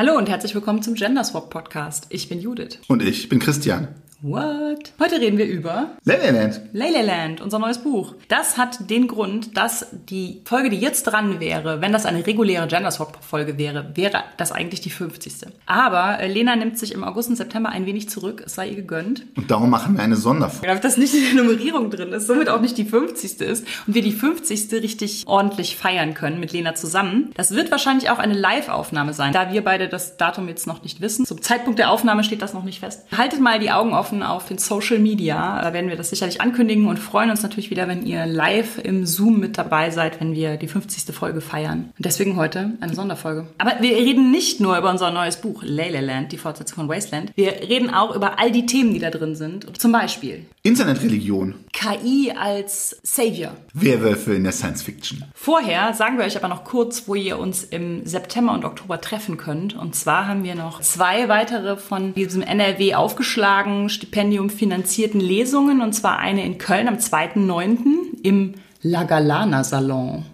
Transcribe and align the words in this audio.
Hallo 0.00 0.16
und 0.16 0.30
herzlich 0.30 0.54
willkommen 0.54 0.80
zum 0.80 0.94
Gender 0.94 1.22
Swap 1.24 1.50
Podcast. 1.50 2.06
Ich 2.08 2.30
bin 2.30 2.40
Judith. 2.40 2.78
Und 2.88 3.02
ich 3.02 3.28
bin 3.28 3.38
Christian. 3.38 3.88
What? 4.22 4.92
Heute 5.00 5.18
reden 5.18 5.38
wir 5.38 5.46
über 5.46 5.92
Leyland. 6.04 6.60
Leyland, 6.74 7.40
unser 7.40 7.58
neues 7.58 7.78
Buch. 7.78 8.14
Das 8.28 8.58
hat 8.58 8.90
den 8.90 9.08
Grund, 9.08 9.56
dass 9.56 9.86
die 10.10 10.42
Folge, 10.44 10.68
die 10.68 10.78
jetzt 10.78 11.04
dran 11.04 11.40
wäre, 11.40 11.80
wenn 11.80 11.90
das 11.90 12.04
eine 12.04 12.26
reguläre 12.26 12.66
Gender 12.66 12.90
Swap 12.90 13.16
Folge 13.24 13.56
wäre, 13.56 13.92
wäre 13.94 14.24
das 14.36 14.52
eigentlich 14.52 14.82
die 14.82 14.90
50. 14.90 15.46
Aber 15.64 16.18
äh, 16.18 16.30
Lena 16.30 16.54
nimmt 16.54 16.78
sich 16.78 16.92
im 16.92 17.02
August 17.02 17.30
und 17.30 17.36
September 17.36 17.70
ein 17.70 17.86
wenig 17.86 18.10
zurück. 18.10 18.42
Es 18.44 18.56
sei 18.56 18.68
ihr 18.68 18.76
gegönnt. 18.76 19.24
Und 19.36 19.50
darum 19.50 19.70
machen 19.70 19.96
wir 19.96 20.02
eine 20.02 20.16
Sonderfolge. 20.16 20.66
Damit 20.66 20.84
das 20.84 20.98
nicht 20.98 21.14
in 21.14 21.36
der 21.36 21.42
Nummerierung 21.42 21.88
drin 21.90 22.12
ist, 22.12 22.26
somit 22.26 22.50
auch 22.50 22.60
nicht 22.60 22.76
die 22.76 22.84
50. 22.84 23.40
ist 23.40 23.66
und 23.86 23.94
wir 23.94 24.02
die 24.02 24.12
50. 24.12 24.70
richtig 24.82 25.24
ordentlich 25.28 25.76
feiern 25.76 26.12
können 26.12 26.40
mit 26.40 26.52
Lena 26.52 26.74
zusammen. 26.74 27.30
Das 27.36 27.52
wird 27.52 27.70
wahrscheinlich 27.70 28.10
auch 28.10 28.18
eine 28.18 28.34
Live-Aufnahme 28.34 29.14
sein, 29.14 29.32
da 29.32 29.50
wir 29.50 29.64
beide 29.64 29.88
das 29.88 30.18
Datum 30.18 30.46
jetzt 30.48 30.66
noch 30.66 30.82
nicht 30.82 31.00
wissen. 31.00 31.24
Zum 31.24 31.40
Zeitpunkt 31.40 31.78
der 31.78 31.90
Aufnahme 31.90 32.22
steht 32.22 32.42
das 32.42 32.52
noch 32.52 32.64
nicht 32.64 32.80
fest. 32.80 33.06
Haltet 33.16 33.40
mal 33.40 33.58
die 33.58 33.70
Augen 33.70 33.94
offen 34.10 34.22
auf 34.24 34.46
den 34.46 34.58
Social 34.58 34.98
Media. 34.98 35.62
Da 35.62 35.72
werden 35.72 35.88
wir 35.88 35.96
das 35.96 36.10
sicherlich 36.10 36.40
ankündigen 36.40 36.86
und 36.86 36.98
freuen 36.98 37.30
uns 37.30 37.42
natürlich 37.42 37.70
wieder, 37.70 37.86
wenn 37.86 38.04
ihr 38.04 38.26
live 38.26 38.78
im 38.82 39.06
Zoom 39.06 39.38
mit 39.38 39.56
dabei 39.56 39.90
seid, 39.90 40.20
wenn 40.20 40.34
wir 40.34 40.56
die 40.56 40.66
50. 40.66 41.14
Folge 41.14 41.40
feiern. 41.40 41.92
Und 41.96 42.04
deswegen 42.04 42.34
heute 42.34 42.72
eine 42.80 42.94
Sonderfolge. 42.94 43.46
Aber 43.58 43.74
wir 43.80 43.96
reden 43.96 44.32
nicht 44.32 44.60
nur 44.60 44.76
über 44.76 44.90
unser 44.90 45.12
neues 45.12 45.36
Buch 45.36 45.62
Leyland, 45.62 46.32
die 46.32 46.38
Fortsetzung 46.38 46.76
von 46.76 46.88
Wasteland. 46.88 47.30
Wir 47.36 47.52
reden 47.68 47.90
auch 47.90 48.16
über 48.16 48.40
all 48.40 48.50
die 48.50 48.66
Themen, 48.66 48.94
die 48.94 48.98
da 48.98 49.10
drin 49.10 49.36
sind. 49.36 49.78
Zum 49.78 49.92
Beispiel 49.92 50.44
Internetreligion. 50.62 51.54
KI 51.72 52.32
als 52.38 53.00
Savior. 53.02 53.52
Werwölfe 53.72 54.34
in 54.34 54.44
der 54.44 54.52
Science 54.52 54.82
Fiction. 54.82 55.24
Vorher 55.34 55.94
sagen 55.94 56.18
wir 56.18 56.24
euch 56.26 56.36
aber 56.36 56.48
noch 56.48 56.64
kurz, 56.64 57.04
wo 57.06 57.14
ihr 57.14 57.38
uns 57.38 57.64
im 57.64 58.04
September 58.04 58.52
und 58.52 58.66
Oktober 58.66 59.00
treffen 59.00 59.38
könnt. 59.38 59.74
Und 59.74 59.94
zwar 59.94 60.26
haben 60.26 60.44
wir 60.44 60.54
noch 60.54 60.82
zwei 60.82 61.28
weitere 61.28 61.78
von 61.78 62.12
diesem 62.12 62.42
NRW 62.42 62.94
aufgeschlagen 62.94 63.88
Stipendium 64.00 64.48
finanzierten 64.48 65.20
Lesungen. 65.20 65.82
Und 65.82 65.92
zwar 65.92 66.18
eine 66.18 66.42
in 66.42 66.56
Köln 66.56 66.88
am 66.88 66.96
2.9. 66.96 67.76
im 68.22 68.54
La 68.80 69.04
Galana 69.04 69.62
Salon. 69.62 70.24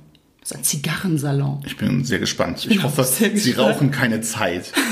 Das 0.40 0.52
ist 0.52 0.56
ein 0.58 0.62
Zigarrensalon. 0.62 1.62
Ich 1.66 1.76
bin 1.76 2.04
sehr 2.04 2.20
gespannt. 2.20 2.58
Ich 2.60 2.68
bin 2.68 2.84
hoffe, 2.84 3.02
Sie 3.02 3.30
gespannt. 3.30 3.58
rauchen 3.58 3.90
keine 3.90 4.20
Zeit. 4.20 4.72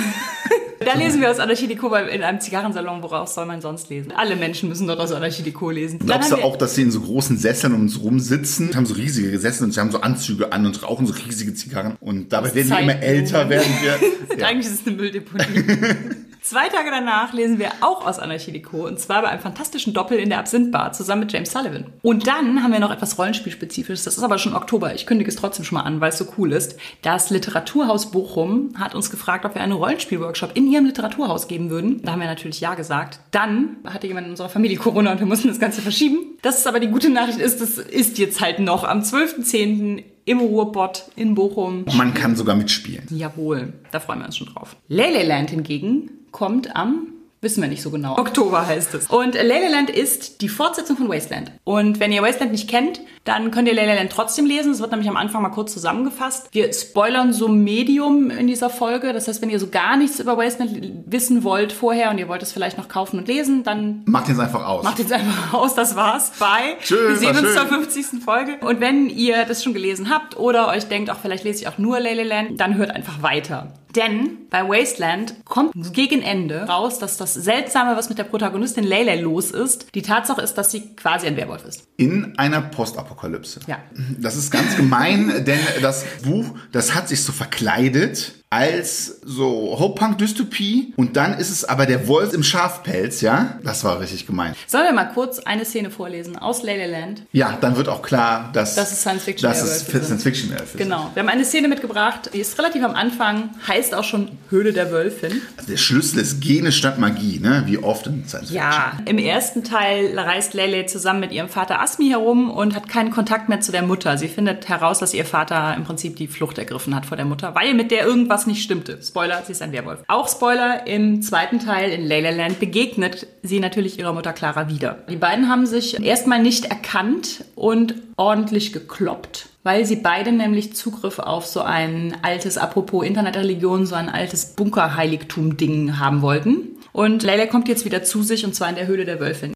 Da 0.81 0.99
lesen 0.99 1.23
wir 1.23 1.31
aus 1.31 1.39
Anarchie 1.39 1.67
Deco 1.67 1.95
in 1.95 2.23
einem 2.23 2.41
Zigarrensalon. 2.41 3.03
Woraus 3.03 3.35
soll 3.35 3.47
man 3.47 3.63
sonst 3.63 3.89
lesen? 3.89 4.13
Alle 4.15 4.37
Menschen 4.37 4.69
müssen 4.69 4.87
dort 4.87 5.01
aus 5.01 5.13
Anarchie 5.13 5.43
Deco 5.43 5.71
lesen. 5.71 5.99
Dann 6.01 6.09
Glaubst 6.09 6.33
du 6.33 6.37
auch, 6.37 6.57
dass 6.57 6.75
sie 6.75 6.83
in 6.83 6.91
so 6.91 7.01
großen 7.01 7.39
Sesseln 7.39 7.73
um 7.73 7.83
uns 7.83 8.03
rumsitzen, 8.03 8.77
haben 8.77 8.85
so 8.85 8.93
riesige 8.93 9.39
Sessel 9.39 9.65
und 9.65 9.73
sie 9.73 9.81
haben 9.81 9.91
so 9.91 10.03
Anzüge 10.03 10.53
an 10.53 10.67
und 10.67 10.83
rauchen 10.83 11.07
so 11.07 11.15
riesige 11.15 11.55
Zigarren 11.55 11.97
und 12.01 12.35
dabei 12.35 12.55
werden 12.55 12.69
wir 12.69 12.81
immer 12.81 12.97
älter, 13.01 13.49
werden 13.49 13.73
wir. 13.81 14.45
Eigentlich 14.47 14.67
ist 14.67 14.83
es 14.83 14.87
eine 14.87 14.97
Mülldeponie. 14.97 15.45
Zwei 16.47 16.69
Tage 16.69 16.91
danach 16.91 17.33
lesen 17.33 17.59
wir 17.59 17.71
auch 17.81 18.07
aus 18.07 18.19
Anarchie 18.19 18.53
Deco 18.53 18.87
und 18.87 19.01
zwar 19.01 19.23
bei 19.23 19.29
einem 19.29 19.41
fantastischen 19.41 19.95
Doppel 19.95 20.19
in 20.19 20.29
der 20.29 20.41
Absinthbar 20.41 20.93
zusammen 20.93 21.21
mit 21.21 21.33
James 21.33 21.51
Sullivan. 21.51 21.87
Und 22.03 22.27
dann 22.27 22.63
haben 22.63 22.71
wir 22.71 22.81
noch 22.81 22.91
etwas 22.91 23.17
Rollenspielspezifisches. 23.17 24.05
Das 24.05 24.19
ist 24.19 24.23
aber 24.23 24.37
schon 24.37 24.55
Oktober. 24.55 24.95
Ich 24.95 25.07
kündige 25.07 25.31
es 25.31 25.37
trotzdem 25.37 25.65
schon 25.65 25.79
mal 25.79 25.85
an, 25.85 26.03
weil 26.03 26.11
es 26.11 26.19
so 26.19 26.27
cool 26.37 26.53
ist. 26.53 26.79
Das 27.01 27.31
Literaturhaus 27.31 28.11
Bochum 28.11 28.75
hat 28.79 28.95
uns 28.95 29.11
gefragt, 29.11 29.47
ob 29.47 29.55
wir 29.55 29.63
einen 29.63 29.73
Rollenspielworkshop 29.73 30.51
in 30.53 30.71
ihrem 30.71 30.85
Literaturhaus 30.85 31.49
geben 31.49 31.71
würden. 31.71 32.03
Da 32.03 32.13
haben 32.13 32.21
wir 32.21 32.27
natürlich 32.27 32.61
ja 32.61 32.75
gesagt. 32.75 33.21
Dann 33.31 33.79
hatte 33.87 34.07
jemand 34.07 34.27
in 34.27 34.33
unserer 34.33 34.51
Familie 34.51 34.77
Corona 34.77 35.13
und 35.13 35.21
wir 35.21 35.27
mussten 35.27 35.49
das 35.49 35.59
Ganze 35.59 35.81
verschieben. 35.81 36.37
Das 36.43 36.59
ist 36.59 36.67
aber 36.67 36.79
die 36.79 36.89
gute 36.89 37.09
Nachricht 37.09 37.39
ist, 37.39 37.63
das 37.63 37.79
ist 37.79 38.19
jetzt 38.19 38.43
halt 38.43 38.59
noch 38.59 38.85
am 38.85 39.01
12.10. 39.01 40.03
im 40.25 40.41
Ruhrbott 40.41 41.11
in 41.17 41.35
Bochum. 41.35 41.85
Man 41.97 42.15
kann 42.15 42.37
sogar 42.37 42.57
mitspielen. 42.57 43.07
Jawohl, 43.11 43.75
da 43.91 44.01
freuen 44.01 44.21
wir 44.21 44.27
uns 44.27 44.37
schon 44.37 44.49
drauf. 44.49 44.77
Leyland 44.89 45.51
hingegen 45.51 46.11
kommt 46.31 46.75
am, 46.75 47.09
wissen 47.45 47.63
wir 47.63 47.69
nicht 47.69 47.83
so 47.83 47.91
genau, 47.91 48.19
Oktober 48.19 48.67
heißt 48.67 48.95
es. 48.95 49.07
Und 49.07 49.35
Leyland 49.35 49.91
ist 49.91 50.41
die 50.41 50.49
Fortsetzung 50.49 50.97
von 50.97 51.09
Wasteland. 51.09 51.53
Und 51.63 52.01
wenn 52.01 52.11
ihr 52.11 52.23
Wasteland 52.23 52.53
nicht 52.53 52.69
kennt, 52.69 53.01
dann 53.25 53.51
könnt 53.53 53.69
ihr 53.69 53.75
Leyland 53.75 54.11
trotzdem 54.11 54.45
lesen. 54.47 54.73
Es 54.73 54.81
wird 54.81 54.91
nämlich 54.91 55.09
am 55.09 55.17
Anfang 55.17 55.43
mal 55.43 55.51
kurz 55.51 55.73
zusammengefasst. 55.73 56.49
Wir 56.53 56.73
spoilern 56.73 57.33
so 57.33 57.49
Medium 57.49 58.31
in 58.31 58.47
dieser 58.49 58.69
Folge. 58.71 59.13
Das 59.13 59.29
heißt, 59.29 59.41
wenn 59.41 59.51
ihr 59.51 59.61
so 59.61 59.69
gar 59.69 59.97
nichts 59.97 60.19
über 60.21 60.37
Wasteland 60.37 60.77
wissen 61.07 61.45
wollt 61.45 61.73
vorher 61.73 62.11
und 62.11 62.19
ihr 62.19 62.29
wollt 62.29 62.43
es 62.43 62.53
vielleicht 62.53 62.77
noch 62.77 62.89
kaufen 62.89 63.19
und 63.19 63.29
lesen, 63.29 63.63
dann 63.63 64.03
Macht 64.07 64.29
jetzt 64.29 64.41
einfach 64.41 64.67
aus. 64.67 64.83
Macht 64.85 64.99
jetzt 64.99 65.13
einfach 65.13 65.55
aus, 65.55 65.75
das 65.75 65.95
war's. 65.97 66.33
Bye. 66.39 66.77
Tschö, 66.83 67.11
Wir 67.11 67.17
sehen 67.17 67.31
uns 67.31 67.41
schön. 67.41 67.53
zur 67.55 67.67
50. 67.67 68.05
Folge. 68.25 68.57
Und 68.61 68.81
wenn 68.81 69.09
ihr 69.09 69.45
das 69.45 69.63
schon 69.63 69.73
gelesen 69.75 70.11
habt 70.11 70.37
oder 70.39 70.69
euch 70.69 70.87
denkt, 70.89 71.11
auch 71.11 71.19
vielleicht 71.21 71.45
lese 71.45 71.61
ich 71.63 71.69
auch 71.69 71.79
nur 71.79 72.01
Leyland, 72.01 72.61
dann 72.61 72.77
hört 72.77 72.91
einfach 72.91 73.23
weiter. 73.23 73.73
Denn 73.97 74.49
bei 74.51 74.69
Wasteland 74.69 75.35
kommt 75.45 75.93
gegen 75.93 76.23
Ende 76.23 76.63
raus, 76.63 76.99
dass 76.99 77.17
das 77.17 77.35
Seltsame, 77.35 77.97
was 77.97 78.09
mit 78.09 78.19
der 78.19 78.25
Protagonistin 78.25 78.85
Leylay 78.85 79.21
los 79.21 79.51
ist, 79.51 79.95
die 79.95 80.03
Tatsache 80.03 80.41
ist, 80.41 80.55
dass 80.55 80.71
sie 80.71 80.95
quasi 80.97 81.27
ein 81.27 81.37
Werwolf 81.37 81.65
ist. 81.65 81.87
In 81.97 82.37
einer 82.39 82.61
Postapokalypse. 82.61 83.61
Ja. 83.67 83.79
Das 84.19 84.37
ist 84.37 84.51
ganz 84.51 84.77
gemein, 84.77 85.45
denn 85.47 85.61
das 85.81 86.05
Buch, 86.25 86.47
das 86.73 86.95
hat 86.95 87.09
sich 87.09 87.23
so 87.23 87.33
verkleidet 87.33 88.44
als 88.55 89.21
so 89.25 89.77
Hope-Punk-Dystopie 89.79 90.93
und 90.97 91.17
dann 91.17 91.35
ist 91.35 91.51
es 91.51 91.65
aber 91.65 91.87
der 91.87 92.07
Wolf 92.07 92.33
im 92.33 92.45
Schafpelz, 92.45 93.21
ja? 93.21 93.59
Das 93.65 93.83
war 93.83 93.99
richtig 94.01 94.27
gemein. 94.27 94.55
Sollen 94.69 94.85
wir 94.85 94.93
mal 94.93 95.11
kurz 95.13 95.41
eine 95.41 95.65
Szene 95.65 95.91
vorlesen 95.91 96.39
aus 96.39 96.63
Leyland? 96.63 97.23
Ja, 97.33 97.59
dann 97.61 97.77
wird 97.77 97.89
auch 97.89 98.03
klar, 98.03 98.51
dass 98.53 98.77
Dass 98.77 98.93
es 98.93 99.01
Science-Fiction 99.01 99.51
dass 99.51 99.61
es 99.61 99.69
Werwölfe 99.69 99.91
sind. 99.91 100.05
Science-Fiction-Werwölfe 100.05 100.79
sind. 100.79 100.79
Genau. 100.79 101.11
Wir 101.15 101.23
haben 101.23 101.29
eine 101.29 101.45
Szene 101.45 101.67
mitgebracht, 101.67 102.31
die 102.33 102.39
ist 102.39 102.57
relativ 102.59 102.85
am 102.85 102.95
Anfang, 102.95 103.51
heißt 103.67 103.95
auch 103.95 104.05
schon 104.05 104.31
Höhle 104.51 104.73
der 104.73 104.93
Wölfin. 104.93 105.43
Also 105.57 105.71
der 105.71 105.77
Schlüssel 105.77 106.21
ist 106.21 106.41
Gene 106.41 106.71
statt 106.71 106.99
Magie, 106.99 107.41
ne? 107.41 107.65
Wie 107.67 107.79
oft 107.79 108.07
in 108.07 108.25
Science-Fiction. 108.29 108.57
Ja, 108.57 108.93
im 109.07 109.19
ersten 109.19 109.65
Teil 109.65 110.17
reist 110.17 110.55
Lele 110.55 110.87
zusammen 110.87 111.21
mit 111.21 111.33
ihrem 111.33 111.49
Vater 111.49 111.81
Asmi 111.81 112.09
herum 112.09 112.51
und 112.51 112.77
hat 112.77 112.89
keinen 112.89 113.11
Kontakt 113.11 113.49
mehr 113.49 113.61
zu 113.61 113.73
der 113.73 113.83
Mutter. 113.83 114.17
Sie 114.17 114.29
findet 114.29 114.69
heraus, 114.69 115.01
dass 115.01 115.13
ihr 115.13 115.25
Vater 115.25 115.75
im 115.77 115.85
Prinzip 115.85 116.17
die 116.17 116.29
Flucht 116.29 116.59
ergriffen 116.59 116.95
hat 116.95 117.07
vor 117.07 117.17
der 117.17 117.27
Mutter, 117.27 117.55
weil 117.55 117.75
mit 117.75 117.91
der 117.91 118.07
irgendwas 118.07 118.44
nicht 118.47 118.63
stimmte. 118.63 119.01
Spoiler, 119.03 119.43
sie 119.45 119.53
ist 119.53 119.63
ein 119.63 119.73
Werwolf. 119.73 120.03
Auch 120.09 120.29
Spoiler, 120.29 120.87
im 120.87 121.23
zweiten 121.23 121.59
Teil 121.59 121.91
in 121.91 122.07
Leyland 122.07 122.61
begegnet 122.61 123.27
sie 123.43 123.61
natürlich 123.61 123.99
ihrer 123.99 124.13
Mutter 124.13 124.33
Clara 124.33 124.69
wieder. 124.69 124.99
Die 125.09 125.17
beiden 125.17 125.49
haben 125.49 125.67
sich 125.67 126.03
erstmal 126.03 126.43
nicht 126.43 126.67
erkannt 126.67 127.45
und 127.55 127.95
ordentlich 128.17 128.73
gekloppt. 128.73 129.49
Weil 129.63 129.87
sie 129.87 129.97
beide 129.97 130.31
nämlich 130.31 130.75
Zugriff 130.75 131.19
auf 131.19 131.47
so 131.47 131.63
ein 131.63 132.17
altes, 132.23 132.59
apropos 132.59 133.07
Internetreligion, 133.07 133.87
so 133.87 133.95
ein 133.95 134.11
altes 134.11 134.55
Bunkerheiligtum-Ding 134.57 135.99
haben 135.99 136.21
wollten. 136.21 136.77
Und 136.93 137.23
Leila 137.23 137.47
kommt 137.47 137.69
jetzt 137.69 137.85
wieder 137.87 138.03
zu 138.03 138.23
sich 138.23 138.45
und 138.45 138.55
zwar 138.55 138.69
in 138.69 138.77
der 138.77 138.87
Höhle 138.87 139.07
der 139.07 139.21
Wölfin. 139.21 139.55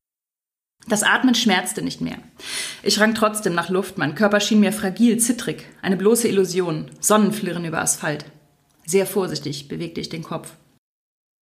Das 0.89 1.03
Atmen 1.03 1.35
schmerzte 1.35 1.83
nicht 1.83 2.01
mehr. 2.01 2.17
Ich 2.83 2.99
rang 2.99 3.15
trotzdem 3.15 3.55
nach 3.55 3.69
Luft, 3.69 3.99
mein 3.99 4.15
Körper 4.15 4.41
schien 4.41 4.61
mir 4.61 4.73
fragil, 4.73 5.19
zittrig, 5.19 5.67
eine 5.83 5.99
bloße 5.99 6.29
Illusion, 6.29 6.91
Sonnenflirren 7.01 7.67
über 7.67 7.83
Asphalt. 7.83 8.25
Sehr 8.89 9.05
vorsichtig 9.05 9.69
bewegte 9.69 10.01
ich 10.01 10.09
den 10.09 10.23
Kopf. 10.23 10.55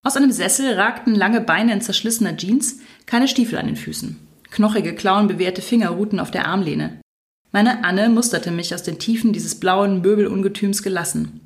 Aus 0.03 0.17
einem 0.17 0.31
Sessel 0.31 0.73
ragten 0.73 1.13
lange 1.13 1.41
Beine 1.41 1.73
in 1.73 1.81
zerschlissener 1.81 2.35
Jeans, 2.37 2.79
keine 3.05 3.27
Stiefel 3.27 3.59
an 3.59 3.67
den 3.67 3.75
Füßen. 3.75 4.19
Knochige, 4.49 4.95
klauenbewehrte 4.95 5.61
Finger 5.61 5.89
ruhten 5.89 6.19
auf 6.19 6.31
der 6.31 6.47
Armlehne. 6.47 6.99
Meine 7.51 7.83
Anne 7.83 8.09
musterte 8.09 8.49
mich 8.49 8.73
aus 8.73 8.81
den 8.81 8.97
Tiefen 8.97 9.31
dieses 9.31 9.59
blauen 9.59 10.01
Möbelungetüms 10.01 10.81
gelassen. 10.81 11.39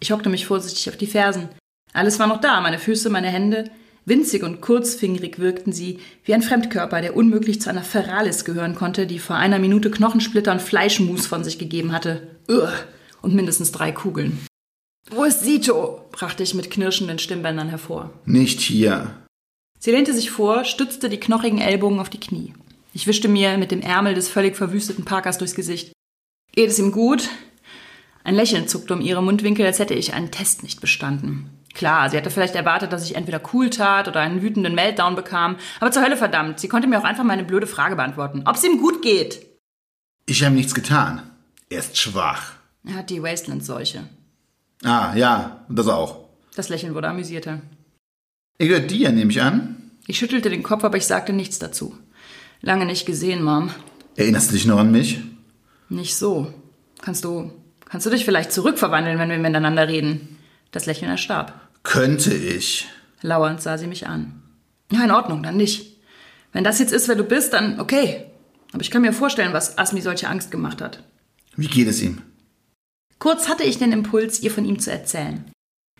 Ich 0.00 0.10
hockte 0.10 0.30
mich 0.30 0.46
vorsichtig 0.46 0.88
auf 0.88 0.96
die 0.96 1.06
Fersen. 1.06 1.48
Alles 1.92 2.18
war 2.18 2.26
noch 2.26 2.40
da, 2.40 2.60
meine 2.60 2.80
Füße, 2.80 3.08
meine 3.08 3.28
Hände. 3.28 3.70
Winzig 4.04 4.42
und 4.42 4.60
kurzfingerig 4.60 5.38
wirkten 5.38 5.72
sie, 5.72 6.00
wie 6.24 6.34
ein 6.34 6.42
Fremdkörper, 6.42 7.00
der 7.00 7.14
unmöglich 7.14 7.60
zu 7.60 7.70
einer 7.70 7.84
Feralis 7.84 8.44
gehören 8.44 8.74
konnte, 8.74 9.06
die 9.06 9.20
vor 9.20 9.36
einer 9.36 9.60
Minute 9.60 9.92
Knochensplitter 9.92 10.50
und 10.50 10.62
Fleischmus 10.62 11.28
von 11.28 11.44
sich 11.44 11.56
gegeben 11.60 11.92
hatte. 11.92 12.26
Ugh. 12.48 12.68
Und 13.22 13.34
mindestens 13.34 13.70
drei 13.70 13.92
Kugeln. 13.92 14.40
Wo 15.10 15.24
ist 15.24 15.40
Sito? 15.40 16.04
brachte 16.10 16.42
ich 16.42 16.54
mit 16.54 16.70
knirschenden 16.70 17.18
Stimmbändern 17.18 17.68
hervor. 17.68 18.10
Nicht 18.24 18.60
hier. 18.60 19.14
Sie 19.78 19.90
lehnte 19.90 20.12
sich 20.12 20.30
vor, 20.30 20.64
stützte 20.64 21.08
die 21.08 21.20
knochigen 21.20 21.60
Ellbogen 21.60 22.00
auf 22.00 22.10
die 22.10 22.20
Knie. 22.20 22.54
Ich 22.92 23.06
wischte 23.06 23.28
mir 23.28 23.56
mit 23.58 23.70
dem 23.70 23.82
Ärmel 23.82 24.14
des 24.14 24.28
völlig 24.28 24.56
verwüsteten 24.56 25.04
Parkers 25.04 25.38
durchs 25.38 25.54
Gesicht. 25.54 25.92
Geht 26.52 26.70
es 26.70 26.78
ihm 26.78 26.92
gut? 26.92 27.28
Ein 28.24 28.34
Lächeln 28.34 28.66
zuckte 28.66 28.94
um 28.94 29.00
ihre 29.00 29.22
Mundwinkel, 29.22 29.64
als 29.66 29.78
hätte 29.78 29.94
ich 29.94 30.14
einen 30.14 30.30
Test 30.30 30.62
nicht 30.62 30.80
bestanden. 30.80 31.50
Klar, 31.74 32.10
sie 32.10 32.16
hatte 32.16 32.30
vielleicht 32.30 32.54
erwartet, 32.54 32.92
dass 32.92 33.04
ich 33.04 33.14
entweder 33.14 33.40
cool 33.52 33.70
tat 33.70 34.08
oder 34.08 34.20
einen 34.20 34.42
wütenden 34.42 34.74
Meltdown 34.74 35.14
bekam, 35.14 35.56
aber 35.78 35.92
zur 35.92 36.02
Hölle 36.02 36.16
verdammt, 36.16 36.58
sie 36.58 36.68
konnte 36.68 36.88
mir 36.88 36.98
auch 36.98 37.04
einfach 37.04 37.22
meine 37.22 37.44
blöde 37.44 37.66
Frage 37.66 37.94
beantworten. 37.94 38.42
Ob 38.46 38.56
es 38.56 38.64
ihm 38.64 38.78
gut 38.78 39.02
geht? 39.02 39.46
Ich 40.24 40.42
habe 40.42 40.54
nichts 40.54 40.74
getan. 40.74 41.22
Er 41.68 41.80
ist 41.80 41.98
schwach. 41.98 42.54
Er 42.84 42.94
hat 42.94 43.10
die 43.10 43.22
Wasteland-Seuche. 43.22 44.08
Ah, 44.84 45.14
ja, 45.16 45.64
das 45.68 45.88
auch. 45.88 46.26
Das 46.54 46.68
Lächeln 46.68 46.94
wurde 46.94 47.08
amüsierter. 47.08 47.60
Er 48.58 48.68
gehört 48.68 48.90
dir, 48.90 49.10
nehme 49.10 49.30
ich 49.30 49.42
an. 49.42 49.90
Ich 50.06 50.18
schüttelte 50.18 50.50
den 50.50 50.62
Kopf, 50.62 50.84
aber 50.84 50.96
ich 50.96 51.06
sagte 51.06 51.32
nichts 51.32 51.58
dazu. 51.58 51.96
Lange 52.62 52.86
nicht 52.86 53.06
gesehen, 53.06 53.42
Mom. 53.42 53.70
Erinnerst 54.16 54.50
du 54.50 54.54
dich 54.54 54.66
noch 54.66 54.78
an 54.78 54.90
mich? 54.90 55.20
Nicht 55.88 56.16
so. 56.16 56.52
Kannst 57.02 57.24
du, 57.24 57.52
kannst 57.84 58.06
du 58.06 58.10
dich 58.10 58.24
vielleicht 58.24 58.52
zurückverwandeln, 58.52 59.18
wenn 59.18 59.30
wir 59.30 59.38
miteinander 59.38 59.88
reden? 59.88 60.38
Das 60.70 60.86
Lächeln 60.86 61.10
erstarb. 61.10 61.52
Könnte 61.82 62.34
ich. 62.34 62.88
Lauernd 63.22 63.60
sah 63.60 63.78
sie 63.78 63.86
mich 63.86 64.06
an. 64.06 64.42
Ja, 64.90 65.04
in 65.04 65.10
Ordnung, 65.10 65.42
dann 65.42 65.56
nicht. 65.56 65.98
Wenn 66.52 66.64
das 66.64 66.78
jetzt 66.78 66.92
ist, 66.92 67.08
wer 67.08 67.16
du 67.16 67.24
bist, 67.24 67.52
dann 67.52 67.80
okay. 67.80 68.24
Aber 68.72 68.82
ich 68.82 68.90
kann 68.90 69.02
mir 69.02 69.12
vorstellen, 69.12 69.52
was 69.52 69.78
Asmi 69.78 70.00
solche 70.00 70.28
Angst 70.28 70.50
gemacht 70.50 70.80
hat. 70.80 71.02
Wie 71.56 71.66
geht 71.68 71.88
es 71.88 72.02
ihm? 72.02 72.22
Kurz 73.18 73.48
hatte 73.48 73.64
ich 73.64 73.78
den 73.78 73.92
Impuls, 73.92 74.42
ihr 74.42 74.50
von 74.50 74.64
ihm 74.64 74.78
zu 74.78 74.90
erzählen. 74.90 75.44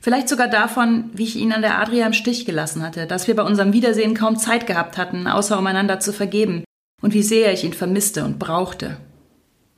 Vielleicht 0.00 0.28
sogar 0.28 0.48
davon, 0.48 1.10
wie 1.14 1.24
ich 1.24 1.36
ihn 1.36 1.52
an 1.52 1.62
der 1.62 1.78
Adria 1.78 2.06
im 2.06 2.12
Stich 2.12 2.44
gelassen 2.44 2.82
hatte, 2.82 3.06
dass 3.06 3.26
wir 3.26 3.34
bei 3.34 3.42
unserem 3.42 3.72
Wiedersehen 3.72 4.14
kaum 4.14 4.36
Zeit 4.36 4.66
gehabt 4.66 4.98
hatten, 4.98 5.26
außer 5.26 5.58
um 5.58 5.66
einander 5.66 5.98
zu 6.00 6.12
vergeben, 6.12 6.64
und 7.02 7.14
wie 7.14 7.22
sehr 7.22 7.52
ich 7.52 7.64
ihn 7.64 7.72
vermisste 7.72 8.24
und 8.24 8.38
brauchte. 8.38 8.98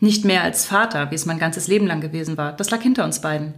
Nicht 0.01 0.25
mehr 0.25 0.43
als 0.43 0.65
Vater, 0.65 1.11
wie 1.11 1.15
es 1.15 1.27
mein 1.27 1.39
ganzes 1.39 1.67
Leben 1.67 1.87
lang 1.87 2.01
gewesen 2.01 2.37
war, 2.37 2.53
das 2.53 2.71
lag 2.71 2.81
hinter 2.83 3.05
uns 3.05 3.21
beiden. 3.21 3.55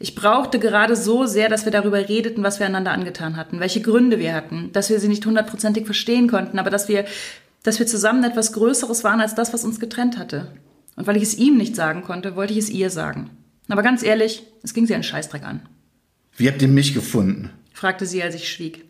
Ich 0.00 0.14
brauchte 0.14 0.60
gerade 0.60 0.94
so 0.94 1.26
sehr, 1.26 1.48
dass 1.48 1.64
wir 1.64 1.72
darüber 1.72 2.08
redeten, 2.08 2.44
was 2.44 2.60
wir 2.60 2.66
einander 2.66 2.92
angetan 2.92 3.36
hatten, 3.36 3.58
welche 3.58 3.80
Gründe 3.80 4.20
wir 4.20 4.34
hatten, 4.34 4.70
dass 4.72 4.90
wir 4.90 5.00
sie 5.00 5.08
nicht 5.08 5.26
hundertprozentig 5.26 5.86
verstehen 5.86 6.28
konnten, 6.28 6.58
aber 6.60 6.70
dass 6.70 6.88
wir, 6.88 7.04
dass 7.64 7.80
wir 7.80 7.86
zusammen 7.86 8.22
etwas 8.22 8.52
Größeres 8.52 9.02
waren 9.02 9.20
als 9.20 9.34
das, 9.34 9.52
was 9.52 9.64
uns 9.64 9.80
getrennt 9.80 10.16
hatte. 10.16 10.52
Und 10.98 11.06
weil 11.06 11.16
ich 11.16 11.22
es 11.22 11.38
ihm 11.38 11.56
nicht 11.56 11.76
sagen 11.76 12.02
konnte, 12.02 12.34
wollte 12.34 12.52
ich 12.52 12.58
es 12.58 12.70
ihr 12.70 12.90
sagen. 12.90 13.30
Aber 13.68 13.84
ganz 13.84 14.02
ehrlich, 14.02 14.42
es 14.64 14.74
ging 14.74 14.84
sie 14.84 14.94
einen 14.94 15.04
Scheißdreck 15.04 15.44
an. 15.44 15.60
Wie 16.36 16.48
habt 16.48 16.60
ihr 16.60 16.66
mich 16.66 16.92
gefunden? 16.92 17.50
fragte 17.72 18.04
sie, 18.04 18.20
als 18.20 18.34
ich 18.34 18.50
schwieg. 18.50 18.84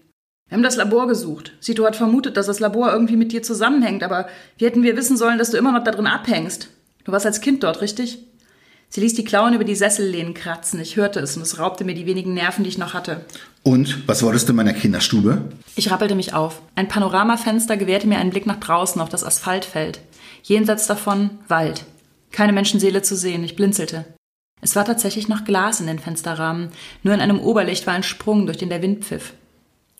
Wir 0.49 0.56
haben 0.56 0.62
das 0.62 0.76
Labor 0.76 1.06
gesucht. 1.06 1.52
Sito 1.60 1.84
hat 1.84 1.96
vermutet, 1.96 2.38
dass 2.38 2.46
das 2.46 2.60
Labor 2.60 2.90
irgendwie 2.90 3.16
mit 3.16 3.32
dir 3.32 3.43
zusammenhängt, 3.43 4.02
aber 4.02 4.26
wie 4.56 4.64
hätten 4.64 4.82
wir 4.82 4.96
wissen 4.96 5.19
sollen, 5.19 5.37
dass 5.37 5.50
du 5.50 5.58
immer 5.58 5.72
noch 5.72 5.84
da 5.84 5.90
drin 5.90 6.06
abhängst? 6.06 6.70
Du 7.05 7.12
warst 7.12 7.26
als 7.26 7.43
Kind 7.43 7.62
dort, 7.62 7.82
richtig? 7.82 8.20
Sie 8.88 9.02
ließ 9.02 9.12
die 9.12 9.25
Klauen 9.25 9.52
über 9.52 9.64
die 9.64 9.75
Sessellehnen 9.75 10.32
kratzen. 10.32 10.81
Ich 10.81 10.96
hörte 10.96 11.20
es 11.20 11.37
und 11.37 11.43
es 11.43 11.58
raubte 11.58 11.84
mir 11.84 11.94
die 11.94 12.06
wenigen 12.06 12.32
Nerven, 12.32 12.64
die 12.64 12.70
ich 12.70 12.78
noch 12.78 12.94
hatte. 12.94 13.26
Und 13.62 14.08
was 14.08 14.22
wolltest 14.22 14.49
du 14.49 14.52
in 14.52 14.56
meiner 14.56 14.72
Kinderstube? 14.72 15.43
Ich 15.76 15.90
rappelte 15.90 16.14
mich 16.14 16.32
auf. 16.32 16.62
Ein 16.75 16.88
Panoramafenster 16.88 17.76
gewährte 17.76 18.08
mir 18.08 18.16
einen 18.16 18.31
Blick 18.31 18.46
nach 18.46 18.61
draußen 18.61 19.02
auf 19.02 19.11
das 19.11 19.25
Asphaltfeld. 19.25 20.00
Jenseits 20.43 20.87
davon 20.87 21.31
Wald. 21.49 21.84
Keine 22.30 22.52
Menschenseele 22.52 23.02
zu 23.02 23.16
sehen. 23.16 23.44
Ich 23.44 23.56
blinzelte. 23.56 24.04
Es 24.60 24.75
war 24.76 24.84
tatsächlich 24.84 25.28
noch 25.28 25.44
Glas 25.44 25.80
in 25.80 25.86
den 25.86 25.98
Fensterrahmen. 25.98 26.70
Nur 27.02 27.14
in 27.14 27.20
einem 27.20 27.40
Oberlicht 27.40 27.86
war 27.86 27.94
ein 27.94 28.02
Sprung, 28.02 28.46
durch 28.46 28.58
den 28.58 28.69
der 28.69 28.82
Wind 28.82 29.04
pfiff. 29.04 29.32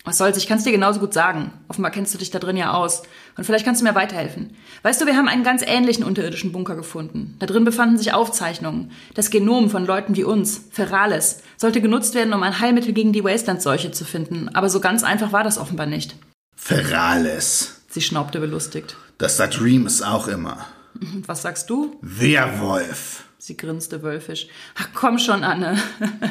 Was 0.05 0.17
soll's, 0.17 0.39
ich 0.39 0.47
kann's 0.47 0.65
dir 0.65 0.73
genauso 0.73 1.01
gut 1.01 1.13
sagen. 1.13 1.53
Offenbar 1.69 1.91
kennst 1.91 2.15
du 2.15 2.19
dich 2.19 2.31
da 2.31 2.39
drin 2.39 2.57
ja 2.57 2.73
aus. 2.73 3.03
Und 3.37 3.45
vielleicht 3.45 3.65
kannst 3.65 3.81
du 3.81 3.85
mir 3.85 3.95
weiterhelfen. 3.95 4.57
Weißt 4.83 5.01
du, 5.01 5.07
wir 5.07 5.17
haben 5.17 5.29
einen 5.29 5.45
ganz 5.45 5.63
ähnlichen 5.63 6.03
unterirdischen 6.03 6.51
Bunker 6.51 6.77
gefunden. 6.77 7.37
Da 7.41 7.47
drin 7.47 7.65
befanden 7.65 7.99
sich 7.99 8.15
Aufzeichnungen. 8.15 8.91
Das 9.15 9.29
Genom 9.31 9.69
von 9.69 9.85
Leuten 9.85 10.17
wie 10.17 10.25
uns, 10.25 10.63
Ferales, 10.71 11.43
sollte 11.57 11.83
genutzt 11.83 12.15
werden, 12.15 12.33
um 12.33 12.43
ein 12.43 12.59
Heilmittel 12.59 12.95
gegen 12.95 13.13
die 13.13 13.23
Wasteland-Seuche 13.23 13.91
zu 13.91 14.05
finden. 14.05 14.49
Aber 14.55 14.71
so 14.71 14.81
ganz 14.81 15.03
einfach 15.03 15.33
war 15.33 15.45
das 15.45 15.59
offenbar 15.59 15.87
nicht. 15.87 16.17
Ferales. 16.57 17.83
Sie 17.91 18.01
schnaubte 18.01 18.41
belustigt. 18.41 18.97
Das 19.19 19.37
sagt 19.37 19.61
Remus 19.61 20.01
auch 20.01 20.27
immer. 20.29 20.67
Was 21.27 21.43
sagst 21.43 21.71
du? 21.71 21.97
Werwolf. 22.03 23.25
Sie 23.39 23.57
grinste 23.57 24.03
wölfisch. 24.03 24.49
Ach 24.77 24.89
komm 24.95 25.19
schon, 25.19 25.45
Anne. 25.45 25.79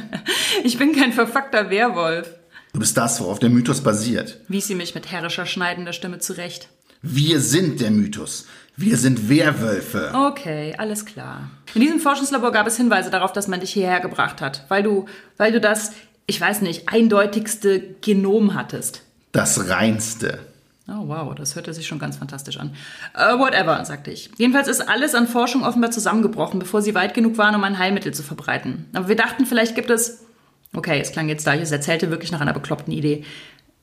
ich 0.63 0.77
bin 0.77 0.93
kein 0.93 1.13
verfuckter 1.13 1.69
Werwolf. 1.69 2.29
Du 2.73 2.79
bist 2.79 2.97
das, 2.97 3.21
worauf 3.21 3.39
der 3.39 3.49
Mythos 3.49 3.81
basiert. 3.81 4.41
wies 4.49 4.67
sie 4.67 4.75
mich 4.75 4.93
mit 4.93 5.11
herrischer, 5.11 5.45
schneidender 5.45 5.93
Stimme 5.93 6.19
zurecht. 6.19 6.69
Wir 7.01 7.39
sind 7.39 7.79
der 7.79 7.91
Mythos. 7.91 8.45
Wir 8.75 8.97
sind 8.97 9.29
Werwölfe. 9.29 10.11
Okay, 10.13 10.75
alles 10.77 11.05
klar. 11.05 11.49
In 11.73 11.81
diesem 11.81 11.99
Forschungslabor 11.99 12.51
gab 12.51 12.67
es 12.67 12.77
Hinweise 12.77 13.09
darauf, 13.09 13.33
dass 13.33 13.47
man 13.47 13.59
dich 13.59 13.71
hierher 13.71 13.99
gebracht 13.99 14.41
hat, 14.41 14.65
weil 14.67 14.83
du, 14.83 15.05
weil 15.37 15.51
du 15.51 15.59
das, 15.59 15.93
ich 16.27 16.39
weiß 16.39 16.61
nicht, 16.61 16.89
eindeutigste 16.89 17.79
Genom 18.01 18.53
hattest. 18.53 19.01
Das 19.31 19.69
reinste. 19.69 20.39
Oh 20.87 21.07
wow, 21.07 21.35
das 21.35 21.55
hörte 21.55 21.73
sich 21.73 21.85
schon 21.85 21.99
ganz 21.99 22.15
fantastisch 22.15 22.57
an. 22.57 22.73
Uh, 23.13 23.39
whatever, 23.39 23.83
sagte 23.83 24.11
ich. 24.11 24.29
Jedenfalls 24.37 24.69
ist 24.69 24.87
alles 24.87 25.15
an 25.15 25.27
Forschung 25.27 25.63
offenbar 25.63 25.91
zusammengebrochen, 25.91 26.59
bevor 26.59 26.81
sie 26.81 26.95
weit 26.95 27.13
genug 27.13 27.37
waren, 27.37 27.55
um 27.55 27.63
ein 27.63 27.77
Heilmittel 27.77 28.13
zu 28.13 28.23
verbreiten. 28.23 28.85
Aber 28.93 29.09
wir 29.09 29.17
dachten, 29.17 29.45
vielleicht 29.45 29.75
gibt 29.75 29.89
es 29.89 30.25
Okay, 30.73 30.99
es 30.99 31.11
klang 31.11 31.29
jetzt 31.29 31.47
da, 31.47 31.55
ich 31.55 31.61
es 31.61 31.71
erzählte 31.71 32.11
wirklich 32.11 32.31
nach 32.31 32.41
einer 32.41 32.53
bekloppten 32.53 32.93
Idee. 32.93 33.23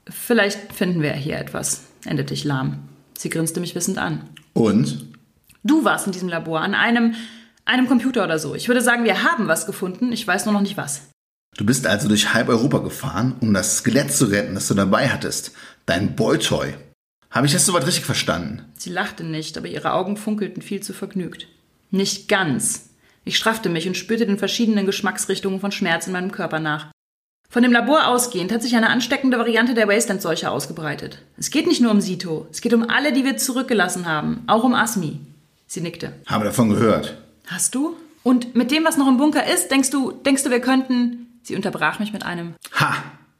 Vielleicht 0.08 0.72
finden 0.72 1.02
wir 1.02 1.12
hier 1.12 1.38
etwas, 1.38 1.84
endete 2.04 2.34
ich 2.34 2.44
lahm. 2.44 2.88
Sie 3.16 3.30
grinste 3.30 3.60
mich 3.60 3.74
wissend 3.74 3.98
an. 3.98 4.28
Und? 4.52 5.08
Du 5.62 5.84
warst 5.84 6.06
in 6.06 6.12
diesem 6.12 6.28
Labor, 6.28 6.60
an 6.60 6.74
einem, 6.74 7.14
einem 7.64 7.88
Computer 7.88 8.24
oder 8.24 8.38
so. 8.38 8.54
Ich 8.54 8.68
würde 8.68 8.82
sagen, 8.82 9.04
wir 9.04 9.24
haben 9.24 9.48
was 9.48 9.66
gefunden, 9.66 10.12
ich 10.12 10.26
weiß 10.26 10.44
nur 10.44 10.52
noch 10.52 10.60
nicht 10.60 10.76
was. 10.76 11.08
Du 11.56 11.64
bist 11.64 11.86
also 11.86 12.08
durch 12.08 12.34
halb 12.34 12.48
Europa 12.48 12.78
gefahren, 12.78 13.36
um 13.40 13.54
das 13.54 13.78
Skelett 13.78 14.12
zu 14.12 14.26
retten, 14.26 14.54
das 14.54 14.68
du 14.68 14.74
dabei 14.74 15.08
hattest. 15.08 15.52
Dein 15.86 16.16
Boytoy. 16.16 16.74
Habe 17.34 17.48
ich 17.48 17.52
das 17.52 17.66
soweit 17.66 17.84
richtig 17.84 18.04
verstanden? 18.04 18.62
Sie 18.78 18.90
lachte 18.90 19.24
nicht, 19.24 19.58
aber 19.58 19.66
ihre 19.66 19.92
Augen 19.92 20.16
funkelten 20.16 20.62
viel 20.62 20.80
zu 20.80 20.92
vergnügt. 20.92 21.48
Nicht 21.90 22.28
ganz. 22.28 22.90
Ich 23.24 23.36
straffte 23.36 23.68
mich 23.68 23.88
und 23.88 23.96
spürte 23.96 24.24
den 24.24 24.38
verschiedenen 24.38 24.86
Geschmacksrichtungen 24.86 25.58
von 25.58 25.72
Schmerz 25.72 26.06
in 26.06 26.12
meinem 26.12 26.30
Körper 26.30 26.60
nach. 26.60 26.92
Von 27.50 27.64
dem 27.64 27.72
Labor 27.72 28.06
ausgehend 28.06 28.52
hat 28.52 28.62
sich 28.62 28.76
eine 28.76 28.88
ansteckende 28.88 29.36
Variante 29.36 29.74
der 29.74 29.88
Wasteland-Seuche 29.88 30.48
ausgebreitet. 30.48 31.22
Es 31.36 31.50
geht 31.50 31.66
nicht 31.66 31.80
nur 31.80 31.90
um 31.90 32.00
Sito, 32.00 32.46
es 32.52 32.60
geht 32.60 32.72
um 32.72 32.88
alle, 32.88 33.12
die 33.12 33.24
wir 33.24 33.36
zurückgelassen 33.36 34.06
haben, 34.06 34.44
auch 34.46 34.62
um 34.62 34.74
Asmi. 34.74 35.18
Sie 35.66 35.80
nickte. 35.80 36.12
Habe 36.26 36.44
davon 36.44 36.68
gehört. 36.70 37.16
Hast 37.48 37.74
du? 37.74 37.96
Und 38.22 38.54
mit 38.54 38.70
dem, 38.70 38.84
was 38.84 38.96
noch 38.96 39.08
im 39.08 39.16
Bunker 39.16 39.44
ist, 39.52 39.72
denkst 39.72 39.90
du, 39.90 40.12
denkst 40.12 40.44
du, 40.44 40.50
wir 40.50 40.60
könnten. 40.60 41.26
Sie 41.42 41.56
unterbrach 41.56 41.98
mich 41.98 42.12
mit 42.12 42.24
einem. 42.24 42.54
Ha! 42.78 42.94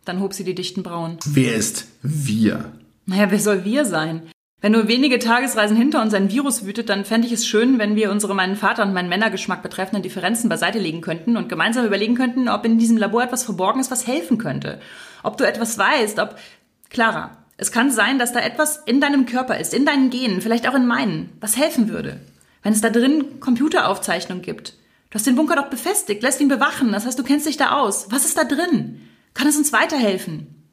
Dann 0.04 0.20
hob 0.20 0.34
sie 0.34 0.44
die 0.44 0.56
dichten 0.56 0.82
Brauen. 0.82 1.18
Wer 1.24 1.54
ist 1.54 1.86
wir? 2.02 2.72
Naja, 3.06 3.30
wer 3.30 3.38
soll 3.38 3.64
wir 3.64 3.84
sein? 3.84 4.22
Wenn 4.60 4.72
nur 4.72 4.88
wenige 4.88 5.18
Tagesreisen 5.18 5.76
hinter 5.76 6.00
uns 6.00 6.14
ein 6.14 6.30
Virus 6.30 6.64
wütet, 6.64 6.88
dann 6.88 7.04
fände 7.04 7.26
ich 7.26 7.34
es 7.34 7.46
schön, 7.46 7.78
wenn 7.78 7.96
wir 7.96 8.10
unsere 8.10 8.34
meinen 8.34 8.56
Vater 8.56 8.82
und 8.82 8.94
meinen 8.94 9.10
Männergeschmack 9.10 9.62
betreffenden 9.62 10.02
Differenzen 10.02 10.48
beiseite 10.48 10.78
legen 10.78 11.02
könnten 11.02 11.36
und 11.36 11.50
gemeinsam 11.50 11.84
überlegen 11.84 12.14
könnten, 12.14 12.48
ob 12.48 12.64
in 12.64 12.78
diesem 12.78 12.96
Labor 12.96 13.22
etwas 13.22 13.44
verborgen 13.44 13.80
ist, 13.80 13.90
was 13.90 14.06
helfen 14.06 14.38
könnte. 14.38 14.80
Ob 15.22 15.36
du 15.36 15.46
etwas 15.46 15.76
weißt, 15.76 16.18
ob... 16.18 16.36
Clara, 16.88 17.36
es 17.58 17.72
kann 17.72 17.90
sein, 17.90 18.18
dass 18.18 18.32
da 18.32 18.40
etwas 18.40 18.78
in 18.86 19.02
deinem 19.02 19.26
Körper 19.26 19.58
ist, 19.58 19.74
in 19.74 19.84
deinen 19.84 20.08
Genen, 20.08 20.40
vielleicht 20.40 20.66
auch 20.66 20.74
in 20.74 20.86
meinen, 20.86 21.30
was 21.40 21.58
helfen 21.58 21.90
würde. 21.90 22.20
Wenn 22.62 22.72
es 22.72 22.80
da 22.80 22.88
drin 22.88 23.40
Computeraufzeichnungen 23.40 24.42
gibt. 24.42 24.78
Du 25.10 25.16
hast 25.16 25.26
den 25.26 25.36
Bunker 25.36 25.56
doch 25.56 25.68
befestigt, 25.68 26.22
lässt 26.22 26.40
ihn 26.40 26.48
bewachen, 26.48 26.90
das 26.90 27.04
heißt, 27.04 27.18
du 27.18 27.22
kennst 27.22 27.46
dich 27.46 27.58
da 27.58 27.78
aus. 27.78 28.06
Was 28.10 28.24
ist 28.24 28.38
da 28.38 28.44
drin? 28.44 29.02
Kann 29.34 29.46
es 29.46 29.58
uns 29.58 29.74
weiterhelfen? 29.74 30.63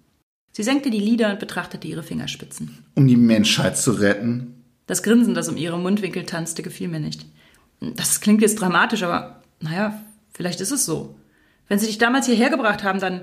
Sie 0.51 0.63
senkte 0.63 0.89
die 0.89 0.99
Lider 0.99 1.31
und 1.31 1.39
betrachtete 1.39 1.87
ihre 1.87 2.03
Fingerspitzen. 2.03 2.83
Um 2.95 3.07
die 3.07 3.15
Menschheit 3.15 3.77
zu 3.77 3.91
retten? 3.91 4.63
Das 4.85 5.03
Grinsen, 5.03 5.33
das 5.33 5.47
um 5.47 5.57
ihre 5.57 5.79
Mundwinkel 5.79 6.25
tanzte, 6.25 6.63
gefiel 6.63 6.89
mir 6.89 6.99
nicht. 6.99 7.25
Das 7.79 8.19
klingt 8.19 8.41
jetzt 8.41 8.59
dramatisch, 8.59 9.03
aber 9.03 9.41
naja, 9.59 10.01
vielleicht 10.33 10.59
ist 10.59 10.71
es 10.71 10.85
so. 10.85 11.15
Wenn 11.67 11.79
sie 11.79 11.87
dich 11.87 11.97
damals 11.97 12.25
hierher 12.25 12.49
gebracht 12.49 12.83
haben, 12.83 12.99
dann, 12.99 13.21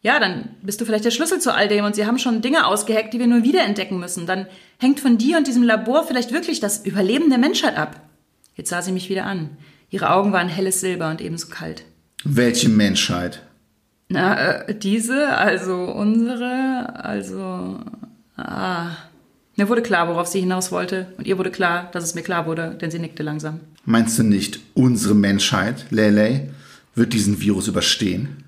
ja, 0.00 0.18
dann 0.18 0.48
bist 0.62 0.80
du 0.80 0.86
vielleicht 0.86 1.04
der 1.04 1.10
Schlüssel 1.10 1.40
zu 1.40 1.54
all 1.54 1.68
dem 1.68 1.84
und 1.84 1.94
sie 1.94 2.06
haben 2.06 2.18
schon 2.18 2.40
Dinge 2.40 2.66
ausgeheckt, 2.66 3.12
die 3.12 3.18
wir 3.18 3.26
nur 3.26 3.42
wiederentdecken 3.42 4.00
müssen. 4.00 4.26
Dann 4.26 4.46
hängt 4.78 4.98
von 4.98 5.18
dir 5.18 5.36
und 5.36 5.46
diesem 5.46 5.62
Labor 5.62 6.06
vielleicht 6.06 6.32
wirklich 6.32 6.60
das 6.60 6.86
Überleben 6.86 7.28
der 7.28 7.38
Menschheit 7.38 7.76
ab. 7.76 8.00
Jetzt 8.54 8.70
sah 8.70 8.80
sie 8.80 8.92
mich 8.92 9.10
wieder 9.10 9.26
an. 9.26 9.50
Ihre 9.90 10.10
Augen 10.10 10.32
waren 10.32 10.48
helles 10.48 10.80
Silber 10.80 11.10
und 11.10 11.20
ebenso 11.20 11.48
kalt. 11.48 11.84
Welche 12.24 12.70
Menschheit? 12.70 13.42
Na, 14.12 14.36
äh, 14.36 14.74
diese, 14.74 15.28
also 15.36 15.74
unsere, 15.74 16.94
also. 17.02 17.80
Ah. 18.36 18.90
Mir 19.56 19.68
wurde 19.68 19.82
klar, 19.82 20.08
worauf 20.08 20.26
sie 20.26 20.40
hinaus 20.40 20.72
wollte, 20.72 21.06
und 21.18 21.26
ihr 21.26 21.38
wurde 21.38 21.50
klar, 21.50 21.90
dass 21.92 22.04
es 22.04 22.14
mir 22.14 22.22
klar 22.22 22.46
wurde, 22.46 22.76
denn 22.80 22.90
sie 22.90 22.98
nickte 22.98 23.22
langsam. 23.22 23.60
Meinst 23.84 24.18
du 24.18 24.22
nicht, 24.22 24.60
unsere 24.74 25.14
Menschheit, 25.14 25.86
Lele, 25.90 26.50
wird 26.94 27.12
diesen 27.12 27.40
Virus 27.40 27.68
überstehen? 27.68 28.44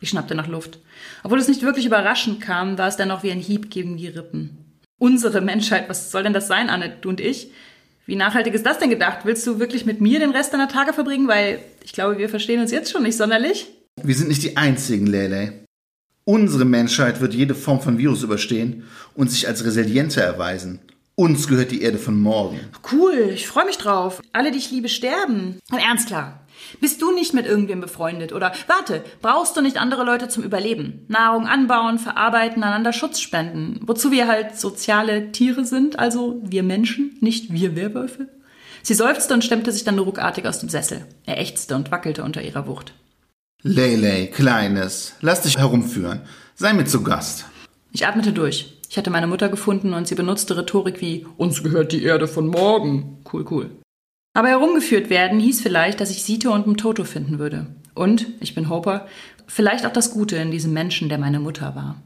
Ich 0.00 0.10
schnappte 0.10 0.34
nach 0.34 0.48
Luft. 0.48 0.78
Obwohl 1.24 1.38
es 1.38 1.48
nicht 1.48 1.62
wirklich 1.62 1.86
überraschend 1.86 2.40
kam, 2.40 2.78
war 2.78 2.88
es 2.88 2.96
dennoch 2.96 3.22
wie 3.22 3.32
ein 3.32 3.40
Hieb 3.40 3.70
gegen 3.70 3.96
die 3.96 4.08
Rippen. 4.08 4.58
Unsere 4.98 5.40
Menschheit, 5.40 5.88
was 5.88 6.10
soll 6.10 6.22
denn 6.22 6.32
das 6.32 6.48
sein, 6.48 6.70
Anne, 6.70 6.92
du 7.00 7.08
und 7.08 7.20
ich? 7.20 7.50
Wie 8.06 8.16
nachhaltig 8.16 8.54
ist 8.54 8.66
das 8.66 8.78
denn 8.78 8.90
gedacht? 8.90 9.20
Willst 9.24 9.46
du 9.46 9.58
wirklich 9.58 9.86
mit 9.86 10.00
mir 10.00 10.18
den 10.18 10.30
Rest 10.30 10.52
deiner 10.52 10.68
Tage 10.68 10.92
verbringen? 10.92 11.28
Weil 11.28 11.60
ich 11.84 11.92
glaube, 11.92 12.18
wir 12.18 12.28
verstehen 12.28 12.60
uns 12.60 12.70
jetzt 12.70 12.92
schon 12.92 13.02
nicht 13.02 13.16
sonderlich. 13.16 13.68
Wir 14.02 14.14
sind 14.14 14.28
nicht 14.28 14.42
die 14.42 14.56
einzigen, 14.56 15.06
Lele. 15.06 15.64
Unsere 16.24 16.64
Menschheit 16.64 17.20
wird 17.20 17.34
jede 17.34 17.54
Form 17.54 17.80
von 17.80 17.98
Virus 17.98 18.22
überstehen 18.22 18.84
und 19.14 19.30
sich 19.30 19.48
als 19.48 19.64
resilienter 19.64 20.22
erweisen. 20.22 20.80
Uns 21.14 21.48
gehört 21.48 21.72
die 21.72 21.82
Erde 21.82 21.98
von 21.98 22.20
morgen. 22.20 22.60
Cool, 22.92 23.30
ich 23.32 23.48
freue 23.48 23.64
mich 23.64 23.78
drauf. 23.78 24.20
Alle, 24.32 24.52
die 24.52 24.58
ich 24.58 24.70
liebe, 24.70 24.88
sterben. 24.88 25.58
Und 25.72 25.78
ernst 25.78 26.06
klar. 26.06 26.46
Bist 26.80 27.02
du 27.02 27.12
nicht 27.12 27.34
mit 27.34 27.46
irgendwem 27.46 27.80
befreundet? 27.80 28.32
Oder 28.32 28.52
warte, 28.66 29.02
brauchst 29.20 29.56
du 29.56 29.60
nicht 29.60 29.78
andere 29.78 30.04
Leute 30.04 30.28
zum 30.28 30.44
Überleben? 30.44 31.04
Nahrung 31.08 31.46
anbauen, 31.46 31.98
verarbeiten, 31.98 32.62
einander 32.62 32.92
Schutz 32.92 33.20
spenden. 33.20 33.80
Wozu 33.82 34.12
wir 34.12 34.28
halt 34.28 34.56
soziale 34.56 35.32
Tiere 35.32 35.64
sind, 35.64 35.98
also 35.98 36.40
wir 36.44 36.62
Menschen, 36.62 37.16
nicht 37.20 37.52
wir 37.52 37.74
Werwölfe? 37.74 38.28
Sie 38.82 38.94
seufzte 38.94 39.34
und 39.34 39.44
stemmte 39.44 39.72
sich 39.72 39.84
dann 39.84 39.98
ruckartig 39.98 40.46
aus 40.46 40.60
dem 40.60 40.68
Sessel. 40.68 41.04
Er 41.26 41.40
ächzte 41.40 41.74
und 41.74 41.90
wackelte 41.90 42.22
unter 42.22 42.42
ihrer 42.42 42.66
Wucht. 42.66 42.94
Lele, 43.62 44.28
Kleines, 44.28 45.14
lass 45.20 45.42
dich 45.42 45.58
herumführen. 45.58 46.20
Sei 46.54 46.72
mit 46.72 46.88
zu 46.88 47.02
Gast. 47.02 47.44
Ich 47.92 48.06
atmete 48.06 48.32
durch. 48.32 48.74
Ich 48.88 48.96
hatte 48.96 49.10
meine 49.10 49.26
Mutter 49.26 49.48
gefunden 49.48 49.94
und 49.94 50.06
sie 50.06 50.14
benutzte 50.14 50.56
Rhetorik 50.56 51.00
wie 51.00 51.26
uns 51.36 51.62
gehört 51.62 51.92
die 51.92 52.04
Erde 52.04 52.28
von 52.28 52.46
morgen. 52.46 53.18
Cool, 53.32 53.44
cool. 53.50 53.70
Aber 54.34 54.48
herumgeführt 54.48 55.10
werden 55.10 55.40
hieß 55.40 55.60
vielleicht, 55.60 56.00
dass 56.00 56.10
ich 56.10 56.22
Sito 56.22 56.54
und 56.54 56.66
Mtoto 56.66 57.04
finden 57.04 57.38
würde. 57.38 57.66
Und, 57.94 58.26
ich 58.40 58.54
bin 58.54 58.68
Hoper, 58.70 59.06
vielleicht 59.48 59.84
auch 59.84 59.92
das 59.92 60.12
Gute 60.12 60.36
in 60.36 60.52
diesem 60.52 60.72
Menschen, 60.72 61.08
der 61.08 61.18
meine 61.18 61.40
Mutter 61.40 61.74
war. 61.74 61.96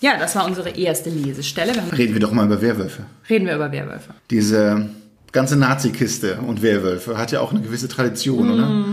Ja, 0.00 0.18
das 0.18 0.34
war 0.34 0.44
unsere 0.44 0.70
erste 0.70 1.08
Lesestelle. 1.08 1.72
Wir 1.74 1.98
Reden 1.98 2.14
wir 2.14 2.20
doch 2.20 2.32
mal 2.32 2.46
über 2.46 2.60
Werwölfe. 2.60 3.04
reden 3.30 3.46
wir 3.46 3.54
über 3.54 3.70
Werwölfe. 3.70 4.12
Diese 4.30 4.90
ganze 5.32 5.56
Nazi-Kiste 5.56 6.38
und 6.46 6.62
Werwölfe 6.62 7.16
hat 7.16 7.30
ja 7.32 7.40
auch 7.40 7.52
eine 7.52 7.62
gewisse 7.62 7.88
Tradition, 7.88 8.50
oder? 8.50 8.84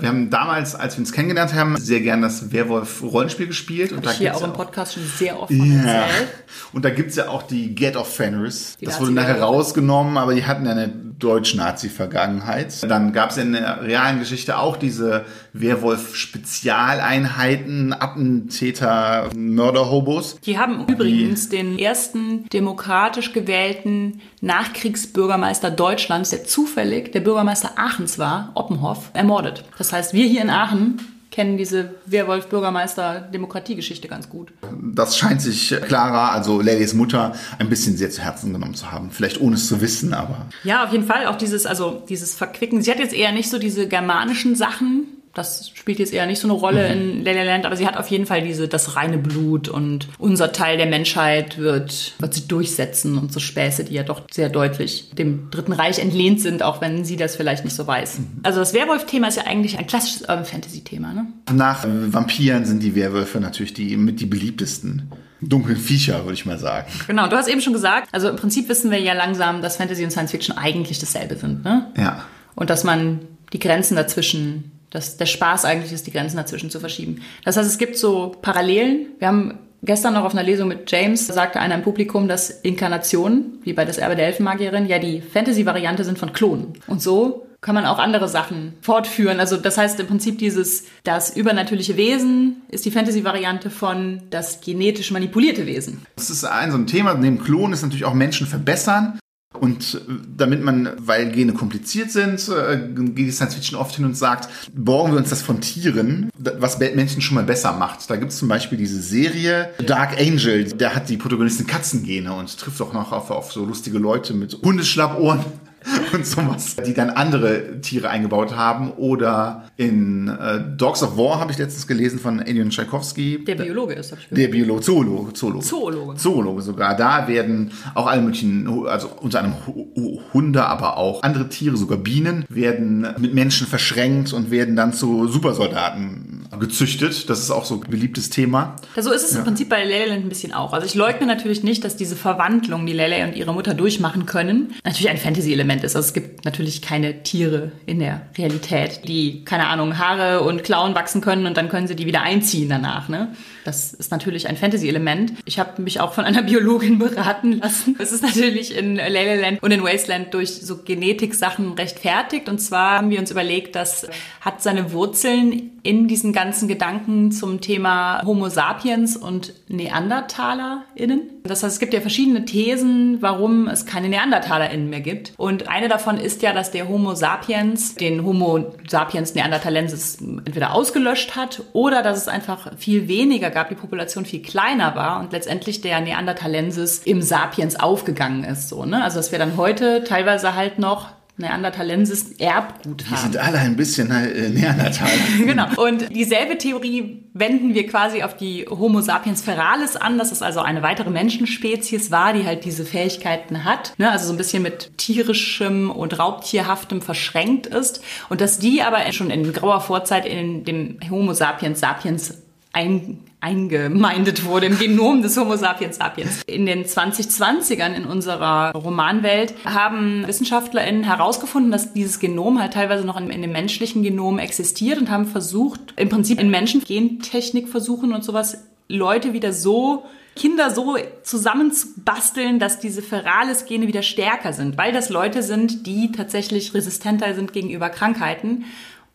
Wir 0.00 0.08
haben 0.08 0.30
damals, 0.30 0.74
als 0.74 0.96
wir 0.96 1.00
uns 1.00 1.12
kennengelernt 1.12 1.54
haben, 1.54 1.76
sehr 1.76 2.00
gern 2.00 2.22
das 2.22 2.52
Werwolf-Rollenspiel 2.52 3.46
gespielt. 3.46 3.92
Und 3.92 4.06
da 4.06 4.10
Ich 4.10 4.18
hier 4.18 4.36
auch 4.36 4.42
im 4.42 4.52
Podcast 4.52 4.94
schon 4.94 5.02
sehr 5.04 5.38
oft 5.38 5.52
von 5.52 5.72
Ja. 5.72 5.82
erzählt. 5.82 6.28
Und 6.72 6.84
da 6.84 6.90
gibt's 6.90 7.16
ja 7.16 7.28
auch 7.28 7.42
die 7.42 7.74
Get 7.74 7.96
of 7.96 8.12
Fenris. 8.12 8.76
Die 8.80 8.86
Das 8.86 9.00
wurde 9.00 9.12
nachher 9.12 9.40
rausgenommen, 9.40 10.16
aber 10.16 10.34
die 10.34 10.44
hatten 10.46 10.64
ja 10.64 10.72
eine 10.72 10.92
Deutsch-Nazi-Vergangenheit. 11.20 12.90
Dann 12.90 13.12
gab's 13.12 13.36
in 13.36 13.52
der 13.52 13.82
realen 13.82 14.18
Geschichte 14.18 14.58
auch 14.58 14.76
diese 14.76 15.24
Werwolf-Spezialeinheiten, 15.52 17.92
Attentäter, 17.92 19.30
Mörder-Hobos. 19.36 20.40
Die 20.40 20.58
haben 20.58 20.86
übrigens 20.88 21.48
den 21.48 21.78
ersten 21.78 22.48
demokratisch 22.48 23.32
gewählten 23.32 24.20
Nachkriegsbürgermeister 24.40 25.70
Deutschlands, 25.70 26.30
der 26.30 26.42
zufällig 26.44 27.12
der 27.12 27.20
Bürgermeister 27.20 27.74
Aachens 27.76 28.18
war, 28.18 28.50
Oppenhoff, 28.54 29.10
ermordet. 29.12 29.62
Das 29.78 29.92
heißt, 29.92 30.14
wir 30.14 30.26
hier 30.26 30.42
in 30.42 30.50
Aachen 30.50 31.00
kennen 31.30 31.56
diese 31.56 31.94
Werwolf-Bürgermeister-Demokratiegeschichte 32.06 34.08
ganz 34.08 34.28
gut. 34.28 34.52
Das 34.92 35.16
scheint 35.16 35.40
sich 35.40 35.74
Clara, 35.86 36.30
also 36.30 36.60
Lelys 36.60 36.94
Mutter, 36.94 37.34
ein 37.58 37.68
bisschen 37.68 37.96
sehr 37.96 38.10
zu 38.10 38.22
Herzen 38.22 38.52
genommen 38.52 38.74
zu 38.74 38.90
haben. 38.90 39.10
Vielleicht 39.10 39.40
ohne 39.40 39.54
es 39.54 39.68
zu 39.68 39.80
wissen, 39.80 40.12
aber 40.12 40.46
Ja, 40.64 40.84
auf 40.84 40.92
jeden 40.92 41.06
Fall 41.06 41.26
auch 41.26 41.36
dieses, 41.36 41.66
also 41.66 42.02
dieses 42.08 42.34
Verquicken. 42.34 42.82
Sie 42.82 42.90
hat 42.90 42.98
jetzt 42.98 43.14
eher 43.14 43.32
nicht 43.32 43.48
so 43.48 43.58
diese 43.58 43.86
germanischen 43.86 44.56
Sachen. 44.56 45.04
Das 45.34 45.70
spielt 45.74 46.00
jetzt 46.00 46.12
eher 46.12 46.26
nicht 46.26 46.40
so 46.40 46.48
eine 46.48 46.54
Rolle 46.54 46.88
in 46.92 47.22
Leleland, 47.22 47.64
aber 47.64 47.76
sie 47.76 47.86
hat 47.86 47.96
auf 47.96 48.08
jeden 48.08 48.26
Fall 48.26 48.42
diese, 48.42 48.66
das 48.66 48.96
reine 48.96 49.18
Blut 49.18 49.68
und 49.68 50.08
unser 50.18 50.52
Teil 50.52 50.76
der 50.76 50.86
Menschheit 50.86 51.56
wird, 51.58 52.14
wird 52.18 52.34
sie 52.34 52.48
durchsetzen 52.48 53.16
und 53.16 53.32
so 53.32 53.38
Späße, 53.38 53.84
die 53.84 53.94
ja 53.94 54.02
doch 54.02 54.22
sehr 54.30 54.48
deutlich 54.48 55.10
dem 55.10 55.50
Dritten 55.50 55.72
Reich 55.72 56.00
entlehnt 56.00 56.40
sind, 56.40 56.62
auch 56.62 56.80
wenn 56.80 57.04
sie 57.04 57.16
das 57.16 57.36
vielleicht 57.36 57.64
nicht 57.64 57.76
so 57.76 57.86
weiß. 57.86 58.18
Also 58.42 58.58
das 58.58 58.74
Werwolf-Thema 58.74 59.28
ist 59.28 59.36
ja 59.36 59.44
eigentlich 59.44 59.78
ein 59.78 59.86
klassisches 59.86 60.22
Urban 60.22 60.44
Fantasy-Thema, 60.44 61.12
ne? 61.12 61.26
nach 61.52 61.84
äh, 61.84 62.12
Vampiren 62.12 62.64
sind 62.64 62.82
die 62.82 62.94
Werwölfe 62.94 63.40
natürlich 63.40 63.74
die 63.74 63.96
mit 63.96 64.20
die 64.20 64.26
beliebtesten 64.26 65.12
dunklen 65.40 65.76
Viecher, 65.76 66.24
würde 66.24 66.34
ich 66.34 66.46
mal 66.46 66.58
sagen. 66.58 66.86
Genau, 67.06 67.28
du 67.28 67.36
hast 67.36 67.48
eben 67.48 67.60
schon 67.60 67.72
gesagt, 67.72 68.08
also 68.12 68.28
im 68.28 68.36
Prinzip 68.36 68.68
wissen 68.68 68.90
wir 68.90 69.00
ja 69.00 69.14
langsam, 69.14 69.62
dass 69.62 69.76
Fantasy 69.76 70.04
und 70.04 70.10
Science 70.10 70.30
Fiction 70.32 70.56
eigentlich 70.56 70.98
dasselbe 70.98 71.36
sind, 71.36 71.64
ne? 71.64 71.86
Ja. 71.96 72.24
Und 72.54 72.68
dass 72.68 72.84
man 72.84 73.20
die 73.52 73.58
Grenzen 73.58 73.96
dazwischen, 73.96 74.72
dass 74.90 75.16
der 75.16 75.26
Spaß 75.26 75.64
eigentlich 75.64 75.92
ist, 75.92 76.06
die 76.06 76.12
Grenzen 76.12 76.36
dazwischen 76.36 76.70
zu 76.70 76.80
verschieben. 76.80 77.22
Das 77.44 77.56
heißt, 77.56 77.68
es 77.68 77.78
gibt 77.78 77.96
so 77.96 78.34
Parallelen. 78.42 79.06
Wir 79.18 79.28
haben 79.28 79.58
gestern 79.82 80.14
noch 80.14 80.24
auf 80.24 80.32
einer 80.32 80.42
Lesung 80.42 80.68
mit 80.68 80.90
James, 80.90 81.26
sagte 81.26 81.60
einer 81.60 81.76
im 81.76 81.82
Publikum, 81.82 82.28
dass 82.28 82.50
Inkarnationen, 82.50 83.58
wie 83.62 83.72
bei 83.72 83.84
das 83.84 83.98
Erbe 83.98 84.16
der 84.16 84.26
Elfenmagierin, 84.26 84.86
ja 84.86 84.98
die 84.98 85.20
Fantasy-Variante 85.20 86.04
sind 86.04 86.18
von 86.18 86.32
Klonen. 86.32 86.74
Und 86.86 87.00
so 87.00 87.46
kann 87.60 87.74
man 87.74 87.84
auch 87.84 87.98
andere 87.98 88.28
Sachen 88.28 88.74
fortführen. 88.80 89.38
Also 89.38 89.56
das 89.56 89.76
heißt 89.76 90.00
im 90.00 90.06
Prinzip 90.06 90.38
dieses, 90.38 90.84
das 91.04 91.36
übernatürliche 91.36 91.96
Wesen 91.96 92.62
ist 92.68 92.86
die 92.86 92.90
Fantasy-Variante 92.90 93.70
von 93.70 94.22
das 94.30 94.60
genetisch 94.60 95.10
manipulierte 95.10 95.66
Wesen. 95.66 96.06
Das 96.16 96.30
ist 96.30 96.44
ein 96.44 96.70
so 96.70 96.78
ein 96.78 96.86
Thema. 96.86 97.14
Neben 97.14 97.38
Klonen 97.38 97.74
ist 97.74 97.82
natürlich 97.82 98.06
auch 98.06 98.14
Menschen 98.14 98.46
verbessern. 98.46 99.18
Und 99.58 99.94
äh, 100.08 100.12
damit 100.36 100.62
man, 100.62 100.90
weil 100.98 101.32
Gene 101.32 101.52
kompliziert 101.52 102.12
sind, 102.12 102.48
äh, 102.48 102.78
geht 102.94 103.26
die 103.26 103.30
Science 103.32 103.54
Fiction 103.54 103.76
oft 103.78 103.96
hin 103.96 104.04
und 104.04 104.16
sagt, 104.16 104.48
borgen 104.74 105.12
wir 105.12 105.18
uns 105.18 105.30
das 105.30 105.42
von 105.42 105.60
Tieren, 105.60 106.30
da- 106.38 106.52
was 106.58 106.78
Menschen 106.78 107.20
schon 107.20 107.34
mal 107.34 107.42
besser 107.44 107.72
macht. 107.72 108.08
Da 108.08 108.16
gibt 108.16 108.30
es 108.30 108.38
zum 108.38 108.48
Beispiel 108.48 108.78
diese 108.78 109.02
Serie 109.02 109.70
Dark 109.84 110.18
Angel, 110.20 110.64
der 110.64 110.94
hat 110.94 111.08
die 111.08 111.16
Protagonistin 111.16 111.66
Katzengene 111.66 112.32
und 112.32 112.56
trifft 112.58 112.80
auch 112.80 112.92
noch 112.92 113.10
auf, 113.10 113.30
auf 113.30 113.52
so 113.52 113.64
lustige 113.64 113.98
Leute 113.98 114.34
mit 114.34 114.56
Hundeschlappohren 114.62 115.40
und 116.12 116.26
sowas, 116.26 116.76
die 116.86 116.94
dann 116.94 117.10
andere 117.10 117.80
Tiere 117.80 118.08
eingebaut 118.10 118.54
haben. 118.56 118.90
Oder 118.92 119.64
in 119.76 120.28
äh, 120.28 120.60
Dogs 120.76 121.02
of 121.02 121.16
War 121.16 121.40
habe 121.40 121.52
ich 121.52 121.58
letztens 121.58 121.86
gelesen 121.86 122.18
von 122.18 122.40
Adrian 122.40 122.70
Tchaikovsky. 122.70 123.44
Der 123.44 123.54
Biologe 123.54 123.94
ist, 123.94 124.12
hab 124.12 124.18
ich 124.18 124.28
gehört. 124.28 124.42
Der 124.42 124.48
Biologe, 124.48 124.82
Zoologe, 124.82 125.32
Zoologe. 125.32 125.64
Zoologe. 125.64 126.16
Zoologe 126.16 126.62
sogar. 126.62 126.96
Da 126.96 127.28
werden 127.28 127.70
auch 127.94 128.06
alle 128.06 128.20
möglichen, 128.22 128.66
also 128.86 129.08
unter 129.20 129.40
anderem 129.42 129.66
Hu- 129.66 129.86
Hu- 129.96 130.20
Hunde, 130.34 130.64
aber 130.66 130.96
auch 130.96 131.22
andere 131.22 131.48
Tiere, 131.48 131.76
sogar 131.76 131.98
Bienen, 131.98 132.44
werden 132.48 133.06
mit 133.18 133.34
Menschen 133.34 133.66
verschränkt 133.66 134.32
und 134.32 134.50
werden 134.50 134.76
dann 134.76 134.92
zu 134.92 135.26
Supersoldaten 135.28 136.39
gezüchtet. 136.58 137.30
Das 137.30 137.40
ist 137.40 137.50
auch 137.50 137.64
so 137.64 137.74
ein 137.74 137.80
beliebtes 137.80 138.30
Thema. 138.30 138.76
Ja, 138.96 139.02
so 139.02 139.12
ist 139.12 139.22
es 139.22 139.36
im 139.36 139.44
Prinzip 139.44 139.68
bei 139.68 139.84
Leyland 139.84 140.24
ein 140.24 140.28
bisschen 140.28 140.52
auch. 140.52 140.72
Also 140.72 140.86
ich 140.86 140.94
leugne 140.94 141.26
natürlich 141.26 141.62
nicht, 141.62 141.84
dass 141.84 141.96
diese 141.96 142.16
Verwandlung, 142.16 142.86
die 142.86 142.92
Lele 142.92 143.24
und 143.24 143.36
ihre 143.36 143.52
Mutter 143.52 143.74
durchmachen 143.74 144.26
können, 144.26 144.74
natürlich 144.84 145.10
ein 145.10 145.18
Fantasy-Element 145.18 145.84
ist. 145.84 145.94
Also 145.94 146.08
es 146.08 146.14
gibt 146.14 146.44
natürlich 146.44 146.82
keine 146.82 147.22
Tiere 147.22 147.72
in 147.86 148.00
der 148.00 148.22
Realität, 148.36 149.02
die, 149.06 149.44
keine 149.44 149.68
Ahnung, 149.68 149.98
Haare 149.98 150.40
und 150.42 150.64
Klauen 150.64 150.94
wachsen 150.94 151.20
können 151.20 151.46
und 151.46 151.56
dann 151.56 151.68
können 151.68 151.86
sie 151.86 151.96
die 151.96 152.06
wieder 152.06 152.22
einziehen 152.22 152.68
danach. 152.68 153.08
Ne? 153.08 153.34
Das 153.64 153.92
ist 153.92 154.10
natürlich 154.10 154.48
ein 154.48 154.56
Fantasy-Element. 154.56 155.34
Ich 155.44 155.58
habe 155.58 155.80
mich 155.82 156.00
auch 156.00 156.14
von 156.14 156.24
einer 156.24 156.42
Biologin 156.42 156.98
beraten 156.98 157.58
lassen. 157.60 157.96
Es 157.98 158.12
ist 158.12 158.22
natürlich 158.22 158.76
in 158.76 158.96
Leyland 158.96 159.62
und 159.62 159.70
in 159.70 159.82
Wasteland 159.82 160.34
durch 160.34 160.50
so 160.50 160.78
Genetik-Sachen 160.78 161.74
rechtfertigt. 161.74 162.48
Und 162.48 162.58
zwar 162.60 162.98
haben 162.98 163.10
wir 163.10 163.20
uns 163.20 163.30
überlegt, 163.30 163.76
das 163.76 164.08
hat 164.40 164.62
seine 164.62 164.92
Wurzeln 164.92 165.72
in 165.82 166.08
diesen 166.08 166.32
ganzen 166.40 166.68
Gedanken 166.68 167.32
zum 167.32 167.60
Thema 167.60 168.22
Homo 168.24 168.48
sapiens 168.48 169.14
und 169.14 169.52
NeandertalerInnen. 169.68 171.20
Das 171.42 171.62
heißt, 171.62 171.74
es 171.74 171.80
gibt 171.80 171.92
ja 171.92 172.00
verschiedene 172.00 172.46
Thesen, 172.46 173.20
warum 173.20 173.68
es 173.68 173.84
keine 173.84 174.08
NeandertalerInnen 174.08 174.88
mehr 174.88 175.02
gibt. 175.02 175.34
Und 175.36 175.68
eine 175.68 175.88
davon 175.88 176.16
ist 176.16 176.40
ja, 176.40 176.54
dass 176.54 176.70
der 176.70 176.88
Homo 176.88 177.14
sapiens 177.14 177.94
den 177.94 178.24
Homo 178.24 178.72
sapiens 178.88 179.34
neanderthalensis 179.34 180.16
entweder 180.20 180.72
ausgelöscht 180.72 181.36
hat 181.36 181.62
oder 181.74 182.02
dass 182.02 182.16
es 182.16 182.26
einfach 182.26 182.72
viel 182.78 183.06
weniger 183.06 183.50
gab, 183.50 183.68
die 183.68 183.74
Population 183.74 184.24
viel 184.24 184.40
kleiner 184.40 184.94
war 184.94 185.20
und 185.20 185.32
letztendlich 185.32 185.82
der 185.82 186.00
Neanderthalensis 186.00 187.02
im 187.04 187.20
Sapiens 187.20 187.78
aufgegangen 187.78 188.44
ist. 188.44 188.70
So, 188.70 188.86
ne? 188.86 189.04
Also 189.04 189.18
dass 189.18 189.30
wir 189.30 189.38
dann 189.38 189.58
heute 189.58 190.04
teilweise 190.04 190.54
halt 190.54 190.78
noch 190.78 191.08
Neanderthalensis 191.36 192.32
Erbgut 192.38 193.00
Die 193.00 193.06
haben. 193.06 193.22
sind 193.22 193.36
alle 193.36 193.58
ein 193.58 193.76
bisschen 193.76 194.10
äh, 194.10 194.48
Neandertaler. 194.50 195.10
Genau. 195.44 195.66
Und 195.82 196.14
dieselbe 196.14 196.58
Theorie 196.58 197.24
wenden 197.32 197.74
wir 197.74 197.86
quasi 197.86 198.22
auf 198.22 198.36
die 198.36 198.66
Homo 198.68 199.00
sapiens 199.00 199.42
feralis 199.42 199.96
an, 199.96 200.18
dass 200.18 200.32
es 200.32 200.42
also 200.42 200.60
eine 200.60 200.82
weitere 200.82 201.10
Menschenspezies 201.10 202.10
war, 202.10 202.32
die 202.32 202.44
halt 202.44 202.64
diese 202.64 202.84
Fähigkeiten 202.84 203.64
hat, 203.64 203.94
ne? 203.98 204.10
also 204.10 204.26
so 204.26 204.32
ein 204.32 204.36
bisschen 204.36 204.62
mit 204.62 204.96
tierischem 204.98 205.90
und 205.90 206.18
raubtierhaftem 206.18 207.00
verschränkt 207.02 207.66
ist 207.66 208.02
und 208.28 208.40
dass 208.40 208.58
die 208.58 208.82
aber 208.82 209.10
schon 209.12 209.30
in 209.30 209.52
grauer 209.52 209.80
Vorzeit 209.80 210.26
in 210.26 210.64
dem 210.64 210.98
Homo 211.10 211.32
sapiens 211.32 211.80
sapiens 211.80 212.42
ein, 212.72 213.18
eingemeindet 213.40 214.44
wurde 214.44 214.66
im 214.66 214.78
Genom 214.78 215.22
des 215.22 215.36
Homo 215.36 215.56
sapiens 215.56 215.96
sapiens. 215.96 216.42
In 216.46 216.66
den 216.66 216.84
2020ern 216.84 217.94
in 217.94 218.04
unserer 218.04 218.72
Romanwelt 218.72 219.54
haben 219.64 220.26
WissenschaftlerInnen 220.26 221.04
herausgefunden, 221.04 221.72
dass 221.72 221.92
dieses 221.92 222.18
Genom 222.18 222.60
halt 222.60 222.74
teilweise 222.74 223.06
noch 223.06 223.18
in, 223.18 223.30
in 223.30 223.42
dem 223.42 223.52
menschlichen 223.52 224.02
Genom 224.02 224.38
existiert 224.38 224.98
und 224.98 225.10
haben 225.10 225.26
versucht, 225.26 225.80
im 225.96 226.08
Prinzip 226.08 226.40
in 226.40 226.50
Menschen 226.50 226.82
Gentechnikversuchen 226.82 228.12
und 228.12 228.24
sowas 228.24 228.64
Leute 228.88 229.32
wieder 229.32 229.52
so 229.52 230.04
Kinder 230.36 230.70
so 230.70 230.96
zusammenzubasteln, 231.22 232.58
dass 232.58 232.78
diese 232.78 233.02
Feralis-Gene 233.02 233.88
wieder 233.88 234.02
stärker 234.02 234.52
sind, 234.52 234.78
weil 234.78 234.92
das 234.92 235.10
Leute 235.10 235.42
sind, 235.42 235.86
die 235.86 236.12
tatsächlich 236.12 236.72
resistenter 236.72 237.34
sind 237.34 237.52
gegenüber 237.52 237.90
Krankheiten. 237.90 238.64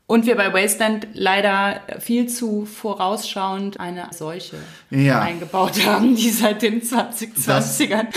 Und 0.07 0.27
wir 0.27 0.35
bei 0.35 0.53
Wasteland 0.53 1.07
leider 1.13 1.81
viel 1.99 2.27
zu 2.27 2.65
vorausschauend 2.65 3.79
eine 3.79 4.09
Seuche 4.11 4.57
Ja. 4.91 5.21
eingebaut 5.21 5.83
haben, 5.85 6.15
die 6.15 6.29
seit 6.29 6.61
den 6.61 6.81
2020ern 6.83 8.07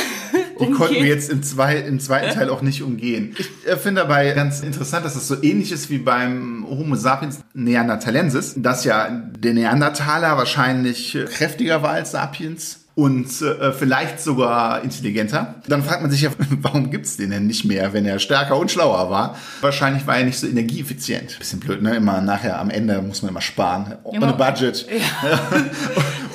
Die 0.61 0.71
konnten 0.71 0.97
wir 0.97 1.07
jetzt 1.07 1.31
im, 1.31 1.43
zwei, 1.43 1.77
im 1.77 1.99
zweiten 1.99 2.35
Teil 2.35 2.51
auch 2.51 2.61
nicht 2.61 2.83
umgehen. 2.83 3.35
Ich 3.39 3.49
äh, 3.67 3.77
finde 3.77 4.03
dabei 4.03 4.33
ganz 4.33 4.61
interessant, 4.61 5.07
dass 5.07 5.17
es 5.17 5.29
so 5.29 5.43
ähnlich 5.43 5.73
ist 5.73 5.89
wie 5.89 5.99
beim 5.99 6.67
Homo 6.69 6.95
sapiens 6.95 7.41
neanderthalensis, 7.55 8.55
dass 8.57 8.85
ja 8.85 9.09
der 9.09 9.55
Neandertaler 9.55 10.37
wahrscheinlich 10.37 11.15
äh, 11.15 11.25
kräftiger 11.25 11.83
war 11.83 11.93
als 11.93 12.11
Sapiens 12.11 12.78
und 12.99 13.43
äh, 13.43 13.71
vielleicht 13.71 14.19
sogar 14.19 14.83
intelligenter. 14.83 15.55
Dann 15.69 15.85
fragt 15.85 16.03
man 16.03 16.11
sich 16.11 16.23
ja, 16.23 16.31
warum 16.63 16.91
gibt's 16.91 17.17
den 17.17 17.31
denn 17.31 17.47
nicht 17.47 17.65
mehr, 17.65 17.93
wenn 17.93 18.05
er 18.05 18.19
stärker 18.19 18.59
und 18.59 18.73
schlauer 18.73 19.09
war? 19.09 19.37
Wahrscheinlich 19.61 20.05
war 20.09 20.19
er 20.19 20.25
nicht 20.25 20.37
so 20.37 20.49
energieeffizient. 20.49 21.39
Bisschen 21.39 21.61
blöd, 21.61 21.81
ne? 21.81 21.95
Immer 21.95 22.21
nachher 22.21 22.59
am 22.59 22.71
Ende 22.71 23.01
muss 23.01 23.23
man 23.23 23.31
immer 23.31 23.41
sparen. 23.41 23.95
Ohne 24.03 24.33
Budget. 24.33 24.85
Ja. 24.91 25.39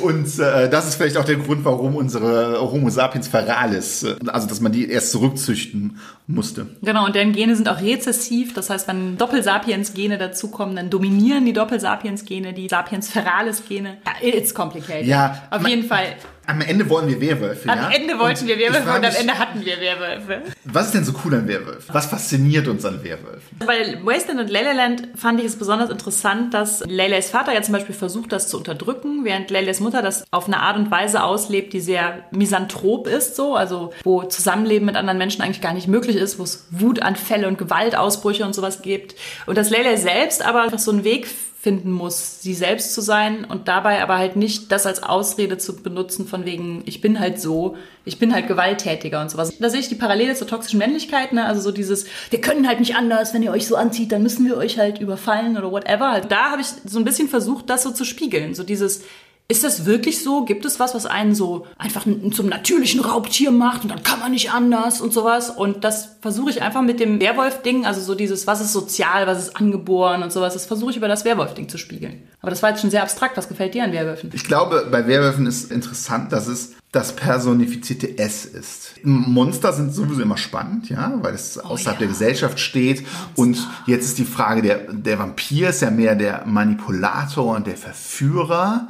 und 0.07 0.39
äh, 0.39 0.69
das 0.69 0.87
ist 0.87 0.95
vielleicht 0.95 1.17
auch 1.17 1.25
der 1.25 1.35
Grund, 1.35 1.65
warum 1.65 1.97
unsere 1.97 2.61
Homo 2.61 2.89
sapiens 2.89 3.27
feralis, 3.27 4.03
äh, 4.03 4.15
also 4.27 4.47
dass 4.47 4.61
man 4.61 4.71
die 4.71 4.89
erst 4.89 5.11
zurückzüchten 5.11 5.97
musste. 6.27 6.67
Genau, 6.81 7.05
und 7.05 7.13
deren 7.13 7.33
Gene 7.33 7.57
sind 7.57 7.67
auch 7.67 7.81
rezessiv. 7.81 8.53
Das 8.53 8.69
heißt, 8.69 8.87
wenn 8.87 9.17
Doppelsapiens-Gene 9.17 10.17
dazukommen, 10.17 10.77
dann 10.77 10.89
dominieren 10.89 11.43
die 11.43 11.51
Doppelsapiens-Gene, 11.51 12.53
die 12.53 12.69
Sapiens 12.69 13.09
feralis-Gene. 13.09 13.97
Ja, 14.05 14.25
it's 14.25 14.55
complicated. 14.55 15.05
Ja. 15.05 15.41
Auf 15.51 15.67
jeden 15.67 15.83
Fall. 15.83 16.15
Am 16.45 16.59
Ende 16.59 16.89
wollen 16.89 17.07
wir 17.07 17.21
Werwölfe, 17.21 17.69
Am 17.69 17.79
ja? 17.79 17.89
Ende 17.91 18.19
wollten 18.19 18.47
wir 18.47 18.57
Werwölfe 18.57 18.89
und 18.89 19.05
am 19.05 19.15
Ende 19.15 19.39
hatten 19.39 19.63
wir 19.63 19.79
Werwölfe. 19.79 20.41
Was 20.65 20.87
ist 20.87 20.95
denn 20.95 21.05
so 21.05 21.13
cool 21.23 21.35
an 21.35 21.47
Werwölfen? 21.47 21.93
Was 21.93 22.07
fasziniert 22.07 22.67
uns 22.67 22.83
an 22.83 23.01
Werwölfen? 23.03 23.57
Bei 23.65 23.97
Wasteland 24.03 24.41
und 24.41 24.49
Leyland 24.49 25.07
fand 25.15 25.39
ich 25.39 25.45
es 25.45 25.55
besonders 25.57 25.89
interessant, 25.89 26.53
dass 26.53 26.81
Leylays 26.85 27.29
Vater 27.29 27.53
ja 27.53 27.61
zum 27.61 27.73
Beispiel 27.73 27.95
versucht, 27.95 28.33
das 28.33 28.49
zu 28.49 28.57
unterdrücken, 28.57 29.23
während 29.23 29.51
Leylays 29.51 29.79
Mutter 29.79 30.01
das 30.01 30.25
auf 30.31 30.47
eine 30.47 30.59
Art 30.59 30.77
und 30.77 30.91
Weise 30.91 31.23
auslebt, 31.23 31.71
die 31.71 31.79
sehr 31.79 32.25
misanthrop 32.31 33.07
ist, 33.07 33.37
so, 33.37 33.55
also 33.55 33.93
wo 34.03 34.23
Zusammenleben 34.23 34.85
mit 34.85 34.97
anderen 34.97 35.17
Menschen 35.17 35.41
eigentlich 35.41 35.61
gar 35.61 35.73
nicht 35.73 35.87
möglich 35.87 36.17
ist, 36.17 36.39
wo 36.39 36.43
es 36.43 36.67
Wutanfälle 36.71 37.47
und 37.47 37.57
Gewaltausbrüche 37.57 38.45
und 38.45 38.53
sowas 38.53 38.81
gibt. 38.81 39.15
Und 39.45 39.57
dass 39.57 39.69
Leylay 39.69 39.95
selbst 39.95 40.45
aber 40.45 40.63
einfach 40.63 40.79
so 40.79 40.91
einen 40.91 41.05
Weg 41.05 41.27
finden 41.63 41.91
muss, 41.91 42.41
sie 42.41 42.53
selbst 42.53 42.93
zu 42.93 42.99
sein 42.99 43.45
und 43.45 43.69
dabei 43.69 44.03
aber 44.03 44.17
halt 44.17 44.35
nicht 44.35 44.69
das 44.73 44.85
als 44.85 45.01
Ausrede 45.01 45.57
zu 45.57 45.81
benutzen 45.81 46.27
von 46.27 46.43
wegen, 46.43 46.83
ich 46.85 46.99
bin 46.99 47.21
halt 47.21 47.39
so, 47.39 47.77
ich 48.03 48.19
bin 48.19 48.33
halt 48.33 48.49
gewalttätiger 48.49 49.21
und 49.21 49.31
sowas. 49.31 49.57
Da 49.57 49.69
sehe 49.69 49.79
ich 49.79 49.87
die 49.87 49.95
Parallele 49.95 50.35
zur 50.35 50.45
toxischen 50.45 50.77
Männlichkeit, 50.77 51.31
ne? 51.31 51.45
also 51.45 51.61
so 51.61 51.71
dieses, 51.71 52.05
wir 52.31 52.41
können 52.41 52.67
halt 52.67 52.81
nicht 52.81 52.97
anders, 52.97 53.33
wenn 53.33 53.43
ihr 53.43 53.51
euch 53.51 53.65
so 53.65 53.77
anzieht, 53.77 54.11
dann 54.11 54.23
müssen 54.23 54.45
wir 54.45 54.57
euch 54.57 54.77
halt 54.77 54.99
überfallen 54.99 55.57
oder 55.57 55.71
whatever. 55.71 56.19
Da 56.27 56.51
habe 56.51 56.59
ich 56.59 56.67
so 56.67 56.99
ein 56.99 57.05
bisschen 57.05 57.29
versucht, 57.29 57.69
das 57.69 57.83
so 57.83 57.91
zu 57.91 58.03
spiegeln, 58.03 58.55
so 58.55 58.63
dieses, 58.63 59.03
ist 59.49 59.63
das 59.63 59.85
wirklich 59.85 60.23
so? 60.23 60.45
Gibt 60.45 60.63
es 60.65 60.79
was, 60.79 60.95
was 60.95 61.05
einen 61.05 61.35
so 61.35 61.67
einfach 61.77 62.05
zum 62.31 62.47
natürlichen 62.47 63.01
Raubtier 63.01 63.51
macht 63.51 63.83
und 63.83 63.89
dann 63.89 64.01
kann 64.01 64.19
man 64.19 64.31
nicht 64.31 64.51
anders 64.51 65.01
und 65.01 65.13
sowas? 65.13 65.49
Und 65.49 65.83
das 65.83 66.15
versuche 66.21 66.49
ich 66.49 66.61
einfach 66.61 66.81
mit 66.81 66.99
dem 66.99 67.19
Werwolf-Ding, 67.19 67.85
also 67.85 67.99
so 68.01 68.15
dieses, 68.15 68.47
was 68.47 68.61
ist 68.61 68.71
sozial, 68.71 69.27
was 69.27 69.39
ist 69.39 69.57
angeboren 69.57 70.23
und 70.23 70.31
sowas, 70.31 70.53
das 70.53 70.65
versuche 70.65 70.91
ich 70.91 70.97
über 70.97 71.09
das 71.09 71.25
Werwolf-Ding 71.25 71.67
zu 71.67 71.77
spiegeln. 71.77 72.23
Aber 72.41 72.51
das 72.51 72.63
war 72.63 72.69
jetzt 72.69 72.81
schon 72.81 72.89
sehr 72.89 73.03
abstrakt. 73.03 73.35
Was 73.37 73.49
gefällt 73.49 73.73
dir 73.73 73.83
an 73.83 73.91
Werwölfen? 73.91 74.29
Ich 74.33 74.45
glaube, 74.45 74.87
bei 74.89 75.07
Werwölfen 75.07 75.45
ist 75.45 75.71
interessant, 75.71 76.31
dass 76.31 76.47
es 76.47 76.73
das 76.93 77.15
personifizierte 77.15 78.17
S 78.19 78.45
ist. 78.45 78.93
Monster 79.03 79.73
sind 79.73 79.93
sowieso 79.93 80.21
immer 80.21 80.37
spannend, 80.37 80.89
ja, 80.89 81.13
weil 81.21 81.33
es 81.33 81.57
außerhalb 81.57 81.95
ja. 81.95 81.99
der 81.99 82.07
Gesellschaft 82.07 82.59
steht. 82.59 83.05
Und 83.35 83.57
jetzt 83.87 84.05
ist 84.05 84.19
die 84.19 84.25
Frage, 84.25 84.61
der, 84.61 84.93
der 84.93 85.19
Vampir 85.19 85.69
ist 85.69 85.81
ja 85.81 85.89
mehr 85.89 86.15
der 86.15 86.45
Manipulator 86.45 87.55
und 87.55 87.65
der 87.67 87.77
Verführer. 87.77 88.87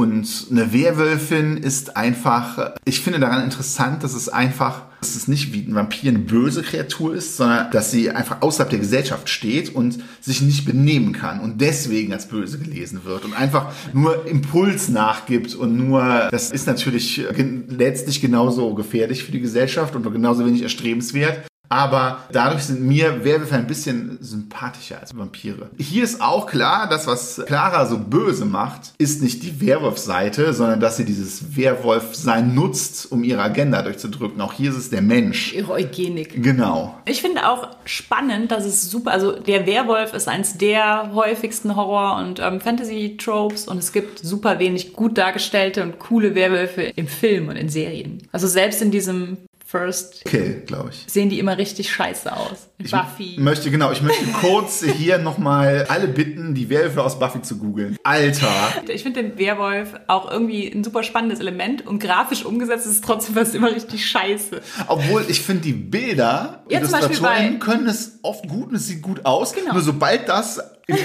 Und 0.00 0.46
eine 0.50 0.72
Werwölfin 0.72 1.58
ist 1.58 1.94
einfach, 1.94 2.72
ich 2.86 3.00
finde 3.00 3.20
daran 3.20 3.44
interessant, 3.44 4.02
dass 4.02 4.14
es 4.14 4.30
einfach, 4.30 4.84
dass 5.00 5.14
es 5.14 5.28
nicht 5.28 5.52
wie 5.52 5.60
ein 5.60 5.74
Vampir 5.74 6.08
eine 6.08 6.20
böse 6.20 6.62
Kreatur 6.62 7.14
ist, 7.14 7.36
sondern 7.36 7.70
dass 7.70 7.90
sie 7.90 8.10
einfach 8.10 8.40
außerhalb 8.40 8.70
der 8.70 8.78
Gesellschaft 8.78 9.28
steht 9.28 9.74
und 9.74 9.98
sich 10.22 10.40
nicht 10.40 10.64
benehmen 10.64 11.12
kann 11.12 11.40
und 11.40 11.60
deswegen 11.60 12.14
als 12.14 12.28
böse 12.28 12.58
gelesen 12.58 13.04
wird 13.04 13.26
und 13.26 13.34
einfach 13.34 13.74
nur 13.92 14.26
Impuls 14.26 14.88
nachgibt 14.88 15.54
und 15.54 15.76
nur, 15.76 16.28
das 16.30 16.50
ist 16.50 16.66
natürlich 16.66 17.22
letztlich 17.68 18.22
genauso 18.22 18.74
gefährlich 18.74 19.22
für 19.22 19.32
die 19.32 19.40
Gesellschaft 19.40 19.94
und 19.96 20.10
genauso 20.10 20.46
wenig 20.46 20.62
erstrebenswert. 20.62 21.49
Aber 21.72 22.24
dadurch 22.32 22.64
sind 22.64 22.82
mir 22.82 23.24
Werwölfe 23.24 23.54
ein 23.54 23.68
bisschen 23.68 24.18
sympathischer 24.20 24.98
als 24.98 25.16
Vampire. 25.16 25.70
Hier 25.78 26.02
ist 26.02 26.20
auch 26.20 26.46
klar, 26.46 26.88
das, 26.88 27.06
was 27.06 27.40
Clara 27.46 27.86
so 27.86 27.96
böse 27.96 28.44
macht, 28.44 28.92
ist 28.98 29.22
nicht 29.22 29.44
die 29.44 29.60
Werwolf-Seite, 29.60 30.52
sondern 30.52 30.80
dass 30.80 30.96
sie 30.96 31.04
dieses 31.04 31.56
Werwolf-Sein 31.56 32.56
nutzt, 32.56 33.12
um 33.12 33.22
ihre 33.22 33.42
Agenda 33.42 33.82
durchzudrücken. 33.82 34.40
Auch 34.40 34.52
hier 34.52 34.70
ist 34.70 34.76
es 34.76 34.90
der 34.90 35.00
Mensch. 35.00 35.52
Ihre 35.54 35.70
Eugenik. 35.70 36.42
Genau. 36.42 36.98
Ich 37.04 37.20
finde 37.20 37.48
auch 37.48 37.68
spannend, 37.84 38.50
dass 38.50 38.64
es 38.64 38.90
super, 38.90 39.12
also 39.12 39.38
der 39.38 39.64
Werwolf 39.66 40.12
ist 40.12 40.26
eins 40.26 40.58
der 40.58 41.12
häufigsten 41.14 41.76
Horror- 41.76 42.16
und 42.16 42.40
ähm, 42.40 42.60
Fantasy-Tropes 42.60 43.68
und 43.68 43.78
es 43.78 43.92
gibt 43.92 44.18
super 44.18 44.58
wenig 44.58 44.92
gut 44.92 45.16
dargestellte 45.16 45.84
und 45.84 46.00
coole 46.00 46.34
Werwölfe 46.34 46.82
im 46.82 47.06
Film 47.06 47.48
und 47.48 47.54
in 47.54 47.68
Serien. 47.68 48.26
Also 48.32 48.48
selbst 48.48 48.82
in 48.82 48.90
diesem 48.90 49.36
First 49.70 50.24
Kill, 50.24 50.62
glaube 50.66 50.90
ich. 50.90 51.04
sehen 51.06 51.30
die 51.30 51.38
immer 51.38 51.56
richtig 51.56 51.92
scheiße 51.92 52.34
aus. 52.36 52.68
Ich 52.78 52.90
Buffy. 52.90 53.36
möchte, 53.38 53.70
genau, 53.70 53.92
ich 53.92 54.02
möchte 54.02 54.24
kurz 54.40 54.82
hier 54.84 55.18
nochmal 55.18 55.86
alle 55.88 56.08
bitten, 56.08 56.54
die 56.54 56.68
Werwölfe 56.70 57.04
aus 57.04 57.18
Buffy 57.20 57.40
zu 57.42 57.56
googeln. 57.58 57.96
Alter. 58.02 58.48
Ich 58.88 59.04
finde 59.04 59.22
den 59.22 59.38
Werwolf 59.38 59.94
auch 60.08 60.28
irgendwie 60.30 60.66
ein 60.68 60.82
super 60.82 61.04
spannendes 61.04 61.38
Element 61.38 61.86
und 61.86 62.00
grafisch 62.00 62.44
umgesetzt 62.44 62.86
ist 62.86 62.92
es 62.92 63.00
trotzdem 63.00 63.36
fast 63.36 63.54
immer 63.54 63.70
richtig 63.72 64.04
scheiße. 64.06 64.60
Obwohl 64.88 65.24
ich 65.28 65.40
finde, 65.42 65.62
die 65.62 65.72
Bilder, 65.72 66.64
Ja, 66.68 66.82
zum 66.82 66.90
Beispiel 66.90 67.10
Illustratorinnen 67.16 67.58
bei- 67.60 67.64
können 67.64 67.86
es 67.86 68.18
oft 68.22 68.48
gut 68.48 68.70
und 68.70 68.74
es 68.74 68.88
sieht 68.88 69.02
gut 69.02 69.24
aus. 69.24 69.52
Genau. 69.52 69.74
Nur 69.74 69.82
sobald 69.82 70.28
das 70.28 70.60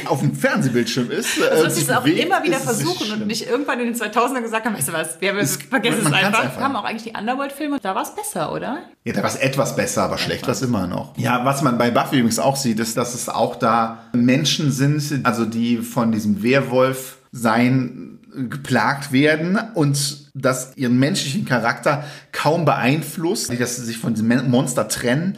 auf 0.05 0.19
dem 0.19 0.35
Fernsehbildschirm 0.35 1.11
ist, 1.11 1.37
äh, 1.39 1.49
Also, 1.49 1.63
dass 1.65 1.75
sich 1.75 1.83
es 1.83 1.89
auch 1.89 2.05
immer 2.05 2.43
wieder 2.43 2.57
es 2.57 2.63
versuchen 2.63 3.13
und 3.13 3.27
nicht 3.27 3.47
irgendwann 3.47 3.79
in 3.79 3.87
den 3.87 3.95
2000ern 3.95 4.41
gesagt 4.41 4.65
haben, 4.65 4.75
weißt 4.75 4.87
du 4.89 4.93
was, 4.93 5.21
Werwölfe, 5.21 5.59
vergiss 5.69 5.95
es 5.97 6.03
man 6.03 6.13
kann's 6.13 6.25
einfach. 6.25 6.43
einfach. 6.43 6.59
Kamen 6.59 6.75
auch 6.75 6.83
eigentlich 6.83 7.11
die 7.11 7.19
Underworld-Filme, 7.19 7.79
da 7.81 7.95
war 7.95 8.03
es 8.03 8.15
besser, 8.15 8.51
oder? 8.51 8.79
Ja, 9.03 9.13
da 9.13 9.21
war 9.23 9.29
es 9.29 9.35
etwas 9.35 9.75
besser, 9.75 10.03
aber 10.03 10.17
schlecht 10.17 10.43
war 10.43 10.53
es 10.53 10.61
immer 10.61 10.87
noch. 10.87 11.17
Ja, 11.17 11.45
was 11.45 11.61
man 11.61 11.77
bei 11.77 11.91
Buffy 11.91 12.17
übrigens 12.17 12.39
auch 12.39 12.55
sieht, 12.55 12.79
ist, 12.79 12.97
dass 12.97 13.13
es 13.13 13.29
auch 13.29 13.55
da 13.55 13.99
Menschen 14.13 14.71
sind, 14.71 15.25
also 15.25 15.45
die 15.45 15.77
von 15.77 16.11
diesem 16.11 16.41
Werwolf-Sein 16.43 18.19
geplagt 18.49 19.11
werden 19.11 19.57
und 19.75 20.29
das 20.33 20.73
ihren 20.75 20.99
menschlichen 20.99 21.45
Charakter 21.45 22.03
kaum 22.31 22.65
beeinflusst, 22.65 23.49
dass 23.59 23.77
sie 23.77 23.85
sich 23.85 23.97
von 23.97 24.13
diesem 24.13 24.49
Monster 24.49 24.87
trennen, 24.89 25.37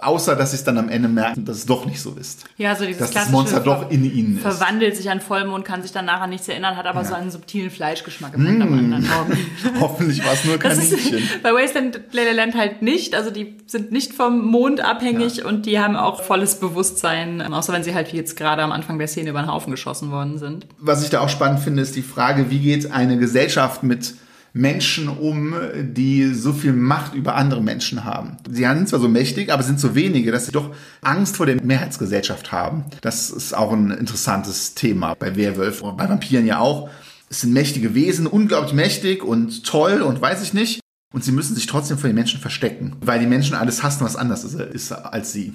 außer 0.00 0.36
dass 0.36 0.50
sie 0.50 0.56
es 0.56 0.64
dann 0.64 0.78
am 0.78 0.88
Ende 0.88 1.08
merken, 1.08 1.44
dass 1.44 1.58
es 1.58 1.66
doch 1.66 1.86
nicht 1.86 2.00
so 2.00 2.14
ist. 2.14 2.44
Ja, 2.56 2.74
so 2.76 2.84
dieses 2.84 3.00
dass 3.00 3.10
das 3.10 3.30
Monster 3.30 3.60
doch 3.60 3.90
in 3.90 4.04
ihnen 4.04 4.36
ist. 4.36 4.42
Verwandelt 4.42 4.96
sich 4.96 5.10
an 5.10 5.20
Vollmond, 5.20 5.64
kann 5.64 5.82
sich 5.82 5.92
dann 5.92 6.04
nachher 6.04 6.26
nichts 6.26 6.48
erinnern, 6.48 6.76
hat 6.76 6.86
aber 6.86 7.04
so 7.04 7.14
einen 7.14 7.30
subtilen 7.30 7.70
Fleischgeschmack 7.70 8.34
im 8.34 8.46
am 8.46 8.72
anderen 8.72 9.06
Morgen. 9.08 9.38
Hoffentlich 9.80 10.24
war 10.24 10.32
es 10.32 10.44
nur 10.44 10.58
Das 10.58 10.78
ist 10.78 10.90
Kaninchen. 10.90 11.28
bei 11.42 11.52
Wasteland 11.52 12.00
Land 12.12 12.54
halt 12.54 12.82
nicht. 12.82 13.14
Also 13.14 13.30
die 13.30 13.56
sind 13.66 13.92
nicht 13.92 14.12
vom 14.12 14.44
Mond 14.44 14.80
abhängig 14.80 15.44
und 15.44 15.66
die 15.66 15.78
haben 15.78 15.96
auch 15.96 16.22
volles 16.22 16.60
Bewusstsein, 16.60 17.42
außer 17.42 17.72
wenn 17.72 17.82
sie 17.82 17.94
halt 17.94 18.12
wie 18.12 18.16
jetzt 18.16 18.36
gerade 18.36 18.62
am 18.62 18.72
Anfang 18.72 18.98
der 18.98 19.08
Szene 19.08 19.30
über 19.30 19.40
den 19.40 19.52
Haufen 19.52 19.70
geschossen 19.70 20.10
worden 20.10 20.38
sind. 20.38 20.66
Was 20.78 21.02
ich 21.02 21.10
da 21.10 21.20
auch 21.20 21.28
spannend 21.28 21.60
finde, 21.60 21.82
ist 21.82 21.96
die 21.96 22.02
Frage, 22.02 22.50
wie 22.50 22.58
geht 22.58 22.92
eine 22.92 23.18
Gesellschaft 23.18 23.82
mit 23.82 24.14
Menschen 24.58 25.08
um, 25.08 25.54
die 25.80 26.34
so 26.34 26.52
viel 26.52 26.72
Macht 26.72 27.14
über 27.14 27.36
andere 27.36 27.62
Menschen 27.62 28.04
haben. 28.04 28.38
Sie 28.50 28.64
sind 28.64 28.88
zwar 28.88 28.98
so 28.98 29.08
mächtig, 29.08 29.52
aber 29.52 29.62
sind 29.62 29.78
so 29.78 29.94
wenige, 29.94 30.32
dass 30.32 30.46
sie 30.46 30.52
doch 30.52 30.74
Angst 31.00 31.36
vor 31.36 31.46
der 31.46 31.62
Mehrheitsgesellschaft 31.62 32.50
haben. 32.50 32.84
Das 33.00 33.30
ist 33.30 33.56
auch 33.56 33.72
ein 33.72 33.92
interessantes 33.92 34.74
Thema 34.74 35.14
bei 35.14 35.36
Werwölfen 35.36 35.88
und 35.88 35.96
bei 35.96 36.08
Vampiren 36.08 36.44
ja 36.44 36.58
auch. 36.58 36.90
Es 37.30 37.42
sind 37.42 37.52
mächtige 37.52 37.94
Wesen, 37.94 38.26
unglaublich 38.26 38.72
mächtig 38.72 39.22
und 39.22 39.64
toll 39.64 40.02
und 40.02 40.20
weiß 40.20 40.42
ich 40.42 40.54
nicht. 40.54 40.80
Und 41.14 41.22
sie 41.22 41.32
müssen 41.32 41.54
sich 41.54 41.66
trotzdem 41.66 41.96
vor 41.96 42.08
den 42.08 42.16
Menschen 42.16 42.40
verstecken, 42.40 42.96
weil 43.00 43.20
die 43.20 43.26
Menschen 43.26 43.54
alles 43.54 43.84
hassen, 43.84 44.04
was 44.04 44.16
anders 44.16 44.42
ist, 44.42 44.54
ist 44.54 44.92
als 44.92 45.32
sie. 45.32 45.52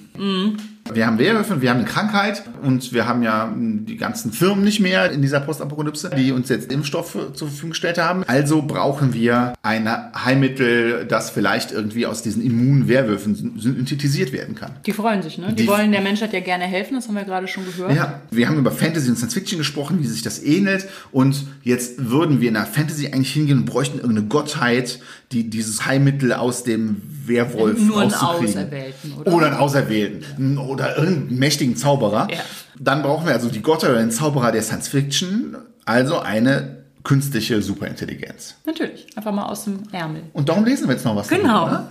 Wir 0.92 1.06
haben 1.06 1.18
Werwölfe, 1.18 1.62
wir 1.62 1.70
haben 1.70 1.78
eine 1.78 1.86
Krankheit 1.86 2.42
und 2.62 2.92
wir 2.92 3.06
haben 3.06 3.22
ja 3.22 3.46
mh, 3.46 3.84
die 3.88 3.96
ganzen 3.96 4.32
Firmen 4.32 4.64
nicht 4.64 4.80
mehr 4.80 5.10
in 5.10 5.22
dieser 5.22 5.40
Postapokalypse, 5.40 6.10
die 6.10 6.30
uns 6.30 6.50
jetzt 6.50 6.70
Impfstoff 6.70 7.12
zur 7.32 7.48
Verfügung 7.48 7.70
gestellt 7.70 7.96
haben. 7.96 8.22
Also 8.26 8.60
brauchen 8.60 9.14
wir 9.14 9.54
ein 9.62 9.88
Heilmittel, 10.14 11.06
das 11.06 11.30
vielleicht 11.30 11.72
irgendwie 11.72 12.04
aus 12.04 12.20
diesen 12.22 12.44
immunen 12.44 12.86
Werwölfen 12.86 13.34
syn- 13.34 13.58
synthetisiert 13.58 14.32
werden 14.32 14.54
kann. 14.56 14.72
Die 14.84 14.92
freuen 14.92 15.22
sich, 15.22 15.38
ne? 15.38 15.48
Die, 15.54 15.62
Die- 15.62 15.68
wollen 15.68 15.90
der 15.90 16.02
Menschheit 16.02 16.34
ja 16.34 16.40
gerne 16.40 16.64
helfen, 16.64 16.94
das 16.96 17.08
haben 17.08 17.14
wir 17.14 17.24
gerade 17.24 17.48
schon 17.48 17.64
gehört. 17.64 17.94
Ja, 17.96 18.20
wir 18.30 18.46
haben 18.46 18.58
über 18.58 18.70
Fantasy 18.70 19.08
und 19.08 19.16
Science 19.16 19.32
Fiction 19.32 19.56
gesprochen, 19.58 20.00
wie 20.00 20.06
sich 20.06 20.20
das 20.20 20.42
ähnelt. 20.42 20.86
Und 21.12 21.46
jetzt 21.62 22.10
würden 22.10 22.42
wir 22.42 22.48
in 22.48 22.54
der 22.54 22.66
Fantasy 22.66 23.06
eigentlich 23.06 23.32
hingehen 23.32 23.60
und 23.60 23.64
bräuchten 23.64 24.00
irgendeine 24.00 24.26
Gottheit, 24.28 25.00
die 25.32 25.48
dieses 25.48 25.86
Heilmittel 25.86 26.32
aus 26.34 26.62
dem 26.62 27.00
Werwolf 27.26 27.80
Nur 27.80 28.02
einen. 28.02 28.12
Auserwählten, 28.14 29.14
oder? 29.18 29.32
Oder 29.32 29.46
einen 29.46 29.56
Auserwählten. 29.56 30.54
Oder 30.74 30.96
irgendeinen 30.98 31.38
mächtigen 31.38 31.76
Zauberer. 31.76 32.28
Ja. 32.30 32.40
Dann 32.78 33.02
brauchen 33.02 33.26
wir 33.26 33.32
also 33.32 33.48
die 33.48 33.62
Gottheit 33.62 33.90
oder 33.90 34.00
den 34.00 34.10
Zauberer 34.10 34.52
der 34.52 34.62
Science 34.62 34.88
Fiction. 34.88 35.56
Also 35.84 36.18
eine 36.20 36.84
künstliche 37.04 37.60
Superintelligenz. 37.62 38.56
Natürlich, 38.64 39.06
einfach 39.16 39.32
mal 39.32 39.46
aus 39.46 39.64
dem 39.64 39.82
Ärmel. 39.92 40.22
Und 40.32 40.48
darum 40.48 40.64
lesen 40.64 40.88
wir 40.88 40.94
jetzt 40.94 41.04
noch 41.04 41.14
was. 41.16 41.28
Genau. 41.28 41.66
darüber. 41.66 41.90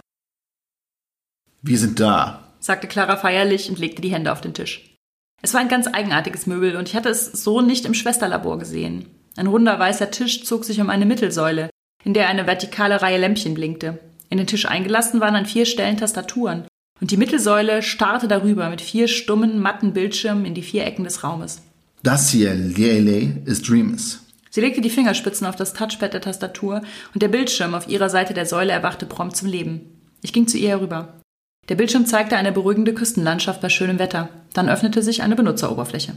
Wir 1.62 1.78
sind 1.78 2.00
da. 2.00 2.54
sagte 2.60 2.88
Clara 2.88 3.16
feierlich 3.18 3.70
und 3.70 3.80
legte 3.80 4.02
die 4.02 4.12
Hände 4.12 4.32
auf 4.32 4.42
den 4.42 4.54
Tisch. 4.54 4.98
Es 5.42 5.54
war 5.54 5.62
ein 5.62 5.70
ganz 5.70 5.88
eigenartiges 5.88 6.48
Möbel 6.48 6.76
und 6.78 6.90
ich 6.90 6.96
hatte 6.96 7.10
es 7.10 7.32
so 7.32 7.62
nicht 7.62 7.86
im 7.86 7.94
Schwesterlabor 7.94 8.60
gesehen. 8.60 9.06
Ein 9.36 9.48
runder 9.48 9.78
weißer 9.80 10.12
Tisch 10.12 10.46
zog 10.46 10.64
sich 10.66 10.80
um 10.82 10.90
eine 10.90 11.06
Mittelsäule. 11.06 11.70
in 12.06 12.14
der 12.14 12.28
eine 12.28 12.48
vertikale 12.48 13.02
Reihe 13.02 13.18
Lämpchen 13.18 13.54
blinkte. 13.54 14.00
In 14.30 14.38
den 14.38 14.48
Tisch 14.48 14.66
eingelassen 14.66 15.22
waren 15.22 15.36
an 15.36 15.46
vier 15.46 15.66
Stellen 15.66 15.96
Tastaturen. 15.98 16.66
Und 17.04 17.12
die 17.12 17.18
Mittelsäule 17.18 17.84
starrte 17.84 18.30
darüber 18.30 18.70
mit 18.70 18.80
vier 18.80 19.10
stummen, 19.10 19.60
matten 19.60 19.92
Bildschirmen 19.92 20.46
in 20.46 20.54
die 20.54 20.62
vier 20.62 20.86
Ecken 20.86 21.04
des 21.04 21.22
Raumes. 21.22 21.62
Das 22.02 22.30
hier, 22.30 22.54
Lele, 22.54 23.42
ist 23.44 23.68
Dreamus. 23.68 24.22
Sie 24.50 24.62
legte 24.62 24.80
die 24.80 24.90
Fingerspitzen 24.90 25.46
auf 25.46 25.58
das 25.58 25.74
Touchpad 25.74 26.14
der 26.14 26.22
Tastatur 26.22 26.82
und 27.14 27.22
der 27.22 27.28
Bildschirm 27.28 27.74
auf 27.76 27.90
ihrer 27.90 28.08
Seite 28.10 28.34
der 28.34 28.46
Säule 28.46 28.72
erwachte 28.72 29.06
prompt 29.06 29.36
zum 29.36 29.50
Leben. 29.50 29.82
Ich 30.22 30.32
ging 30.32 30.48
zu 30.48 30.58
ihr 30.58 30.70
herüber. 30.70 31.20
Der 31.68 31.76
Bildschirm 31.76 32.06
zeigte 32.06 32.38
eine 32.38 32.54
beruhigende 32.54 32.94
Küstenlandschaft 32.94 33.60
bei 33.60 33.68
schönem 33.68 34.00
Wetter. 34.00 34.30
Dann 34.54 34.70
öffnete 34.70 35.04
sich 35.04 35.24
eine 35.24 35.36
Benutzeroberfläche. 35.36 36.16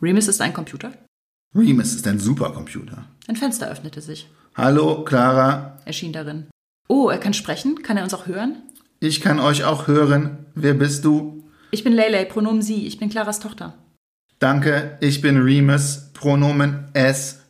Remus 0.00 0.26
ist 0.26 0.40
ein 0.40 0.54
Computer? 0.54 0.90
Remus 1.54 1.92
ist 1.92 2.06
ein 2.06 2.18
Supercomputer. 2.18 3.04
Ein 3.26 3.36
Fenster 3.36 3.70
öffnete 3.70 4.00
sich. 4.00 4.26
Hallo, 4.54 5.04
Clara. 5.04 5.76
Erschien 5.84 6.14
darin. 6.14 6.46
Oh, 6.88 7.10
er 7.10 7.18
kann 7.18 7.34
sprechen? 7.34 7.82
Kann 7.82 7.98
er 7.98 8.04
uns 8.04 8.14
auch 8.14 8.26
hören? 8.26 8.62
Ich 9.00 9.20
kann 9.20 9.38
euch 9.38 9.64
auch 9.64 9.86
hören. 9.86 10.46
Wer 10.54 10.74
bist 10.74 11.04
du? 11.04 11.44
Ich 11.70 11.84
bin 11.84 11.92
Leylay, 11.92 12.24
Pronomen 12.24 12.62
Sie. 12.62 12.86
Ich 12.86 12.98
bin 12.98 13.10
Claras 13.10 13.38
Tochter. 13.38 13.74
Danke, 14.40 14.98
ich 15.00 15.20
bin 15.20 15.40
Remus, 15.40 16.10
Pronomen 16.14 16.88
S. 16.94 17.40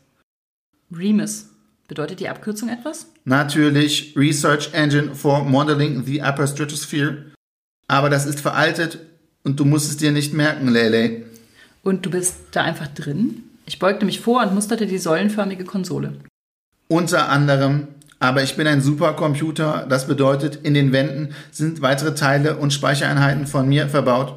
Remus. 0.90 1.46
Bedeutet 1.86 2.20
die 2.20 2.28
Abkürzung 2.28 2.68
etwas? 2.68 3.06
Natürlich 3.24 4.14
Research 4.16 4.74
Engine 4.74 5.14
for 5.14 5.44
Modeling 5.44 6.04
the 6.04 6.20
Upper 6.20 6.46
Stratosphere. 6.46 7.32
Aber 7.86 8.10
das 8.10 8.26
ist 8.26 8.40
veraltet 8.40 8.98
und 9.42 9.58
du 9.58 9.64
musst 9.64 9.88
es 9.90 9.96
dir 9.96 10.12
nicht 10.12 10.34
merken, 10.34 10.68
Lele. 10.68 11.24
Und 11.82 12.04
du 12.04 12.10
bist 12.10 12.36
da 12.50 12.62
einfach 12.62 12.88
drin? 12.88 13.44
Ich 13.64 13.78
beugte 13.78 14.04
mich 14.04 14.20
vor 14.20 14.42
und 14.42 14.54
musterte 14.54 14.86
die 14.86 14.98
säulenförmige 14.98 15.64
Konsole. 15.64 16.14
Unter 16.88 17.28
anderem, 17.30 17.88
aber 18.20 18.42
ich 18.42 18.56
bin 18.56 18.66
ein 18.66 18.80
Supercomputer. 18.80 19.86
Das 19.88 20.06
bedeutet, 20.06 20.56
in 20.56 20.74
den 20.74 20.92
Wänden 20.92 21.34
sind 21.50 21.82
weitere 21.82 22.14
Teile 22.14 22.56
und 22.56 22.72
Speichereinheiten 22.72 23.46
von 23.46 23.68
mir 23.68 23.88
verbaut. 23.88 24.34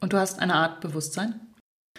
Und 0.00 0.12
du 0.12 0.18
hast 0.18 0.40
eine 0.40 0.54
Art 0.54 0.80
Bewusstsein? 0.80 1.34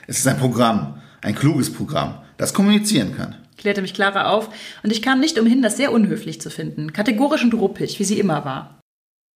Es 0.08 0.20
ist 0.20 0.28
ein 0.28 0.38
Programm, 0.38 1.02
ein 1.22 1.36
kluges 1.36 1.72
Programm, 1.72 2.20
das 2.38 2.54
kommunizieren 2.54 3.16
kann. 3.16 3.36
Klärte 3.58 3.82
mich 3.82 3.94
Clara 3.94 4.30
auf, 4.30 4.50
und 4.84 4.92
ich 4.92 5.02
kam 5.02 5.20
nicht 5.20 5.40
umhin, 5.40 5.62
das 5.62 5.78
sehr 5.78 5.92
unhöflich 5.92 6.42
zu 6.42 6.50
finden, 6.50 6.92
kategorisch 6.92 7.44
und 7.44 7.54
ruppig, 7.54 8.00
wie 8.00 8.04
sie 8.04 8.20
immer 8.20 8.44
war. 8.44 8.80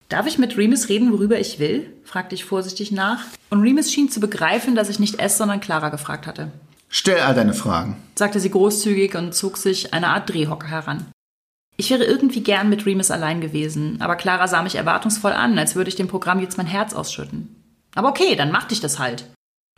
Darf 0.10 0.28
ich 0.28 0.38
mit 0.38 0.58
Remus 0.58 0.89
reden, 0.89 1.12
worüber 1.12 1.39
ich 1.39 1.60
will? 1.60 1.91
fragte 2.04 2.36
ich 2.36 2.46
vorsichtig 2.46 2.91
nach, 2.91 3.24
und 3.50 3.62
Remus 3.62 3.91
schien 3.91 4.10
zu 4.10 4.20
begreifen, 4.20 4.76
dass 4.76 4.89
ich 4.89 5.00
nicht 5.00 5.20
S, 5.20 5.38
sondern 5.38 5.62
Clara 5.62 5.89
gefragt 5.89 6.28
hatte. 6.28 6.52
Stell 6.89 7.20
all 7.20 7.36
deine 7.36 7.54
Fragen, 7.54 7.98
sagte 8.15 8.39
sie 8.39 8.50
großzügig 8.50 9.15
und 9.15 9.34
zog 9.34 9.58
sich 9.58 9.93
eine 9.93 10.08
Art 10.08 10.30
Drehhocker 10.30 10.67
heran. 10.67 11.06
Ich 11.80 11.92
wäre 11.92 12.04
irgendwie 12.04 12.42
gern 12.42 12.70
mit 12.70 12.88
Remus 12.88 13.12
allein 13.12 13.40
gewesen, 13.40 14.02
aber 14.02 14.16
Clara 14.16 14.48
sah 14.48 14.63
mich 14.63 14.76
erwartungsvoll 14.76 15.32
an, 15.32 15.58
als 15.60 15.76
würde 15.76 15.90
ich 15.90 15.96
dem 15.96 16.08
Programm 16.08 16.40
jetzt 16.40 16.58
mein 16.58 16.66
Herz 16.66 16.94
ausschütten. 16.94 17.56
Aber 17.94 18.10
okay, 18.10 18.36
dann 18.36 18.52
mach 18.52 18.66
dich 18.66 18.80
das 18.80 18.98
halt. 18.98 19.30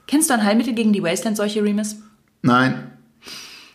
Kennst 0.08 0.30
du 0.30 0.34
ein 0.34 0.44
Heilmittel 0.44 0.74
gegen 0.74 0.94
die 0.94 1.04
Wasteland-Seuche, 1.04 1.62
Remus? 1.62 1.98
Nein. 2.42 2.92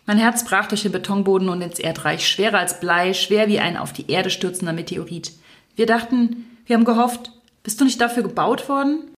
Mein 0.06 0.18
Herz 0.18 0.44
brach 0.44 0.66
durch 0.66 0.82
den 0.82 0.92
Betonboden 0.92 1.50
und 1.50 1.60
ins 1.60 1.78
Erdreich, 1.78 2.26
schwerer 2.26 2.58
als 2.58 2.80
Blei, 2.80 3.12
schwer 3.12 3.48
wie 3.48 3.60
ein 3.60 3.76
auf 3.76 3.92
die 3.92 4.10
Erde 4.10 4.30
stürzender 4.30 4.72
Meteorit. 4.72 5.32
Wir 5.76 5.86
dachten, 5.86 6.46
wir 6.66 6.76
haben 6.76 6.84
gehofft, 6.84 7.30
bist 7.62 7.80
du 7.80 7.84
nicht 7.84 8.00
dafür 8.00 8.22
gebaut 8.22 8.68
worden? 8.68 9.10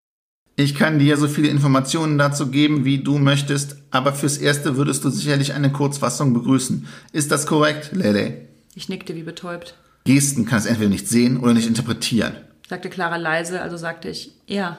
Ich 0.57 0.75
kann 0.75 0.99
dir 0.99 1.17
so 1.17 1.29
viele 1.29 1.49
Informationen 1.49 2.19
dazu 2.19 2.49
geben, 2.51 2.85
wie 2.85 2.99
du 3.03 3.19
möchtest, 3.19 3.77
aber 3.91 4.15
fürs 4.15 4.39
Erste 4.39 4.77
würdest 4.77 5.05
du 5.05 5.11
sicherlich 5.11 5.53
eine 5.53 5.71
Kurzfassung 5.71 6.33
begrüßen. 6.33 6.87
Ist 7.13 7.31
das 7.31 7.47
korrekt, 7.47 7.91
Lele? 7.93 8.47
Ich 8.77 8.91
nickte 8.91 9.15
wie 9.15 9.23
betäubt. 9.23 9.75
Gesten 10.05 10.45
kann 10.45 10.59
es 10.59 10.67
entweder 10.67 10.91
nicht 10.91 11.09
sehen 11.09 11.41
oder 11.41 11.55
nicht 11.55 11.67
interpretieren, 11.67 12.37
sagte 12.69 12.91
Clara 12.91 13.17
leise, 13.17 13.63
also 13.63 13.79
sagte 13.79 14.11
ich, 14.11 14.33
ja. 14.47 14.77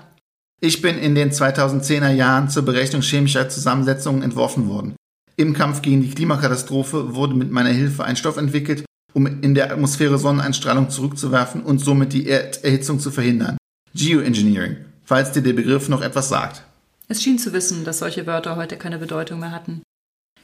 Ich 0.62 0.82
bin 0.84 1.00
in 1.00 1.16
den 1.16 1.32
2010er 1.32 2.12
Jahren 2.12 2.50
zur 2.50 2.64
Berechnung 2.64 3.02
chemischer 3.02 3.50
Zusammensetzungen 3.50 4.22
entworfen 4.22 4.70
worden. 4.70 4.96
Im 5.36 5.54
Kampf 5.54 5.82
gegen 5.82 6.04
die 6.04 6.12
Klimakatastrophe 6.12 7.16
wurde 7.16 7.34
mit 7.34 7.52
meiner 7.52 7.70
Hilfe 7.70 8.04
ein 8.04 8.16
Stoff 8.16 8.38
entwickelt, 8.38 8.86
um 9.14 9.26
in 9.26 9.56
der 9.56 9.72
Atmosphäre 9.72 10.20
Sonneneinstrahlung 10.20 10.92
zurückzuwerfen 10.92 11.64
und 11.64 11.80
somit 11.80 12.14
die 12.14 12.28
Erderhitzung 12.28 13.00
zu 13.00 13.10
verhindern. 13.10 13.58
Geoengineering, 13.96 14.78
falls 15.04 15.32
dir 15.32 15.42
der 15.42 15.54
Begriff 15.54 15.90
noch 15.90 16.02
etwas 16.02 16.30
sagt. 16.30 16.64
Es 17.08 17.24
schien 17.24 17.40
zu 17.40 17.52
wissen, 17.52 17.84
dass 17.84 18.00
solche 18.00 18.28
Wörter 18.28 18.58
heute 18.58 18.78
keine 18.78 19.00
Bedeutung 19.00 19.40
mehr 19.40 19.52
hatten. 19.52 19.82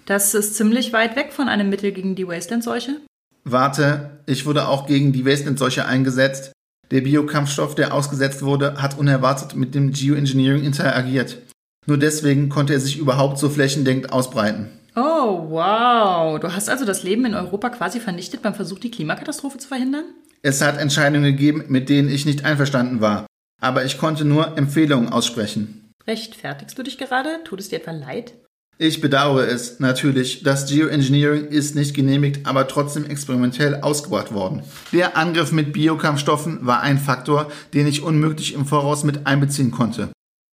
Das 0.05 0.33
ist 0.33 0.55
ziemlich 0.55 0.91
weit 0.91 1.15
weg 1.15 1.33
von 1.33 1.47
einem 1.47 1.69
Mittel 1.69 1.91
gegen 1.91 2.15
die 2.15 2.27
Wasteland-Seuche? 2.27 2.99
Warte, 3.43 4.21
ich 4.25 4.45
wurde 4.45 4.67
auch 4.67 4.87
gegen 4.87 5.11
die 5.11 5.25
Wasteland-Seuche 5.25 5.85
eingesetzt. 5.85 6.53
Der 6.91 7.01
Biokampfstoff, 7.01 7.75
der 7.75 7.93
ausgesetzt 7.93 8.43
wurde, 8.43 8.81
hat 8.81 8.97
unerwartet 8.97 9.55
mit 9.55 9.75
dem 9.75 9.91
Geoengineering 9.91 10.63
interagiert. 10.63 11.39
Nur 11.85 11.97
deswegen 11.97 12.49
konnte 12.49 12.73
er 12.73 12.79
sich 12.79 12.97
überhaupt 12.97 13.37
so 13.39 13.49
flächendeckend 13.49 14.13
ausbreiten. 14.13 14.69
Oh, 14.95 15.49
wow. 15.49 16.39
Du 16.39 16.53
hast 16.53 16.69
also 16.69 16.85
das 16.85 17.03
Leben 17.03 17.25
in 17.25 17.33
Europa 17.33 17.69
quasi 17.69 17.99
vernichtet 17.99 18.41
beim 18.41 18.53
Versuch, 18.53 18.79
die 18.79 18.91
Klimakatastrophe 18.91 19.57
zu 19.57 19.67
verhindern? 19.67 20.05
Es 20.43 20.61
hat 20.61 20.77
Entscheidungen 20.77 21.23
gegeben, 21.23 21.65
mit 21.67 21.89
denen 21.89 22.09
ich 22.09 22.25
nicht 22.25 22.45
einverstanden 22.45 23.01
war. 23.01 23.25
Aber 23.61 23.85
ich 23.85 23.97
konnte 23.97 24.23
nur 24.23 24.57
Empfehlungen 24.57 25.09
aussprechen. 25.09 25.91
Rechtfertigst 26.05 26.77
du 26.77 26.83
dich 26.83 26.97
gerade? 26.97 27.39
Tut 27.43 27.59
es 27.59 27.69
dir 27.69 27.79
etwa 27.79 27.91
leid? 27.91 28.33
Ich 28.79 29.01
bedauere 29.01 29.47
es 29.47 29.79
natürlich. 29.79 30.41
Das 30.41 30.67
Geoengineering 30.67 31.45
ist 31.45 31.75
nicht 31.75 31.93
genehmigt, 31.93 32.45
aber 32.45 32.67
trotzdem 32.67 33.05
experimentell 33.05 33.75
ausgebracht 33.81 34.33
worden. 34.33 34.63
Der 34.91 35.15
Angriff 35.15 35.51
mit 35.51 35.73
Biokampfstoffen 35.73 36.65
war 36.65 36.81
ein 36.81 36.97
Faktor, 36.97 37.51
den 37.73 37.87
ich 37.87 38.01
unmöglich 38.01 38.53
im 38.55 38.65
Voraus 38.65 39.03
mit 39.03 39.27
einbeziehen 39.27 39.71
konnte. 39.71 40.09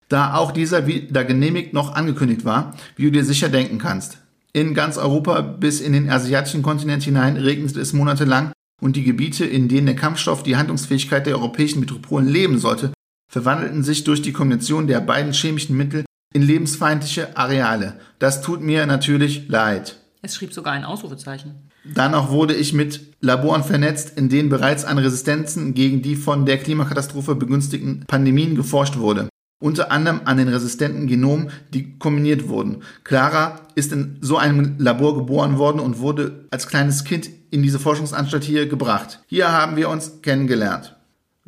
Da 0.09 0.35
auch 0.35 0.53
dieser 0.53 0.87
weder 0.87 1.25
genehmigt 1.25 1.73
noch 1.73 1.95
angekündigt 1.95 2.45
war, 2.45 2.77
wie 2.97 3.05
du 3.05 3.13
dir 3.13 3.25
sicher 3.25 3.49
denken 3.49 3.79
kannst. 3.79 4.19
In 4.53 4.75
ganz 4.75 4.99
Europa 4.99 5.41
bis 5.41 5.81
in 5.81 5.93
den 5.93 6.11
asiatischen 6.11 6.63
Kontinent 6.63 7.05
hinein 7.05 7.37
regnete 7.37 7.81
es 7.81 7.93
monatelang 7.93 8.53
und 8.83 8.97
die 8.97 9.05
Gebiete, 9.05 9.47
in 9.47 9.69
denen 9.69 9.87
der 9.87 9.97
Kampfstoff 9.97 10.43
die 10.43 10.57
Handlungsfähigkeit 10.57 11.27
der 11.27 11.37
europäischen 11.37 11.81
Metropolen 11.81 12.29
leben 12.29 12.59
sollte, 12.59 12.93
verwandelten 13.33 13.85
sich 13.85 14.05
durch 14.05 14.21
die 14.21 14.33
Kombination 14.33 14.89
der 14.89 15.01
beiden 15.01 15.33
chemischen 15.33 15.77
Mittel 15.77 16.05
in 16.33 16.43
lebensfeindliche 16.43 17.37
Areale. 17.37 17.99
Das 18.19 18.43
tut 18.43 18.61
mir 18.61 18.87
natürlich 18.87 19.49
leid. 19.49 19.99
Es 20.23 20.35
schrieb 20.35 20.53
sogar 20.53 20.75
ein 20.75 20.85
Ausrufezeichen. 20.85 21.71
Danach 21.95 22.31
wurde 22.31 22.55
ich 22.55 22.73
mit 22.73 23.01
Laboren 23.21 23.65
vernetzt, 23.65 24.19
in 24.19 24.29
denen 24.29 24.49
bereits 24.49 24.85
an 24.85 24.99
Resistenzen 24.99 25.75
gegen 25.75 26.03
die 26.03 26.15
von 26.15 26.45
der 26.45 26.59
Klimakatastrophe 26.59 27.35
begünstigten 27.35 28.05
Pandemien 28.07 28.55
geforscht 28.55 28.99
wurde. 28.99 29.29
Unter 29.63 29.91
anderem 29.91 30.23
an 30.25 30.39
den 30.39 30.49
resistenten 30.49 31.07
Genomen, 31.07 31.51
die 31.75 31.99
kombiniert 31.99 32.49
wurden. 32.49 32.83
Clara 33.05 33.61
ist 33.75 33.93
in 33.93 34.19
so 34.21 34.39
einem 34.39 34.77
Labor 34.79 35.15
geboren 35.17 35.59
worden 35.59 35.81
und 35.81 35.99
wurde 35.99 36.47
als 36.51 36.67
kleines 36.67 37.05
Kind 37.05 37.29
in 37.51 37.63
diese 37.63 37.79
Forschungsanstalt 37.79 38.45
hier 38.45 38.69
gebracht. 38.69 39.21
Hier 39.27 39.53
haben 39.53 39.77
wir 39.77 39.89
uns 39.91 40.23
kennengelernt. 40.23 40.97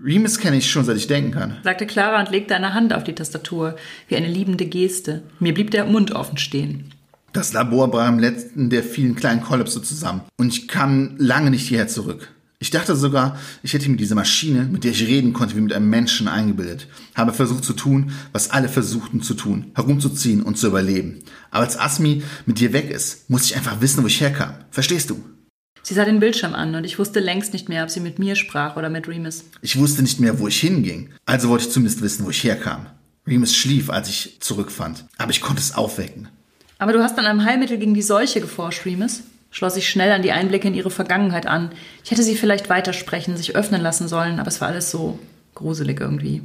Remus 0.05 0.39
kenne 0.39 0.57
ich 0.57 0.71
schon, 0.71 0.85
seit 0.85 0.97
ich 0.97 1.07
denken 1.07 1.31
kann, 1.31 1.59
sagte 1.63 1.87
Clara 1.87 2.19
und 2.21 2.31
legte 2.31 2.57
eine 2.57 2.75
Hand 2.75 2.93
auf 2.93 3.05
die 3.05 3.15
Tastatur, 3.15 3.77
wie 4.09 4.17
eine 4.17 4.29
liebende 4.29 4.67
Geste. 4.67 5.23
Mir 5.39 5.55
blieb 5.55 5.71
der 5.71 5.85
Mund 5.85 6.13
offen 6.13 6.39
stehen. 6.39 6.91
Das 7.33 7.53
Labor 7.53 7.91
brach 7.91 8.09
im 8.09 8.19
letzten 8.19 8.69
der 8.69 8.83
vielen 8.83 9.15
kleinen 9.15 9.43
Kollapse 9.43 9.81
zusammen 9.81 10.23
und 10.37 10.49
ich 10.49 10.67
kam 10.67 11.15
lange 11.19 11.51
nicht 11.51 11.69
hierher 11.69 11.89
zurück. 11.89 12.33
Ich 12.59 12.71
dachte 12.71 12.95
sogar, 12.95 13.39
ich 13.63 13.75
hätte 13.75 13.89
mir 13.89 13.97
diese 13.97 14.15
Maschine, 14.15 14.69
mit 14.71 14.85
der 14.85 14.93
ich 14.93 15.07
reden 15.07 15.33
konnte, 15.33 15.57
wie 15.57 15.61
mit 15.61 15.73
einem 15.73 15.91
Menschen 15.91 16.29
eingebildet. 16.29 16.87
Habe 17.17 17.33
versucht 17.33 17.65
zu 17.65 17.73
tun, 17.73 18.13
was 18.33 18.51
alle 18.51 18.69
versuchten 18.69 19.21
zu 19.21 19.35
tun, 19.35 19.73
herumzuziehen 19.75 20.43
und 20.43 20.59
zu 20.59 20.69
überleben. 20.69 21.21
Aber 21.51 21.65
als 21.65 21.79
Asmi 21.79 22.23
mit 22.47 22.61
dir 22.61 22.73
weg 22.73 22.91
ist, 22.91 23.29
muss 23.29 23.47
ich 23.47 23.57
einfach 23.57 23.81
wissen, 23.81 24.03
wo 24.03 24.07
ich 24.07 24.21
herkam. 24.21 24.55
Verstehst 24.71 25.11
du? 25.11 25.25
Sie 25.83 25.95
sah 25.95 26.05
den 26.05 26.21
Bildschirm 26.21 26.55
an 26.55 26.75
und 26.75 26.85
ich 26.85 26.99
wusste 26.99 27.21
längst 27.21 27.53
nicht 27.53 27.69
mehr, 27.69 27.83
ob 27.83 27.91
sie 27.91 28.01
mit 28.01 28.19
mir 28.19 28.37
sprach 28.37 28.77
oder 28.77 28.89
mit 28.89 29.09
Remus. 29.09 29.45
Ich 29.63 29.79
wusste 29.79 30.03
nicht 30.03 30.21
mehr, 30.21 30.39
wo 30.39 30.47
ich 30.47 30.61
hinging. 30.61 31.11
Also 31.27 31.49
wollte 31.49 31.65
ich 31.65 31.73
zumindest 31.73 32.03
wissen, 32.03 32.25
wo 32.25 32.31
ich 32.31 32.45
herkam. 32.45 32.87
Remus 33.27 33.55
schlief, 33.55 33.91
als 33.91 34.09
ich 34.09 34.39
zurückfand. 34.41 35.05
Aber 35.19 35.31
ich 35.31 35.41
konnte 35.41 35.61
es 35.61 35.75
aufwecken. 35.75 36.29
Aber 36.79 36.93
du 36.93 37.03
hast 37.03 37.19
an 37.19 37.27
einem 37.27 37.45
Heilmittel 37.45 37.79
gegen 37.79 37.95
die 37.95 38.03
Seuche 38.03 38.41
geforscht, 38.41 38.85
Remus? 38.85 39.23
Schloss 39.51 39.75
sich 39.75 39.89
schnell 39.89 40.11
an 40.13 40.23
die 40.23 40.33
Einblicke 40.33 40.69
in 40.69 40.75
ihre 40.75 40.91
Vergangenheit 40.91 41.47
an. 41.47 41.71
Ich 42.05 42.11
hätte 42.11 42.23
sie 42.23 42.37
vielleicht 42.37 42.71
weitersprechen, 42.71 43.37
sich 43.37 43.55
öffnen 43.55 43.83
lassen 43.83 44.09
sollen, 44.09 44.41
aber 44.41 44.49
es 44.49 44.61
war 44.61 44.69
alles 44.69 44.91
so 44.91 45.19
gruselig 45.55 46.01
irgendwie. 46.01 46.43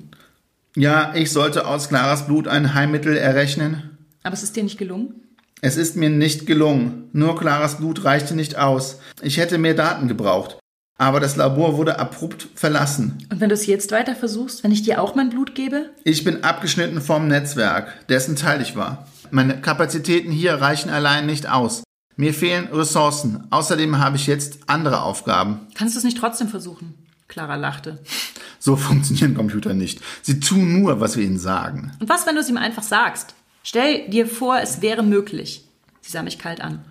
Ja, 0.75 1.15
ich 1.15 1.31
sollte 1.31 1.65
aus 1.65 1.89
Claras 1.89 2.27
Blut 2.27 2.47
ein 2.47 2.73
Heilmittel 2.73 3.15
errechnen. 3.15 3.97
Aber 4.23 4.33
es 4.33 4.43
ist 4.43 4.55
dir 4.55 4.63
nicht 4.63 4.77
gelungen? 4.77 5.15
Es 5.61 5.75
ist 5.75 5.95
mir 5.95 6.09
nicht 6.09 6.45
gelungen. 6.45 7.09
Nur 7.13 7.37
Claras 7.37 7.77
Blut 7.77 8.03
reichte 8.03 8.35
nicht 8.35 8.57
aus. 8.57 8.99
Ich 9.21 9.37
hätte 9.37 9.57
mehr 9.57 9.73
Daten 9.73 10.07
gebraucht. 10.07 10.59
Aber 10.99 11.19
das 11.19 11.35
Labor 11.35 11.77
wurde 11.77 11.99
abrupt 11.99 12.47
verlassen. 12.55 13.17
Und 13.31 13.39
wenn 13.39 13.49
du 13.49 13.55
es 13.55 13.65
jetzt 13.65 13.91
weiter 13.91 14.15
versuchst, 14.15 14.63
wenn 14.63 14.71
ich 14.71 14.83
dir 14.83 15.01
auch 15.01 15.15
mein 15.15 15.29
Blut 15.29 15.55
gebe? 15.55 15.89
Ich 16.03 16.23
bin 16.23 16.43
abgeschnitten 16.43 17.01
vom 17.01 17.27
Netzwerk, 17.27 18.07
dessen 18.07 18.35
Teil 18.35 18.61
ich 18.61 18.75
war. 18.75 19.07
Meine 19.31 19.59
Kapazitäten 19.59 20.31
hier 20.31 20.55
reichen 20.55 20.89
allein 20.89 21.25
nicht 21.25 21.49
aus. 21.49 21.83
Mir 22.15 22.33
fehlen 22.33 22.67
Ressourcen. 22.71 23.45
Außerdem 23.51 23.99
habe 23.99 24.15
ich 24.15 24.25
jetzt 24.25 24.59
andere 24.67 25.01
Aufgaben. 25.01 25.67
Kannst 25.75 25.95
du 25.95 25.99
es 25.99 26.03
nicht 26.03 26.17
trotzdem 26.17 26.49
versuchen? 26.49 26.95
Clara 27.27 27.55
lachte. 27.55 27.99
So 28.59 28.75
funktionieren 28.75 29.35
Computer 29.35 29.73
nicht. 29.73 30.01
Sie 30.21 30.39
tun 30.39 30.81
nur, 30.81 30.99
was 30.99 31.15
wir 31.17 31.23
ihnen 31.23 31.39
sagen. 31.39 31.91
Und 31.99 32.09
was, 32.09 32.25
wenn 32.25 32.35
du 32.35 32.41
es 32.41 32.49
ihm 32.49 32.57
einfach 32.57 32.83
sagst? 32.83 33.35
Stell 33.67 34.07
dir 34.07 34.27
vor, 34.27 34.61
es 34.61 34.81
wäre 34.81 35.03
möglich. 35.03 35.65
Sie 35.99 36.11
sah 36.13 36.23
mich 36.23 36.39
kalt 36.39 36.61
an. 36.61 36.85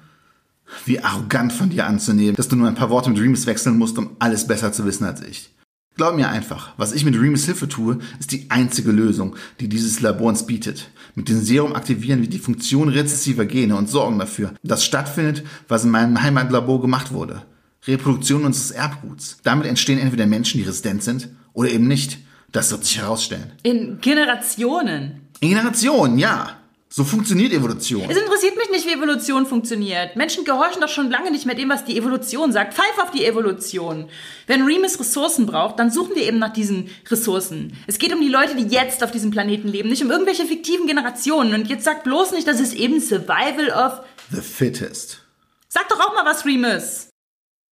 Wie 0.85 1.01
arrogant 1.01 1.51
von 1.55 1.71
dir 1.71 1.87
anzunehmen, 1.87 2.37
dass 2.37 2.49
du 2.49 2.57
nur 2.57 2.69
ein 2.69 2.75
paar 2.75 2.91
Worte 2.91 3.09
mit 3.09 3.19
Remus 3.19 3.47
wechseln 3.47 3.79
musst, 3.79 3.97
um 3.97 4.11
alles 4.19 4.47
besser 4.47 4.73
zu 4.73 4.85
wissen 4.85 5.05
als 5.05 5.23
ich. 5.23 5.55
Glaub 5.97 6.17
mir 6.17 6.29
einfach, 6.29 6.75
was 6.77 6.93
ich 6.93 7.07
mit 7.07 7.19
Remus 7.19 7.47
Hilfe 7.47 7.67
tue, 7.67 8.01
ist 8.21 8.31
die 8.31 8.51
einzige 8.51 8.93
Lösung, 8.93 9.37
die 9.59 9.71
dieses 9.71 10.01
Labor 10.01 10.29
uns 10.29 10.45
bietet. 10.45 10.91
Mit 11.15 11.31
dem 11.31 11.41
Serum 11.41 11.73
aktivieren 11.73 12.21
wir 12.21 12.29
die 12.29 12.39
Funktion 12.39 12.91
rezessiver 12.91 13.47
Gene 13.47 13.75
und 13.75 13.89
sorgen 13.89 14.19
dafür, 14.19 14.53
dass 14.63 14.85
stattfindet, 14.85 15.45
was 15.69 15.85
in 15.85 15.91
meinem 15.91 16.23
Heimatlabor 16.23 16.83
gemacht 16.83 17.11
wurde. 17.11 17.47
Reproduktion 17.87 18.45
unseres 18.45 18.73
Erbguts. 18.73 19.39
Damit 19.45 19.67
entstehen 19.67 19.99
entweder 19.99 20.27
Menschen, 20.27 20.59
die 20.59 20.65
resistent 20.65 21.03
sind 21.03 21.31
oder 21.55 21.71
eben 21.71 21.89
nicht. 21.89 22.19
Das 22.53 22.71
wird 22.71 22.85
sich 22.85 22.99
herausstellen. 22.99 23.53
In 23.63 23.99
Generationen. 24.03 25.23
In 25.41 25.49
Generationen, 25.49 26.19
ja. 26.19 26.59
So 26.97 27.05
funktioniert 27.05 27.53
Evolution. 27.53 28.09
Es 28.09 28.17
interessiert 28.17 28.57
mich 28.57 28.71
nicht, 28.71 28.87
wie 28.87 28.95
Evolution 28.95 29.45
funktioniert. 29.45 30.17
Menschen 30.17 30.47
gehorchen 30.47 30.81
doch 30.81 30.89
schon 30.89 31.11
lange 31.11 31.31
nicht 31.31 31.45
mehr 31.45 31.55
dem, 31.55 31.69
was 31.69 31.85
die 31.85 31.99
Evolution 31.99 32.53
sagt. 32.53 32.73
Pfeif 32.73 32.99
auf 33.03 33.11
die 33.11 33.27
Evolution. 33.27 34.09
Wenn 34.47 34.63
Remus 34.63 34.99
Ressourcen 34.99 35.45
braucht, 35.45 35.79
dann 35.79 35.91
suchen 35.91 36.15
wir 36.15 36.23
eben 36.23 36.39
nach 36.39 36.55
diesen 36.55 36.89
Ressourcen. 37.11 37.77
Es 37.87 37.99
geht 37.99 38.15
um 38.15 38.23
die 38.23 38.31
Leute, 38.31 38.57
die 38.57 38.75
jetzt 38.75 39.05
auf 39.05 39.11
diesem 39.11 39.31
Planeten 39.31 39.69
leben, 39.69 39.91
nicht 39.91 40.03
um 40.03 40.11
irgendwelche 40.11 40.47
fiktiven 40.47 40.87
Generationen. 40.87 41.53
Und 41.53 41.69
jetzt 41.69 41.85
sag 41.85 42.03
bloß 42.03 42.33
nicht, 42.33 42.49
dass 42.49 42.61
es 42.61 42.73
eben 42.73 42.99
Survival 42.99 43.69
of... 43.73 44.01
The 44.31 44.41
fittest. 44.41 45.21
Sag 45.69 45.91
doch 45.91 46.01
auch 46.01 46.15
mal 46.15 46.25
was, 46.25 46.47
Remus. 46.47 47.09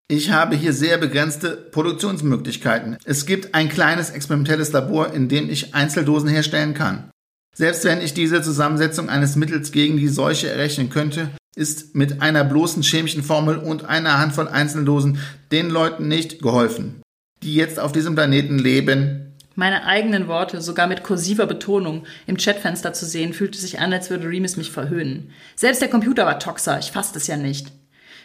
Ich 0.07 0.33
habe 0.33 0.55
hier 0.55 0.75
sehr 0.75 0.99
begrenzte 0.99 1.57
Produktionsmöglichkeiten. 1.57 2.99
Es 3.07 3.25
gibt 3.25 3.55
ein 3.55 3.71
kleines 3.71 4.11
experimentelles 4.11 4.73
Labor, 4.73 5.15
in 5.15 5.31
dem 5.31 5.49
ich 5.49 5.75
Einzeldosen 5.75 6.29
herstellen 6.29 6.75
kann. 6.75 7.09
Selbst 7.55 7.85
wenn 7.85 8.01
ich 8.01 8.15
diese 8.15 8.43
Zusammensetzung 8.43 9.09
eines 9.09 9.37
Mittels 9.37 9.71
gegen 9.71 9.97
die 9.97 10.09
Seuche 10.09 10.49
errechnen 10.49 10.91
könnte, 10.91 11.31
ist 11.55 11.95
mit 11.95 12.21
einer 12.21 12.43
bloßen 12.43 12.83
chemischen 12.83 13.23
Formel 13.23 13.59
und 13.59 13.85
einer 13.85 14.19
Handvoll 14.19 14.49
Einzeldosen 14.49 15.19
den 15.53 15.71
Leuten 15.71 16.09
nicht 16.09 16.43
geholfen, 16.43 17.01
die 17.45 17.55
jetzt 17.55 17.79
auf 17.79 17.93
diesem 17.93 18.17
Planeten 18.17 18.59
leben. 18.59 19.37
Meine 19.55 19.87
eigenen 19.87 20.27
Worte, 20.27 20.61
sogar 20.61 20.89
mit 20.89 21.05
kursiver 21.05 21.47
Betonung, 21.47 22.07
im 22.27 22.37
Chatfenster 22.37 22.93
zu 22.93 23.07
sehen, 23.07 23.33
fühlte 23.33 23.59
sich 23.59 23.79
an, 23.79 23.93
als 23.93 24.11
würde 24.11 24.29
Remus 24.29 24.57
mich 24.57 24.73
verhöhnen. 24.73 25.31
Selbst 25.55 25.81
der 25.81 25.89
Computer 25.89 26.27
war 26.27 26.41
Toxer, 26.41 26.81
ich 26.81 26.91
fasste 26.91 27.19
es 27.19 27.29
ja 27.29 27.37
nicht. 27.37 27.71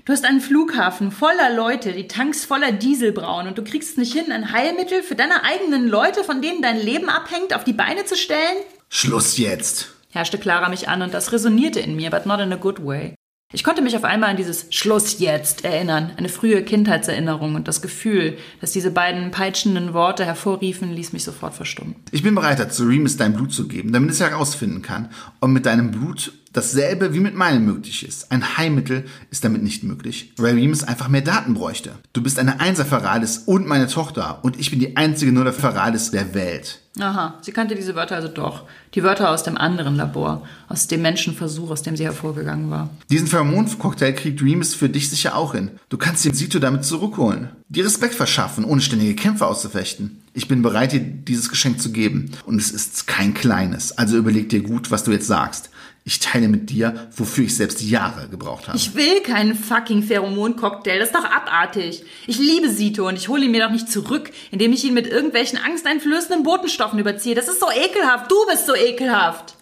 Du 0.10 0.14
hast 0.14 0.26
einen 0.26 0.42
Flughafen 0.42 1.12
voller 1.12 1.54
Leute, 1.56 1.92
die 1.92 2.08
Tanks 2.08 2.44
voller 2.44 2.72
Diesel 2.72 3.12
brauen 3.12 3.48
und 3.48 3.60
du 3.60 3.64
kriegst 3.64 3.92
es 3.92 3.98
nicht 3.98 4.12
hin, 4.12 4.32
ein 4.32 4.52
Heilmittel 4.52 5.04
für 5.04 5.14
deine 5.14 5.44
eigenen 5.44 5.88
Leute, 5.88 6.24
von 6.24 6.42
denen 6.42 6.64
dein 6.64 6.80
Leben 6.80 7.10
abhängt, 7.10 7.54
auf 7.54 7.64
die 7.64 7.74
Beine 7.74 8.06
zu 8.06 8.16
stellen? 8.16 8.58
Schluss 8.90 9.38
jetzt! 9.38 9.94
herrschte 10.10 10.40
Clara 10.40 10.70
mich 10.70 10.90
an 10.90 11.04
und 11.04 11.14
das 11.14 11.32
resonierte 11.32 11.80
in 11.80 11.96
mir, 11.96 12.10
but 12.10 12.26
not 12.26 12.40
in 12.40 12.52
a 12.52 12.56
good 12.56 12.84
way. 12.84 13.14
Ich 13.52 13.64
konnte 13.64 13.82
mich 13.82 13.98
auf 13.98 14.04
einmal 14.04 14.30
an 14.30 14.38
dieses 14.38 14.68
Schluss 14.70 15.18
jetzt 15.18 15.66
erinnern, 15.66 16.12
eine 16.18 16.30
frühe 16.30 16.62
Kindheitserinnerung 16.62 17.56
und 17.56 17.68
das 17.68 17.82
Gefühl, 17.82 18.38
dass 18.62 18.74
diese 18.74 18.92
beiden 18.92 19.32
peitschenden 19.32 19.96
Worte 19.96 20.24
hervorriefen, 20.24 20.94
ließ 20.94 21.14
mich 21.14 21.24
sofort 21.24 21.56
verstummen. 21.56 21.96
Ich 22.12 22.22
bin 22.22 22.36
bereit 22.36 22.60
dazu, 22.60 22.84
Remus 22.84 23.18
dein 23.18 23.34
Blut 23.34 23.52
zu 23.52 23.68
geben, 23.68 23.92
damit 23.92 24.12
es 24.12 24.20
herausfinden 24.20 24.84
kann, 24.84 25.10
ob 25.40 25.50
mit 25.50 25.66
deinem 25.66 25.90
Blut 25.90 26.32
dasselbe 26.54 27.16
wie 27.16 27.22
mit 27.22 27.34
meinem 27.34 27.66
möglich 27.66 28.08
ist. 28.08 28.32
Ein 28.32 28.56
Heilmittel 28.56 29.06
ist 29.32 29.44
damit 29.44 29.64
nicht 29.64 29.84
möglich, 29.84 30.32
weil 30.38 30.54
Remus 30.54 30.84
einfach 30.84 31.08
mehr 31.08 31.22
Daten 31.22 31.56
bräuchte. 31.56 31.94
Du 32.14 32.22
bist 32.22 32.38
eine 32.38 32.60
Einser 32.60 32.86
Ferralis 32.86 33.40
und 33.40 33.66
meine 33.66 33.88
Tochter 33.88 34.44
und 34.44 34.60
ich 34.60 34.70
bin 34.70 34.80
die 34.80 34.96
einzige 34.96 35.32
Nuller 35.32 35.54
Ferralis 35.54 36.12
der 36.12 36.36
Welt. 36.36 36.82
Aha, 36.98 37.38
sie 37.42 37.52
kannte 37.52 37.76
diese 37.76 37.96
Wörter 37.96 38.16
also 38.16 38.28
doch. 38.28 38.64
Die 38.96 39.04
Wörter 39.04 39.30
aus 39.30 39.44
dem 39.44 39.58
anderen 39.58 39.96
Labor, 39.96 40.48
aus 40.68 40.88
dem 40.88 41.04
Menschenversuch, 41.04 41.70
aus 41.70 41.84
dem 41.84 41.96
sie 41.96 42.04
hervorgegangen 42.04 42.72
war. 42.72 42.90
Diesen 43.12 43.28
Pheromon-Cocktail 43.28 44.14
kriegt 44.14 44.42
Remus 44.42 44.74
für 44.74 44.90
dich 44.90 45.10
sicher 45.10 45.36
auch 45.36 45.54
hin. 45.54 45.72
Du 45.90 45.98
kannst 45.98 46.26
den 46.26 46.34
Sito 46.34 46.58
damit 46.58 46.86
zurückholen. 46.86 47.50
Dir 47.70 47.86
Respekt 47.86 48.16
verschaffen, 48.16 48.66
ohne 48.66 48.82
ständige 48.82 49.16
Kämpfe 49.16 49.46
auszufechten. 49.46 50.24
Ich 50.34 50.48
bin 50.48 50.64
bereit, 50.64 50.92
dir 50.92 51.00
dieses 51.00 51.50
Geschenk 51.50 51.80
zu 51.80 51.92
geben. 51.92 52.32
Und 52.46 52.60
es 52.60 52.72
ist 52.72 53.06
kein 53.06 53.34
kleines. 53.36 53.98
Also 53.98 54.18
überleg 54.18 54.50
dir 54.50 54.62
gut, 54.62 54.90
was 54.90 55.04
du 55.04 55.12
jetzt 55.12 55.28
sagst. 55.28 55.70
Ich 56.10 56.18
teile 56.18 56.48
mit 56.48 56.72
dir, 56.72 57.08
wofür 57.16 57.44
ich 57.44 57.56
selbst 57.56 57.84
Jahre 57.84 58.30
gebraucht 58.30 58.68
habe. 58.68 58.76
Ich 58.76 58.96
will 58.96 59.22
keinen 59.22 59.54
fucking 59.54 60.02
Pheromon-Cocktail. 60.02 60.98
Das 60.98 61.10
ist 61.10 61.16
doch 61.16 61.24
abartig. 61.24 62.04
Ich 62.26 62.40
liebe 62.40 62.68
Sito 62.68 63.08
und 63.08 63.16
ich 63.16 63.28
hole 63.28 63.46
ihn 63.46 63.52
mir 63.52 63.64
doch 63.64 63.72
nicht 63.72 63.92
zurück, 63.92 64.32
indem 64.50 64.74
ich 64.74 64.84
ihn 64.84 64.96
mit 64.96 65.06
irgendwelchen 65.06 65.60
angsteinflößenden 65.60 66.42
Botenstoffen 66.42 66.98
überziehe. 66.98 67.36
Das 67.36 67.48
ist 67.48 67.60
so 67.60 67.68
ekelhaft. 67.70 68.32
Du 68.32 68.36
bist 68.50 68.66
so 68.66 68.74
ekelhaft. 68.76 69.54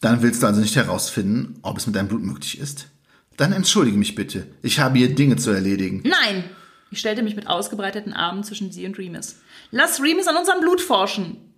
Dann 0.00 0.22
willst 0.22 0.44
du 0.44 0.46
also 0.46 0.60
nicht 0.60 0.76
herausfinden, 0.76 1.58
ob 1.62 1.76
es 1.76 1.88
mit 1.88 1.96
deinem 1.96 2.06
Blut 2.06 2.22
möglich 2.22 2.60
ist? 2.60 2.86
Dann 3.36 3.52
entschuldige 3.52 3.98
mich 3.98 4.14
bitte. 4.14 4.46
Ich 4.62 4.78
habe 4.78 4.96
hier 4.96 5.12
Dinge 5.12 5.34
zu 5.34 5.50
erledigen. 5.50 6.04
Nein! 6.04 6.44
Ich 6.92 7.00
stellte 7.00 7.24
mich 7.24 7.34
mit 7.34 7.48
ausgebreiteten 7.48 8.12
Armen 8.12 8.44
zwischen 8.44 8.70
sie 8.70 8.86
und 8.86 8.96
Remus. 8.96 9.40
Lass 9.72 10.00
Remus 10.00 10.28
an 10.28 10.36
unserem 10.36 10.60
Blut 10.60 10.80
forschen. 10.80 11.55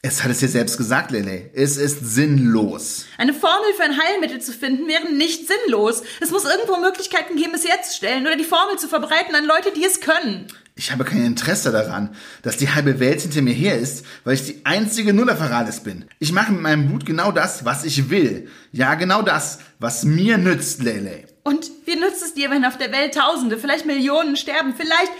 Es 0.00 0.22
hat 0.22 0.30
es 0.30 0.38
dir 0.38 0.48
selbst 0.48 0.76
gesagt, 0.76 1.10
Lele. 1.10 1.50
Es 1.54 1.76
ist 1.76 2.14
sinnlos. 2.14 3.06
Eine 3.16 3.34
Formel 3.34 3.74
für 3.76 3.82
ein 3.82 3.98
Heilmittel 3.98 4.40
zu 4.40 4.52
finden 4.52 4.86
wäre 4.86 5.12
nicht 5.12 5.48
sinnlos. 5.48 6.04
Es 6.20 6.30
muss 6.30 6.44
irgendwo 6.44 6.76
Möglichkeiten 6.76 7.34
geben, 7.34 7.54
es 7.54 7.66
herzustellen 7.66 8.24
oder 8.24 8.36
die 8.36 8.44
Formel 8.44 8.78
zu 8.78 8.86
verbreiten 8.86 9.34
an 9.34 9.44
Leute, 9.44 9.72
die 9.72 9.84
es 9.84 10.00
können. 10.00 10.46
Ich 10.76 10.92
habe 10.92 11.02
kein 11.02 11.26
Interesse 11.26 11.72
daran, 11.72 12.14
dass 12.42 12.56
die 12.56 12.70
halbe 12.70 13.00
Welt 13.00 13.22
hinter 13.22 13.42
mir 13.42 13.52
her 13.52 13.76
ist, 13.76 14.06
weil 14.22 14.34
ich 14.34 14.46
die 14.46 14.60
einzige 14.62 15.12
Nullerferalis 15.12 15.80
bin. 15.80 16.04
Ich 16.20 16.30
mache 16.30 16.52
mit 16.52 16.62
meinem 16.62 16.86
Blut 16.86 17.04
genau 17.04 17.32
das, 17.32 17.64
was 17.64 17.82
ich 17.82 18.08
will. 18.08 18.48
Ja, 18.70 18.94
genau 18.94 19.22
das, 19.22 19.58
was 19.80 20.04
mir 20.04 20.38
nützt, 20.38 20.80
Lele. 20.80 21.24
Und 21.42 21.72
wie 21.86 21.96
nützt 21.96 22.22
es 22.22 22.34
dir, 22.34 22.50
wenn 22.50 22.64
auf 22.64 22.78
der 22.78 22.92
Welt 22.92 23.14
Tausende, 23.14 23.58
vielleicht 23.58 23.84
Millionen 23.84 24.36
sterben, 24.36 24.74
vielleicht 24.76 25.10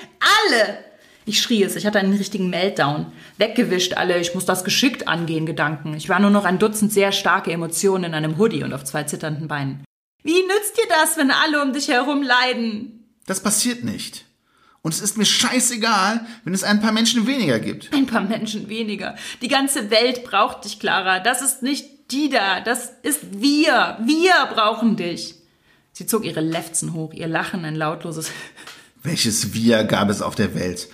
alle? 0.46 0.87
Ich 1.28 1.42
schrie 1.42 1.62
es, 1.62 1.76
ich 1.76 1.84
hatte 1.84 1.98
einen 1.98 2.16
richtigen 2.16 2.48
Meltdown. 2.48 3.12
Weggewischt 3.36 3.92
alle, 3.92 4.18
ich 4.18 4.34
muss 4.34 4.46
das 4.46 4.64
geschickt 4.64 5.08
angehen, 5.08 5.44
Gedanken. 5.44 5.92
Ich 5.92 6.08
war 6.08 6.20
nur 6.20 6.30
noch 6.30 6.46
ein 6.46 6.58
Dutzend 6.58 6.90
sehr 6.90 7.12
starke 7.12 7.52
Emotionen 7.52 8.04
in 8.04 8.14
einem 8.14 8.38
Hoodie 8.38 8.64
und 8.64 8.72
auf 8.72 8.82
zwei 8.84 9.04
zitternden 9.04 9.46
Beinen. 9.46 9.84
Wie 10.22 10.40
nützt 10.40 10.78
dir 10.78 10.88
das, 10.88 11.18
wenn 11.18 11.30
alle 11.30 11.62
um 11.62 11.74
dich 11.74 11.88
herum 11.88 12.22
leiden? 12.22 13.04
Das 13.26 13.42
passiert 13.42 13.84
nicht. 13.84 14.24
Und 14.80 14.94
es 14.94 15.02
ist 15.02 15.18
mir 15.18 15.26
scheißegal, 15.26 16.24
wenn 16.44 16.54
es 16.54 16.64
ein 16.64 16.80
paar 16.80 16.92
Menschen 16.92 17.26
weniger 17.26 17.58
gibt. 17.58 17.92
Ein 17.92 18.06
paar 18.06 18.22
Menschen 18.22 18.70
weniger. 18.70 19.14
Die 19.42 19.48
ganze 19.48 19.90
Welt 19.90 20.24
braucht 20.24 20.64
dich, 20.64 20.80
Clara. 20.80 21.20
Das 21.20 21.42
ist 21.42 21.62
nicht 21.62 22.10
die 22.10 22.30
da, 22.30 22.60
das 22.60 22.92
ist 23.02 23.42
wir. 23.42 23.98
Wir 24.00 24.32
brauchen 24.54 24.96
dich. 24.96 25.34
Sie 25.92 26.06
zog 26.06 26.24
ihre 26.24 26.40
Lefzen 26.40 26.94
hoch, 26.94 27.12
ihr 27.12 27.28
Lachen 27.28 27.66
ein 27.66 27.76
lautloses 27.76 28.30
Welches 29.02 29.54
Wir 29.54 29.84
gab 29.84 30.10
es 30.10 30.22
auf 30.22 30.34
der 30.34 30.54
Welt? 30.54 30.88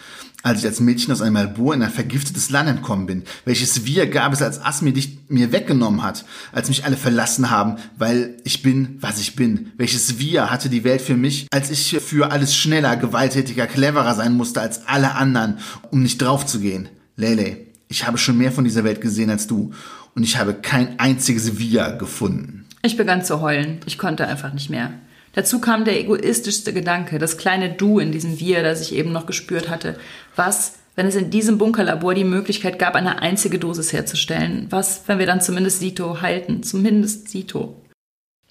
Als 0.44 0.60
ich 0.60 0.66
als 0.66 0.78
Mädchen 0.78 1.10
aus 1.10 1.22
einem 1.22 1.36
Labor 1.36 1.74
in 1.74 1.82
ein 1.82 1.90
vergiftetes 1.90 2.50
Land 2.50 2.68
entkommen 2.68 3.06
bin? 3.06 3.24
Welches 3.44 3.86
Wir 3.86 4.06
gab 4.06 4.32
es, 4.32 4.42
als 4.42 4.62
Asmi 4.62 4.92
dich 4.92 5.18
mir 5.28 5.50
weggenommen 5.52 6.02
hat, 6.02 6.24
als 6.52 6.68
mich 6.68 6.84
alle 6.84 6.96
verlassen 6.96 7.50
haben, 7.50 7.76
weil 7.96 8.36
ich 8.44 8.62
bin, 8.62 8.98
was 9.00 9.18
ich 9.18 9.34
bin? 9.34 9.72
Welches 9.78 10.18
Wir 10.18 10.50
hatte 10.50 10.68
die 10.68 10.84
Welt 10.84 11.00
für 11.00 11.16
mich, 11.16 11.46
als 11.50 11.70
ich 11.70 11.96
für 12.00 12.30
alles 12.30 12.54
schneller, 12.54 12.96
gewalttätiger, 12.96 13.66
cleverer 13.66 14.14
sein 14.14 14.34
musste 14.34 14.60
als 14.60 14.86
alle 14.86 15.14
anderen, 15.14 15.58
um 15.90 16.02
nicht 16.02 16.20
draufzugehen? 16.20 16.90
Lele, 17.16 17.56
ich 17.88 18.06
habe 18.06 18.18
schon 18.18 18.36
mehr 18.36 18.52
von 18.52 18.64
dieser 18.64 18.84
Welt 18.84 19.00
gesehen 19.00 19.30
als 19.30 19.46
du 19.46 19.72
und 20.14 20.24
ich 20.24 20.36
habe 20.36 20.52
kein 20.52 20.98
einziges 20.98 21.58
Wir 21.58 21.92
gefunden. 21.92 22.66
Ich 22.82 22.98
begann 22.98 23.24
zu 23.24 23.40
heulen. 23.40 23.80
Ich 23.86 23.96
konnte 23.96 24.26
einfach 24.26 24.52
nicht 24.52 24.68
mehr. 24.68 24.92
Dazu 25.34 25.60
kam 25.60 25.84
der 25.84 25.98
egoistischste 25.98 26.72
Gedanke, 26.72 27.18
das 27.18 27.36
kleine 27.36 27.72
Du 27.72 27.98
in 27.98 28.12
diesem 28.12 28.38
Wir, 28.38 28.62
das 28.62 28.80
ich 28.80 28.94
eben 28.94 29.12
noch 29.12 29.26
gespürt 29.26 29.68
hatte. 29.68 29.98
Was, 30.36 30.74
wenn 30.94 31.06
es 31.06 31.16
in 31.16 31.30
diesem 31.30 31.58
Bunkerlabor 31.58 32.14
die 32.14 32.24
Möglichkeit 32.24 32.78
gab, 32.78 32.94
eine 32.94 33.20
einzige 33.20 33.58
Dosis 33.58 33.92
herzustellen? 33.92 34.66
Was, 34.70 35.02
wenn 35.06 35.18
wir 35.18 35.26
dann 35.26 35.40
zumindest 35.40 35.80
Sito 35.80 36.22
halten? 36.22 36.62
Zumindest 36.62 37.28
Sito. 37.28 37.80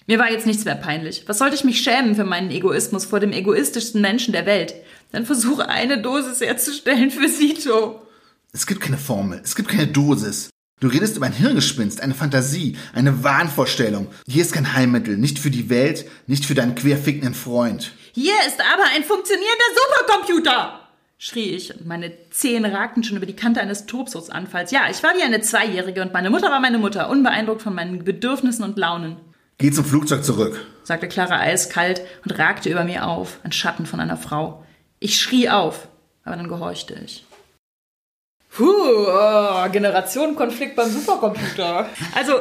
Mir 0.06 0.18
war 0.18 0.30
jetzt 0.30 0.46
nichts 0.46 0.66
mehr 0.66 0.74
peinlich. 0.74 1.24
Was 1.26 1.38
sollte 1.38 1.54
ich 1.54 1.64
mich 1.64 1.80
schämen 1.80 2.14
für 2.14 2.24
meinen 2.24 2.50
Egoismus 2.50 3.06
vor 3.06 3.20
dem 3.20 3.32
egoistischsten 3.32 4.02
Menschen 4.02 4.32
der 4.32 4.44
Welt? 4.44 4.74
Dann 5.12 5.24
versuche 5.24 5.68
eine 5.70 6.02
Dosis 6.02 6.40
herzustellen 6.42 7.10
für 7.10 7.28
Sito. 7.28 8.02
Es 8.52 8.66
gibt 8.66 8.82
keine 8.82 8.98
Formel, 8.98 9.40
es 9.42 9.56
gibt 9.56 9.70
keine 9.70 9.86
Dosis. 9.86 10.50
Du 10.84 10.90
redest 10.90 11.16
über 11.16 11.24
ein 11.24 11.32
Hirngespinst, 11.32 12.02
eine 12.02 12.12
Fantasie, 12.12 12.76
eine 12.92 13.24
Wahnvorstellung. 13.24 14.08
Hier 14.28 14.42
ist 14.42 14.52
kein 14.52 14.74
Heilmittel, 14.74 15.16
nicht 15.16 15.38
für 15.38 15.50
die 15.50 15.70
Welt, 15.70 16.04
nicht 16.26 16.44
für 16.44 16.54
deinen 16.54 16.74
querfickenden 16.74 17.32
Freund. 17.32 17.92
Hier 18.12 18.34
ist 18.46 18.60
aber 18.60 18.82
ein 18.94 19.02
funktionierender 19.02 19.64
Supercomputer! 19.74 20.80
schrie 21.16 21.52
ich 21.52 21.74
und 21.74 21.86
meine 21.86 22.12
Zehen 22.28 22.66
ragten 22.66 23.02
schon 23.02 23.16
über 23.16 23.24
die 23.24 23.34
Kante 23.34 23.62
eines 23.62 23.86
Tobsuchtsanfalls. 23.86 24.72
Ja, 24.72 24.82
ich 24.90 25.02
war 25.02 25.16
wie 25.16 25.22
eine 25.22 25.40
Zweijährige 25.40 26.02
und 26.02 26.12
meine 26.12 26.28
Mutter 26.28 26.50
war 26.50 26.60
meine 26.60 26.76
Mutter, 26.76 27.08
unbeeindruckt 27.08 27.62
von 27.62 27.74
meinen 27.74 28.04
Bedürfnissen 28.04 28.62
und 28.62 28.76
Launen. 28.76 29.16
Geh 29.56 29.70
zum 29.70 29.86
Flugzeug 29.86 30.22
zurück, 30.22 30.66
sagte 30.82 31.08
Clara 31.08 31.40
eiskalt 31.40 32.02
und 32.26 32.38
ragte 32.38 32.68
über 32.68 32.84
mir 32.84 33.06
auf, 33.06 33.38
ein 33.42 33.52
Schatten 33.52 33.86
von 33.86 34.00
einer 34.00 34.18
Frau. 34.18 34.66
Ich 35.00 35.18
schrie 35.18 35.48
auf, 35.48 35.88
aber 36.24 36.36
dann 36.36 36.48
gehorchte 36.48 36.94
ich. 37.02 37.24
Puh, 38.56 38.64
oh, 38.64 39.68
Generationenkonflikt 39.72 40.76
beim 40.76 40.88
Supercomputer. 40.88 41.88
Also, 42.14 42.34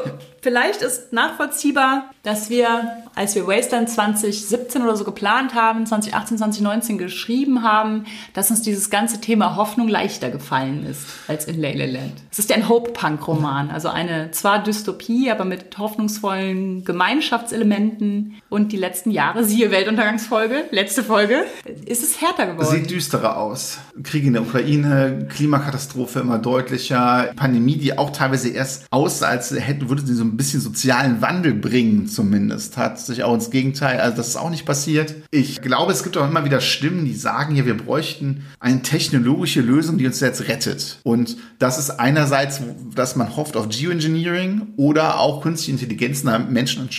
vielleicht 0.43 0.83
ist 0.83 1.11
nachvollziehbar, 1.11 2.11
dass 2.21 2.51
wir, 2.51 3.03
als 3.15 3.33
wir 3.33 3.47
Wasteland 3.47 3.89
2017 3.89 4.83
oder 4.83 4.95
so 4.95 5.05
geplant 5.05 5.55
haben, 5.55 5.87
2018, 5.87 6.37
2019 6.37 6.97
geschrieben 6.99 7.63
haben, 7.63 8.05
dass 8.35 8.51
uns 8.51 8.61
dieses 8.61 8.91
ganze 8.91 9.21
Thema 9.21 9.55
Hoffnung 9.55 9.87
leichter 9.87 10.29
gefallen 10.29 10.85
ist 10.85 11.07
als 11.27 11.45
in 11.45 11.59
Leyland. 11.59 12.13
Es 12.31 12.37
ist 12.37 12.51
ja 12.51 12.57
ein 12.57 12.69
Hope-Punk-Roman, 12.69 13.71
also 13.71 13.89
eine 13.89 14.29
zwar 14.29 14.61
Dystopie, 14.61 15.31
aber 15.31 15.45
mit 15.45 15.75
hoffnungsvollen 15.79 16.85
Gemeinschaftselementen. 16.85 18.35
Und 18.49 18.71
die 18.71 18.77
letzten 18.77 19.09
Jahre, 19.09 19.43
siehe 19.43 19.71
Weltuntergangsfolge, 19.71 20.65
letzte 20.69 21.03
Folge, 21.03 21.45
ist 21.85 22.03
es 22.03 22.21
härter 22.21 22.45
geworden. 22.45 22.67
Sieht 22.67 22.91
düsterer 22.91 23.37
aus. 23.37 23.79
Krieg 24.03 24.25
in 24.25 24.33
der 24.33 24.43
Ukraine, 24.43 25.27
Klimakatastrophe 25.29 26.02
Katastrophe 26.03 26.19
immer 26.19 26.39
deutlicher. 26.39 27.31
Pandemie, 27.35 27.77
die 27.77 27.97
auch 27.97 28.11
teilweise 28.11 28.49
erst 28.49 28.85
aussah, 28.91 29.27
als 29.27 29.51
hätte, 29.51 29.89
würde 29.89 30.05
sie 30.05 30.13
so 30.13 30.23
ein 30.23 30.37
bisschen 30.37 30.59
sozialen 30.59 31.21
Wandel 31.21 31.53
bringen, 31.53 32.07
zumindest. 32.07 32.77
Hat 32.77 32.99
sich 32.99 33.23
auch 33.23 33.33
ins 33.33 33.49
Gegenteil, 33.49 33.99
also 33.99 34.17
das 34.17 34.29
ist 34.29 34.35
auch 34.35 34.49
nicht 34.49 34.65
passiert. 34.65 35.15
Ich 35.31 35.61
glaube, 35.61 35.91
es 35.91 36.03
gibt 36.03 36.17
auch 36.17 36.27
immer 36.27 36.45
wieder 36.45 36.61
Stimmen, 36.61 37.05
die 37.05 37.13
sagen 37.13 37.55
hier, 37.55 37.65
wir 37.65 37.77
bräuchten 37.77 38.43
eine 38.59 38.81
technologische 38.81 39.61
Lösung, 39.61 39.97
die 39.97 40.05
uns 40.05 40.19
jetzt 40.19 40.47
rettet. 40.47 40.99
Und 41.03 41.37
das 41.59 41.77
ist 41.77 41.91
einerseits, 41.91 42.61
dass 42.95 43.15
man 43.15 43.35
hofft 43.35 43.55
auf 43.55 43.69
Geoengineering 43.69 44.73
oder 44.77 45.19
auch 45.19 45.41
künstliche 45.41 45.71
Intelligenz. 45.71 46.23
Na, 46.23 46.39
Menschen 46.39 46.89